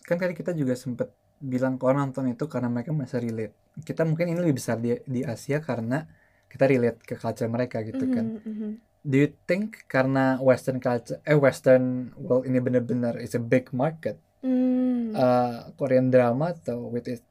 kan 0.04 0.18
tadi 0.18 0.34
kita 0.34 0.52
juga 0.58 0.74
sempat 0.74 1.14
bilang 1.38 1.78
kalau 1.78 1.94
nonton 1.96 2.34
itu 2.34 2.50
karena 2.50 2.68
mereka 2.68 2.92
masih 2.92 3.22
relate. 3.22 3.54
Kita 3.86 4.02
mungkin 4.04 4.34
ini 4.34 4.42
lebih 4.42 4.58
besar 4.58 4.82
di, 4.82 4.98
di 5.06 5.22
Asia 5.22 5.62
karena 5.62 6.04
kita 6.50 6.66
relate 6.66 7.00
ke 7.06 7.14
culture 7.16 7.48
mereka 7.48 7.86
gitu 7.86 8.10
kan. 8.10 8.34
Mhm, 8.34 8.42
mhm. 8.44 8.72
Do 9.08 9.16
you 9.16 9.30
think 9.48 9.88
karena 9.88 10.42
Western 10.42 10.82
culture, 10.84 11.22
eh 11.24 11.38
Western 11.38 12.12
world 12.20 12.44
ini 12.50 12.60
benar-benar 12.60 13.22
is 13.22 13.38
a 13.38 13.42
big 13.42 13.72
market, 13.72 14.20
Hmm. 14.42 15.18
uh, 15.18 15.74
Korean 15.80 16.14
drama 16.14 16.54
atau 16.54 16.92
with 16.94 17.08
it 17.10 17.24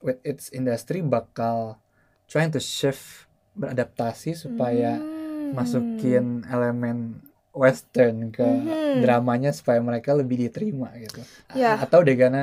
with 0.00 0.18
its 0.24 0.48
industry 0.50 1.04
bakal 1.04 1.78
trying 2.26 2.50
to 2.50 2.58
shift 2.62 3.28
beradaptasi 3.54 4.32
supaya 4.34 4.98
Hmm. 4.98 5.19
Masukin 5.58 6.24
elemen 6.54 6.96
western 7.62 8.16
ke 8.36 8.42
Mhm. 8.44 9.00
dramanya 9.02 9.50
supaya 9.58 9.80
mereka 9.88 10.10
lebih 10.20 10.36
diterima 10.44 10.88
gitu. 11.04 11.20
Ya. 11.54 11.78
Atau 11.82 12.00
dia 12.06 12.14
gonna 12.22 12.40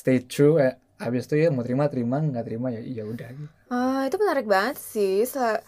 stay 0.00 0.18
true 0.32 0.54
eh, 0.64 0.74
habis 1.04 1.22
itu 1.26 1.34
ya 1.42 1.48
mau 1.54 1.64
terima 1.66 1.84
terima 1.92 2.16
nggak 2.22 2.44
terima 2.48 2.68
ya 2.76 2.80
ya 2.98 3.04
udah 3.12 3.28
gitu. 3.40 3.56
Ah, 3.72 4.08
itu 4.08 4.16
menarik 4.22 4.46
banget 4.54 4.76
sih. 4.80 5.12
Se- 5.32 5.60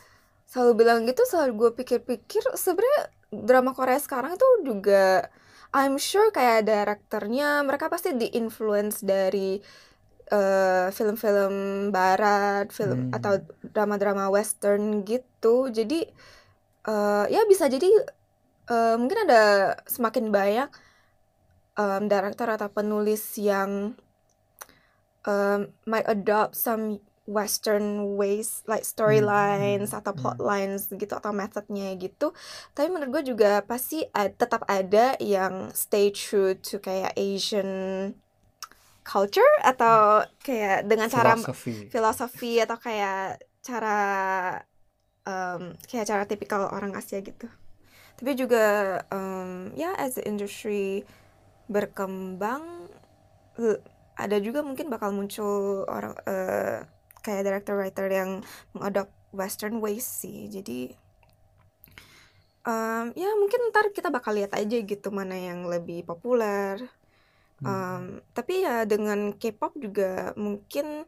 selalu 0.50 0.72
bilang 0.82 0.98
gitu 1.08 1.22
selalu 1.30 1.52
gue 1.60 1.70
pikir-pikir 1.80 2.42
sebenarnya 2.64 3.00
drama 3.48 3.70
Korea 3.78 3.98
sekarang 4.06 4.32
itu 4.38 4.48
juga 4.68 5.28
I'm 5.74 5.96
sure 6.02 6.28
kayak 6.36 6.66
direkturnya 6.68 7.62
mereka 7.68 7.86
pasti 7.94 8.10
di-influence 8.22 8.96
dari 9.06 9.60
eh, 10.32 10.86
film-film 10.96 11.54
barat, 11.96 12.64
film 12.78 12.98
Hmm. 12.98 13.10
atau 13.16 13.32
drama-drama 13.74 14.24
western 14.36 14.82
gitu. 15.10 15.70
Jadi 15.78 15.94
eh, 16.88 17.24
ya 17.28 17.42
bisa 17.48 17.66
jadi 17.68 17.88
eh, 18.70 18.94
mungkin 18.96 19.28
ada 19.28 19.74
semakin 19.84 20.30
banyak 20.32 20.70
em, 21.80 22.02
director 22.08 22.48
atau 22.48 22.68
penulis 22.70 23.36
yang 23.40 23.96
um, 25.26 25.60
might 25.86 26.06
adopt 26.08 26.56
some 26.56 27.00
western 27.30 28.18
ways 28.18 28.66
like 28.66 28.82
storylines 28.82 29.94
hmm, 29.94 30.00
atau 30.02 30.12
hmm. 30.12 30.20
plot 30.20 30.38
lines 30.42 30.90
gitu 30.90 31.14
atau 31.14 31.30
methodnya 31.30 31.94
gitu 31.94 32.34
tapi 32.74 32.90
menurut 32.90 33.20
gue 33.20 33.34
juga 33.36 33.62
pasti 33.62 34.02
ad- 34.10 34.34
tetap 34.34 34.66
ada 34.66 35.14
yang 35.22 35.70
stay 35.70 36.10
true 36.10 36.58
to 36.58 36.82
kayak 36.82 37.14
Asian 37.14 37.70
culture 39.06 39.54
atau 39.62 40.26
kayak 40.42 40.90
dengan 40.90 41.06
cara 41.06 41.38
filosofi 41.38 41.74
filosofi 41.86 42.52
atau 42.58 42.76
kayak 42.82 43.38
cara 43.62 44.00
um, 45.26 45.74
kayak 45.88 46.08
cara 46.08 46.24
tipikal 46.24 46.68
orang 46.70 46.96
Asia 46.96 47.20
gitu. 47.20 47.48
Tapi 48.20 48.36
juga 48.36 49.00
um, 49.08 49.72
ya 49.72 49.96
as 49.96 50.20
the 50.20 50.24
industry 50.28 51.08
berkembang 51.70 52.88
ada 54.20 54.36
juga 54.40 54.60
mungkin 54.60 54.92
bakal 54.92 55.16
muncul 55.16 55.84
orang 55.88 56.12
eh, 56.28 56.84
kayak 57.24 57.44
director 57.48 57.74
writer 57.76 58.08
yang 58.12 58.30
mengadopt 58.76 59.12
western 59.32 59.80
ways 59.80 60.04
sih. 60.04 60.48
Jadi 60.52 60.92
um, 62.68 63.12
ya 63.16 63.30
mungkin 63.40 63.72
ntar 63.72 63.88
kita 63.92 64.12
bakal 64.12 64.36
lihat 64.36 64.52
aja 64.56 64.76
gitu 64.84 65.08
mana 65.08 65.36
yang 65.36 65.64
lebih 65.64 66.04
populer. 66.04 66.80
Hmm. 67.60 67.68
Um, 67.68 68.04
tapi 68.32 68.64
ya 68.64 68.88
dengan 68.88 69.36
K-pop 69.36 69.76
juga 69.76 70.32
mungkin 70.36 71.04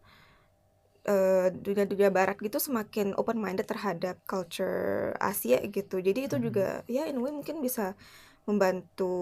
eh, 1.07 1.51
dunia-dunia 1.51 2.11
barat 2.15 2.39
gitu 2.39 2.59
semakin 2.59 3.15
open 3.19 3.39
minded 3.43 3.67
terhadap 3.67 4.23
culture 4.25 5.13
Asia 5.19 5.59
gitu. 5.67 5.99
Jadi 5.99 6.31
itu 6.31 6.37
Hmm. 6.39 6.45
juga 6.47 6.67
ya 6.87 7.07
in 7.11 7.19
way 7.19 7.33
mungkin 7.35 7.59
bisa 7.59 7.95
membantu 8.43 9.13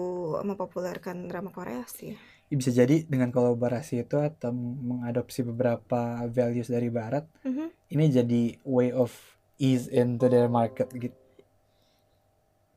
mempopulerkan 0.41 1.29
drama 1.29 1.49
Korea 1.53 1.85
sih. 1.87 2.17
Ya, 2.51 2.55
bisa 2.59 2.71
jadi 2.73 3.07
dengan 3.07 3.31
kolaborasi 3.31 4.03
itu 4.03 4.17
atau 4.19 4.51
mengadopsi 4.53 5.39
beberapa 5.41 6.25
values 6.27 6.67
dari 6.67 6.91
barat 6.91 7.23
Mhm. 7.47 7.65
ini 7.89 8.05
jadi 8.11 8.41
way 8.67 8.91
of 8.91 9.11
ease 9.55 9.87
into 9.87 10.27
their 10.27 10.51
market 10.51 10.91
gitu 10.91 11.15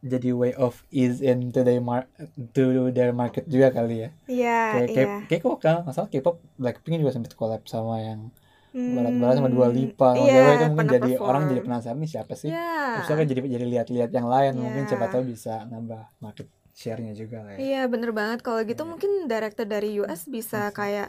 jadi 0.05 0.37
way 0.37 0.53
of 0.55 0.85
ease 0.93 1.25
into 1.25 1.65
their 1.65 1.81
mar 1.81 2.05
to 2.53 2.93
their 2.93 3.11
market 3.17 3.49
juga 3.49 3.73
kali 3.73 4.05
ya 4.05 4.11
Iya, 4.29 4.59
kayak 4.69 4.85
iya. 4.85 4.95
kayak 4.95 5.11
kayak 5.27 5.43
kok 5.43 5.59
kan 5.65 5.75
masalah 5.83 6.09
K-pop 6.13 6.37
Blackpink 6.61 7.01
juga 7.01 7.13
sempat 7.17 7.33
collab 7.35 7.65
sama 7.65 7.99
yang 7.99 8.21
Hmm, 8.21 8.44
barat-barat 8.75 9.35
sama 9.39 9.49
Dua 9.49 9.69
Lipa 9.71 10.09
sama 10.13 10.27
iya, 10.27 10.35
Dewa 10.35 10.51
itu 10.51 10.65
mungkin 10.67 10.87
jadi 10.91 11.11
orang 11.17 11.43
jadi 11.45 11.53
perform. 11.55 11.67
penasaran 11.71 11.99
nih 11.99 12.11
siapa 12.11 12.33
sih 12.35 12.51
Iya. 12.51 12.75
terus 12.91 13.07
kan 13.07 13.17
jadi 13.23 13.41
jadi 13.47 13.67
lihat-lihat 13.71 14.11
yang 14.11 14.27
lain 14.27 14.53
mungkin 14.59 14.83
Iya. 14.83 14.91
siapa 14.91 15.07
tahu 15.09 15.23
bisa 15.25 15.55
nambah 15.65 16.03
market 16.19 16.49
share-nya 16.73 17.15
juga 17.15 17.39
lah 17.41 17.55
ya 17.55 17.59
Iya, 17.63 17.83
bener 17.87 18.11
banget. 18.11 18.43
Kalau 18.43 18.59
gitu 18.61 18.83
Iya. 18.83 18.91
mungkin 18.91 19.11
director 19.25 19.63
dari 19.65 19.95
US 19.97 20.27
bisa 20.27 20.69
Bisa. 20.69 20.75
kayak 20.75 21.09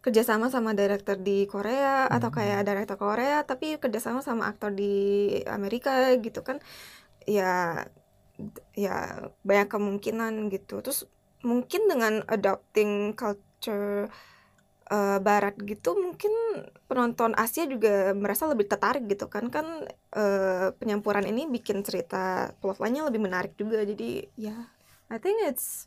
kerjasama 0.00 0.48
sama 0.48 0.72
director 0.72 1.16
di 1.16 1.44
Korea 1.44 2.04
atau 2.06 2.28
Hmm. 2.28 2.36
kayak 2.36 2.60
director 2.62 2.96
Korea 2.96 3.40
tapi 3.42 3.76
kerjasama 3.76 4.20
sama 4.20 4.48
aktor 4.48 4.72
di 4.72 4.92
Amerika 5.44 6.08
gitu 6.16 6.40
kan. 6.40 6.56
Ya, 7.24 7.84
ya 8.74 8.96
banyak 9.40 9.68
kemungkinan 9.68 10.48
gitu. 10.48 10.80
Terus 10.80 11.04
mungkin 11.40 11.84
dengan 11.84 12.24
adopting 12.26 13.12
culture 13.12 14.08
eh, 14.90 15.18
Barat 15.20 15.56
gitu 15.62 15.96
mungkin 15.96 16.32
penonton 16.88 17.32
Asia 17.36 17.64
juga 17.68 18.12
merasa 18.12 18.48
lebih 18.48 18.68
tertarik 18.68 19.04
gitu 19.08 19.28
kan 19.28 19.48
kan 19.48 19.86
eh, 20.16 20.68
penyampuran 20.76 21.24
ini 21.28 21.48
bikin 21.48 21.80
cerita 21.86 22.52
plotline-nya 22.60 23.08
lebih 23.08 23.20
menarik 23.24 23.52
juga 23.56 23.84
jadi 23.84 24.28
ya 24.36 24.56
I 25.12 25.20
think 25.20 25.44
it's 25.44 25.86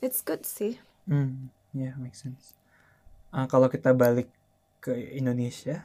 it's 0.00 0.24
good 0.24 0.42
sih. 0.48 0.80
Hmm, 1.04 1.52
ya 1.76 1.92
make 2.00 2.16
sense. 2.16 2.56
Ah, 3.30 3.44
kalau 3.44 3.68
kita 3.68 3.92
balik 3.92 4.30
ke 4.80 4.94
Indonesia, 5.16 5.84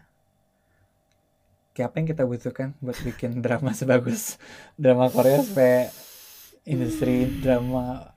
kayak 1.76 1.88
apa 1.91 1.95
yang 1.99 2.09
kita 2.09 2.24
butuhkan 2.28 2.70
buat 2.84 2.99
bikin 2.99 3.39
drama 3.39 3.72
sebagus 3.80 4.36
drama 4.76 5.07
Korea 5.07 5.39
supaya 5.43 5.88
industri 6.67 7.28
drama 7.39 8.13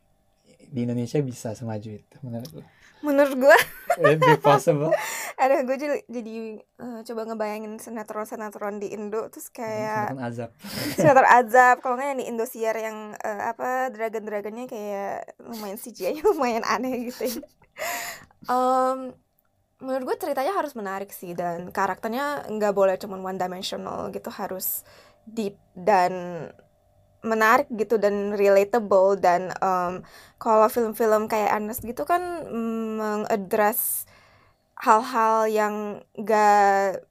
di 0.72 0.88
Indonesia 0.88 1.20
bisa 1.20 1.52
semaju 1.52 1.90
itu 1.92 2.16
menurut 2.24 2.50
lo? 2.56 2.64
Menurut 3.02 3.34
gue, 3.34 3.58
be 4.22 4.38
possible? 4.38 4.94
ada 5.34 5.66
gue 5.66 5.76
jadi, 5.76 5.96
jadi 6.06 6.34
eh, 6.62 7.00
coba 7.02 7.20
ngebayangin 7.28 7.76
sinetron-sinetron 7.82 8.78
di 8.78 8.94
Indo 8.94 9.26
terus 9.28 9.50
kayak 9.50 10.14
Sinetron 10.14 10.22
azab. 10.22 10.50
sinetron 10.96 11.28
azab 11.28 11.76
kalau 11.82 11.98
nggak 11.98 12.08
yang 12.14 12.20
di 12.22 12.26
Indosiar 12.30 12.76
yang 12.78 13.12
eh, 13.18 13.42
apa 13.52 13.90
dragon-dragonnya 13.90 14.70
kayak 14.70 15.34
lumayan 15.44 15.76
CGI-nya 15.76 16.22
lumayan 16.32 16.64
aneh 16.64 17.10
gitu. 17.10 17.42
Em, 18.48 19.12
menurut 19.82 20.14
gue 20.14 20.16
ceritanya 20.22 20.54
harus 20.54 20.72
menarik 20.78 21.10
sih 21.10 21.34
dan 21.34 21.74
karakternya 21.74 22.46
nggak 22.48 22.72
boleh 22.72 22.94
cuma 22.96 23.18
one 23.18 23.36
dimensional 23.36 24.14
gitu 24.14 24.30
harus 24.30 24.86
deep 25.26 25.58
dan 25.74 26.46
menarik 27.22 27.70
gitu 27.72 27.96
dan 27.98 28.34
relatable 28.34 29.14
dan 29.18 29.54
em, 29.62 30.02
kalau 30.42 30.66
film-film 30.66 31.30
kayak 31.30 31.54
Ernest 31.58 31.82
gitu 31.86 32.02
kan 32.02 32.22
mm, 32.46 32.88
mengadres 32.98 34.06
hal-hal 34.78 35.46
yang 35.46 35.74
gak 36.18 37.02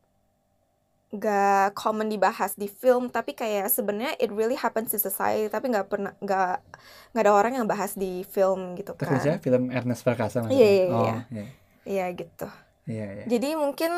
gak 1.11 1.75
common 1.75 2.07
dibahas 2.07 2.55
di 2.55 2.71
film 2.71 3.11
tapi 3.11 3.35
kayak 3.35 3.67
sebenarnya 3.67 4.15
it 4.15 4.31
really 4.31 4.55
happens 4.55 4.95
in 4.95 5.01
society 5.01 5.51
tapi 5.51 5.67
nggak 5.67 5.91
pernah 5.91 6.15
nggak 6.23 6.55
nggak 7.11 7.23
ada 7.27 7.33
orang 7.35 7.53
yang 7.59 7.67
bahas 7.67 7.99
di 7.99 8.23
film 8.23 8.79
gitu 8.79 8.95
Terus 8.95 9.19
kan 9.27 9.43
film 9.43 9.67
Ernest 9.75 10.07
Prakasa 10.07 10.39
maksudnya? 10.39 10.55
Iya, 10.55 10.69
iya, 10.71 10.87
Oh, 10.87 11.03
iya. 11.03 11.15
iya. 11.35 11.45
iya 11.83 12.05
gitu 12.15 12.47
Iya, 12.87 13.05
iya. 13.11 13.23
jadi 13.27 13.49
mungkin 13.59 13.91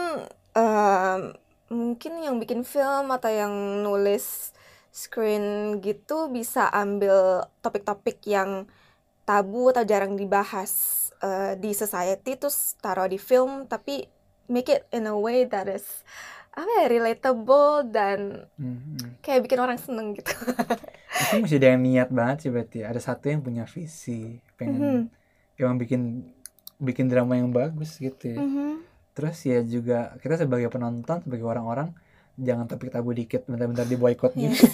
em, 0.58 1.22
mungkin 1.70 2.14
yang 2.26 2.36
bikin 2.42 2.66
film 2.66 3.14
atau 3.14 3.30
yang 3.30 3.54
nulis 3.86 4.50
screen 4.94 5.78
gitu 5.82 6.30
bisa 6.30 6.70
ambil 6.70 7.50
topik-topik 7.66 8.22
yang 8.30 8.70
tabu 9.26 9.74
atau 9.74 9.82
jarang 9.82 10.14
dibahas 10.14 10.72
eh, 11.20 11.58
di 11.58 11.74
society 11.74 12.38
terus 12.38 12.78
taruh 12.78 13.10
di 13.10 13.18
film 13.18 13.66
tapi 13.66 14.06
make 14.46 14.70
it 14.70 14.86
in 14.94 15.10
a 15.10 15.16
way 15.18 15.50
that 15.50 15.66
is 15.66 16.06
apa 16.54 16.70
ya 16.70 16.86
relatable 16.86 17.90
dan 17.90 18.46
Hmm, 18.62 18.78
hmm. 18.78 19.18
kayak 19.26 19.42
bikin 19.50 19.58
orang 19.58 19.82
seneng 19.82 20.14
gitu. 20.14 20.30
Itu 21.26 21.42
mesti 21.42 21.58
ada 21.58 21.74
yang 21.74 21.82
niat 21.82 22.10
banget 22.14 22.46
sih 22.46 22.50
berarti. 22.54 22.86
Ada 22.86 23.02
satu 23.02 23.26
yang 23.34 23.42
punya 23.42 23.66
visi, 23.66 24.38
pengen 24.54 25.10
emang 25.58 25.78
bikin 25.82 26.30
bikin 26.78 27.10
drama 27.10 27.42
yang 27.42 27.50
bagus 27.50 27.98
gitu 27.98 28.38
ya. 28.38 28.38
Mhm. 28.38 28.86
Terus 29.18 29.38
ya 29.50 29.66
juga 29.66 30.14
kita 30.22 30.46
sebagai 30.46 30.70
penonton, 30.70 31.26
sebagai 31.26 31.46
orang-orang 31.46 31.90
jangan 32.34 32.66
topik 32.66 32.90
tabu 32.90 33.12
dikit 33.12 33.46
bentar-bentar 33.46 33.86
di 33.86 33.94
boykot 33.94 34.34
Iya. 34.34 34.50
gitu. 34.50 34.66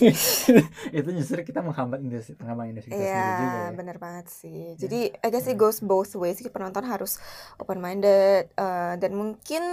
itu 0.99 1.09
justru 1.11 1.43
kita 1.43 1.59
menghambat 1.59 1.99
industri 1.99 2.33
menghambat 2.35 2.65
industri 2.69 2.89
kita 2.89 3.01
sendiri 3.01 3.19
juga 3.35 3.43
Iya, 3.43 3.59
ya. 3.59 3.69
bener 3.75 3.97
banget 3.97 4.25
sih. 4.29 4.59
Ya. 4.73 4.79
Jadi, 4.79 4.99
I 5.13 5.27
guess 5.27 5.43
it 5.43 5.53
Hmm. 5.53 5.61
goes 5.61 5.79
both 5.79 6.15
ways. 6.15 6.37
Sih. 6.37 6.47
Penonton 6.47 6.83
harus 6.83 7.19
open 7.55 7.77
minded 7.77 8.47
dan 8.95 9.11
mungkin 9.11 9.63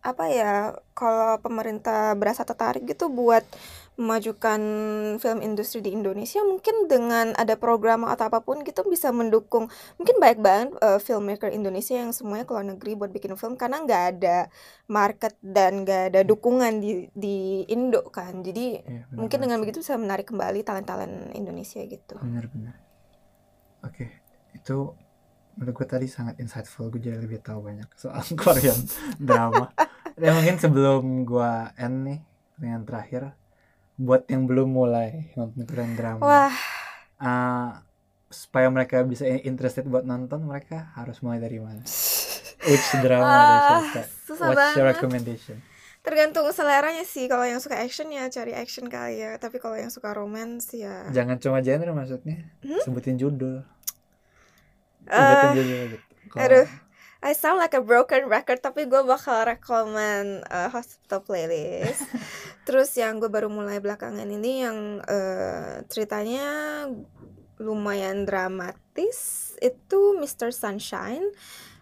apa 0.00 0.24
ya, 0.26 0.52
kalau 0.94 1.36
pemerintah 1.36 2.14
berasa 2.14 2.40
tertarik 2.40 2.86
gitu 2.86 3.12
buat 3.12 3.44
memajukan 4.00 4.60
film 5.20 5.40
industri 5.44 5.84
di 5.84 5.92
Indonesia, 5.92 6.40
mungkin 6.40 6.88
dengan 6.88 7.36
ada 7.36 7.60
program 7.60 8.08
atau 8.08 8.32
apa 8.32 8.40
pun 8.40 8.64
gitu 8.64 8.80
bisa 8.88 9.12
mendukung. 9.12 9.68
Mungkin 10.00 10.16
banyak 10.16 10.40
banget 10.40 10.68
eh, 10.80 10.96
filmmaker 11.04 11.52
Indonesia 11.52 12.00
yang 12.00 12.16
semuanya 12.16 12.48
ke 12.48 12.56
luar 12.56 12.64
negeri 12.64 12.96
buat 12.96 13.12
bikin 13.12 13.36
film 13.36 13.60
karena 13.60 13.84
nggak 13.84 14.04
ada 14.16 14.48
market 14.88 15.36
dan 15.44 15.84
nggak 15.84 16.16
ada 16.16 16.20
dukungan 16.24 16.80
di 16.80 17.12
di 17.12 17.68
Indo 17.68 18.08
kan. 18.08 18.40
Jadi 18.40 18.80
benar 18.80 19.12
mungkin 19.12 19.38
dengan 19.44 19.58
begitu 19.60 19.84
bisa 19.84 20.00
menarik 20.00 20.32
kembali 20.32 20.64
talent-talent 20.64 21.36
Indonesia 21.36 21.84
gitu. 21.84 22.16
Benar-benar. 22.16 22.80
Oke, 23.84 24.24
itu 24.56 24.96
menurut 25.60 25.74
gue 25.76 25.86
tadi 25.88 26.06
sangat 26.08 26.40
insightful. 26.40 26.88
Gue 26.88 27.04
jadi 27.04 27.20
lebih 27.20 27.44
tahu 27.44 27.68
banyak 27.68 27.88
soal 28.00 28.24
Korean 28.40 28.80
drama. 29.20 29.68
Dan 30.16 30.40
mungkin 30.40 30.56
sebelum 30.56 31.24
gue 31.28 31.52
end 31.76 31.96
nih, 32.04 32.20
dengan 32.60 32.84
terakhir, 32.84 33.39
buat 34.00 34.24
yang 34.32 34.48
belum 34.48 34.72
mulai 34.72 35.28
nonton 35.36 35.68
Korean 35.68 35.92
drama, 35.92 36.24
Wah, 36.24 36.54
uh, 37.20 37.84
supaya 38.32 38.72
mereka 38.72 39.04
bisa 39.04 39.28
interested 39.28 39.84
buat 39.84 40.08
nonton, 40.08 40.40
mereka 40.40 40.88
harus 40.96 41.20
mulai 41.20 41.36
dari 41.36 41.60
mana? 41.60 41.84
Which 42.68 42.88
drama 43.00 43.80
susah 44.24 44.52
What's 44.52 44.76
your 44.76 44.88
recommendation? 44.88 45.60
tergantung 46.00 46.48
seleranya 46.48 47.04
sih 47.04 47.28
kalau 47.28 47.44
yang 47.44 47.60
suka 47.60 47.76
action 47.76 48.08
ya 48.08 48.24
cari 48.32 48.56
action 48.56 48.88
kali 48.88 49.20
ya 49.20 49.36
tapi 49.36 49.60
kalau 49.60 49.76
yang 49.76 49.92
suka 49.92 50.16
romance 50.16 50.72
ya 50.72 51.04
Jangan 51.12 51.36
cuma 51.36 51.60
genre 51.60 51.92
maksudnya. 51.92 52.48
Hmm? 52.64 52.80
Sebutin 52.80 53.20
judul. 53.20 53.60
Eh, 55.04 55.12
Sebutin 55.12 55.50
judul 55.60 55.76
gitu. 55.92 55.96
Kalau- 56.32 56.40
aduh. 56.40 56.68
I 57.20 57.36
sound 57.36 57.60
like 57.60 57.76
a 57.76 57.84
broken 57.84 58.32
record 58.32 58.64
tapi 58.64 58.88
gue 58.88 59.04
bakal 59.04 59.44
rekomen 59.44 60.40
uh, 60.48 60.72
hospital 60.72 61.20
playlist 61.20 62.08
terus 62.70 62.94
yang 62.94 63.18
gue 63.18 63.26
baru 63.26 63.50
mulai 63.50 63.82
belakangan 63.82 64.30
ini 64.30 64.62
yang 64.62 65.02
uh, 65.02 65.82
ceritanya 65.90 66.46
lumayan 67.58 68.22
dramatis 68.22 69.50
itu 69.58 70.14
Mr. 70.22 70.54
Sunshine. 70.54 71.26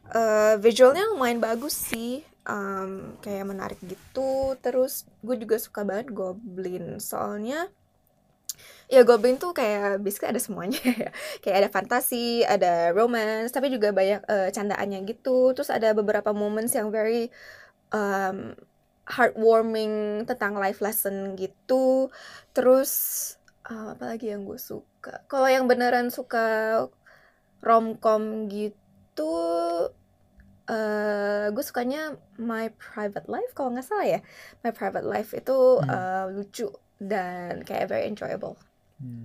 Uh, 0.08 0.56
visualnya 0.64 1.04
lumayan 1.12 1.44
bagus 1.44 1.76
sih 1.76 2.24
um, 2.48 3.20
kayak 3.20 3.44
menarik 3.44 3.76
gitu. 3.84 4.56
Terus 4.64 5.04
gue 5.20 5.36
juga 5.36 5.60
suka 5.60 5.84
banget 5.84 6.08
Goblin. 6.08 6.96
Soalnya 7.04 7.68
ya 8.88 9.04
Goblin 9.04 9.36
tuh 9.36 9.52
kayak 9.52 10.00
basically 10.00 10.32
ada 10.32 10.40
semuanya 10.40 10.80
ya. 11.04 11.12
Kayak 11.44 11.56
ada 11.60 11.68
fantasi 11.68 12.48
ada 12.48 12.96
romance 12.96 13.52
tapi 13.52 13.68
juga 13.68 13.92
banyak 13.92 14.24
eh, 14.24 14.48
candaannya 14.56 15.04
gitu. 15.04 15.52
Terus 15.52 15.68
ada 15.68 15.92
beberapa 15.92 16.32
moments 16.32 16.72
yang 16.72 16.88
very 16.88 17.28
um, 17.92 18.56
heartwarming 19.08 20.24
tentang 20.28 20.54
life 20.60 20.80
lesson 20.84 21.34
gitu. 21.34 22.12
Terus 22.52 22.92
eh, 23.70 23.88
apa 23.96 24.04
lagi 24.14 24.30
yang 24.32 24.44
gue 24.44 24.60
suka? 24.60 25.24
Kalau 25.26 25.48
yang 25.48 25.64
beneran 25.66 26.12
suka 26.12 26.46
romcom 27.64 28.46
gitu 28.52 29.34
eh 30.68 31.48
gue 31.48 31.64
sukanya 31.64 32.12
My 32.36 32.68
Private 32.76 33.24
Life 33.24 33.56
kalau 33.56 33.72
nggak 33.72 33.88
salah 33.88 34.04
ya. 34.04 34.20
My 34.60 34.72
Private 34.72 35.06
Life 35.08 35.32
itu 35.32 35.56
Hmm. 35.80 35.88
eh, 35.88 36.24
lucu 36.28 36.68
dan 37.00 37.64
kayak 37.64 37.88
very 37.88 38.04
enjoyable. 38.10 38.60
Hmm, 39.00 39.24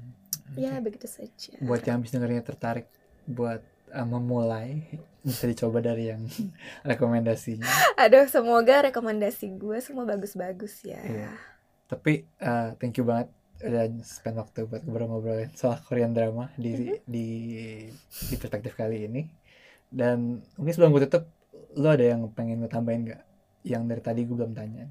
ya 0.55 0.79
oke. 0.79 0.85
begitu 0.87 1.07
saja. 1.09 1.57
Buat 1.59 1.81
yang 1.83 1.99
habis 1.99 2.13
dengernya 2.15 2.43
tertarik 2.45 2.87
buat 3.27 3.59
uh, 3.93 4.07
memulai 4.09 4.81
bisa 5.23 5.47
dicoba 5.47 5.79
dari 5.79 6.11
yang 6.11 6.25
rekomendasinya. 6.89 7.69
Aduh, 7.95 8.27
semoga 8.27 8.89
rekomendasi 8.89 9.55
gue 9.55 9.77
semua 9.79 10.03
bagus-bagus 10.03 10.83
ya. 10.83 10.99
Iya. 10.99 11.31
Tapi 11.87 12.27
uh, 12.41 12.75
thank 12.81 12.97
you 12.99 13.05
banget 13.05 13.29
udah 13.63 13.87
spend 14.03 14.35
waktu 14.41 14.67
buat 14.67 14.83
ngobrol-ngobrolin 14.83 15.53
soal 15.55 15.79
Korean 15.87 16.11
drama 16.11 16.51
di 16.59 16.99
di 17.07 17.27
di 18.09 18.35
perspektif 18.35 18.75
kali 18.75 19.07
ini. 19.07 19.23
Dan 19.87 20.41
mungkin 20.57 20.73
sebelum 20.73 20.91
gue 20.97 21.05
tutup, 21.07 21.29
lo 21.77 21.93
ada 21.93 22.03
yang 22.03 22.27
pengen 22.33 22.59
gue 22.59 22.71
tambahin 22.71 23.07
nggak? 23.07 23.23
Yang 23.63 23.83
dari 23.87 24.01
tadi 24.01 24.21
gue 24.25 24.35
belum 24.35 24.57
tanya. 24.57 24.89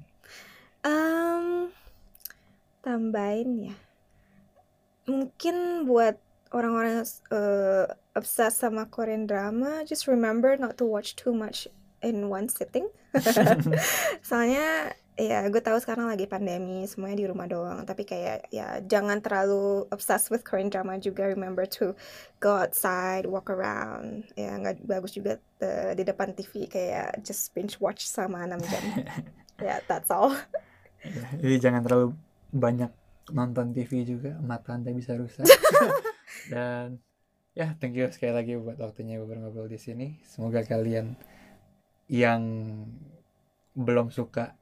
Em, 0.81 1.69
tambahin 2.81 3.69
ya. 3.69 3.75
Mungkin 5.05 5.85
buat 5.85 6.15
orang-orang 6.53 7.01
yang 7.01 7.07
eh, 7.33 7.85
obsessed 8.13 8.61
sama 8.61 8.85
Korean 8.87 9.25
drama, 9.25 9.81
just 9.83 10.05
remember 10.05 10.53
not 10.55 10.77
to 10.77 10.85
watch 10.85 11.17
too 11.17 11.33
much 11.33 11.65
in 12.05 12.29
one 12.29 12.47
sitting. 12.47 12.87
Soalnya 14.27 14.93
ya 15.13 15.45
gue 15.45 15.61
tahu 15.61 15.77
sekarang 15.77 16.09
lagi 16.09 16.25
pandemi, 16.25 16.85
semuanya 16.85 17.17
di 17.17 17.27
rumah 17.27 17.49
doang. 17.49 17.81
Tapi 17.83 18.05
kayak 18.05 18.53
ya 18.53 18.77
jangan 18.85 19.17
terlalu 19.19 19.89
obsessed 19.89 20.29
with 20.29 20.45
Korean 20.45 20.69
drama 20.69 21.01
juga. 21.01 21.25
Remember 21.25 21.65
to 21.65 21.97
go 22.37 22.53
outside, 22.53 23.25
walk 23.25 23.49
around. 23.49 24.29
Ya 24.37 24.53
nggak 24.53 24.85
bagus 24.85 25.17
juga 25.17 25.41
eh, 25.59 25.97
di 25.97 26.05
depan 26.05 26.37
TV 26.37 26.69
kayak 26.69 27.25
just 27.25 27.49
binge 27.57 27.81
watch 27.81 28.05
sama 28.05 28.45
6 28.45 28.61
jam. 28.69 28.85
Ya, 29.61 29.79
that's 29.85 30.09
all. 30.09 30.33
Jadi 31.39 31.55
jangan 31.61 31.85
terlalu 31.85 32.17
banyak 32.51 32.91
nonton 33.31 33.71
TV 33.71 34.03
juga, 34.03 34.35
mata 34.43 34.75
anda 34.75 34.91
bisa 34.91 35.15
rusak. 35.15 35.45
Dan 36.49 36.99
ya 37.53 37.77
thank 37.77 37.93
you 37.93 38.09
sekali 38.09 38.33
lagi 38.33 38.53
buat 38.57 38.77
waktunya 38.81 39.21
ngobrol-ngobrol 39.21 39.69
di 39.69 39.79
sini. 39.79 40.17
Semoga 40.25 40.65
kalian 40.65 41.15
yang 42.11 42.41
belum 43.73 44.13
suka 44.13 44.53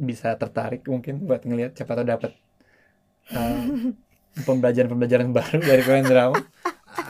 bisa 0.00 0.32
tertarik 0.36 0.84
mungkin 0.88 1.28
buat 1.28 1.44
ngelihat 1.44 1.76
siapa 1.76 1.92
tahu 1.92 2.06
dapat 2.08 2.32
uh, 3.36 3.92
pembelajaran-pembelajaran 4.48 5.28
baru 5.32 5.58
dari 5.60 5.82
Korean 5.84 6.08
drama 6.08 6.40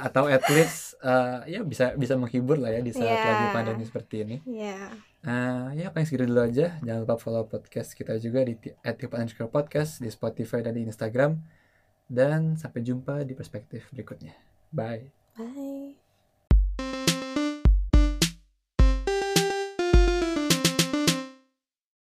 atau 0.01 0.27
at 0.27 0.45
least 0.53 0.99
uh, 1.05 1.45
ya 1.45 1.65
bisa 1.65 1.97
bisa 1.97 2.17
menghibur 2.17 2.61
lah 2.61 2.73
ya 2.73 2.81
di 2.81 2.93
saat 2.93 3.09
Yeah. 3.11 3.27
lagi 3.27 3.47
pandemi 3.53 3.85
seperti 3.85 4.17
ini. 4.25 4.37
Ya. 4.49 4.93
Nah, 5.21 5.77
ya 5.77 5.93
paling 5.93 6.09
segitu 6.09 6.25
dulu 6.29 6.41
aja. 6.45 6.81
Jangan 6.81 7.01
lupa 7.05 7.17
follow 7.21 7.45
podcast 7.45 7.93
kita 7.93 8.17
juga 8.17 8.45
di 8.45 8.57
at 8.81 8.97
podcast 9.53 10.01
di 10.01 10.09
Spotify 10.09 10.65
dan 10.65 10.77
di 10.77 10.85
Instagram. 10.89 11.37
Dan 12.11 12.59
sampai 12.59 12.83
jumpa 12.83 13.23
di 13.23 13.39
perspektif 13.39 13.87
berikutnya. 13.95 14.35
Bye. 14.75 15.07
Bye. 15.39 16.10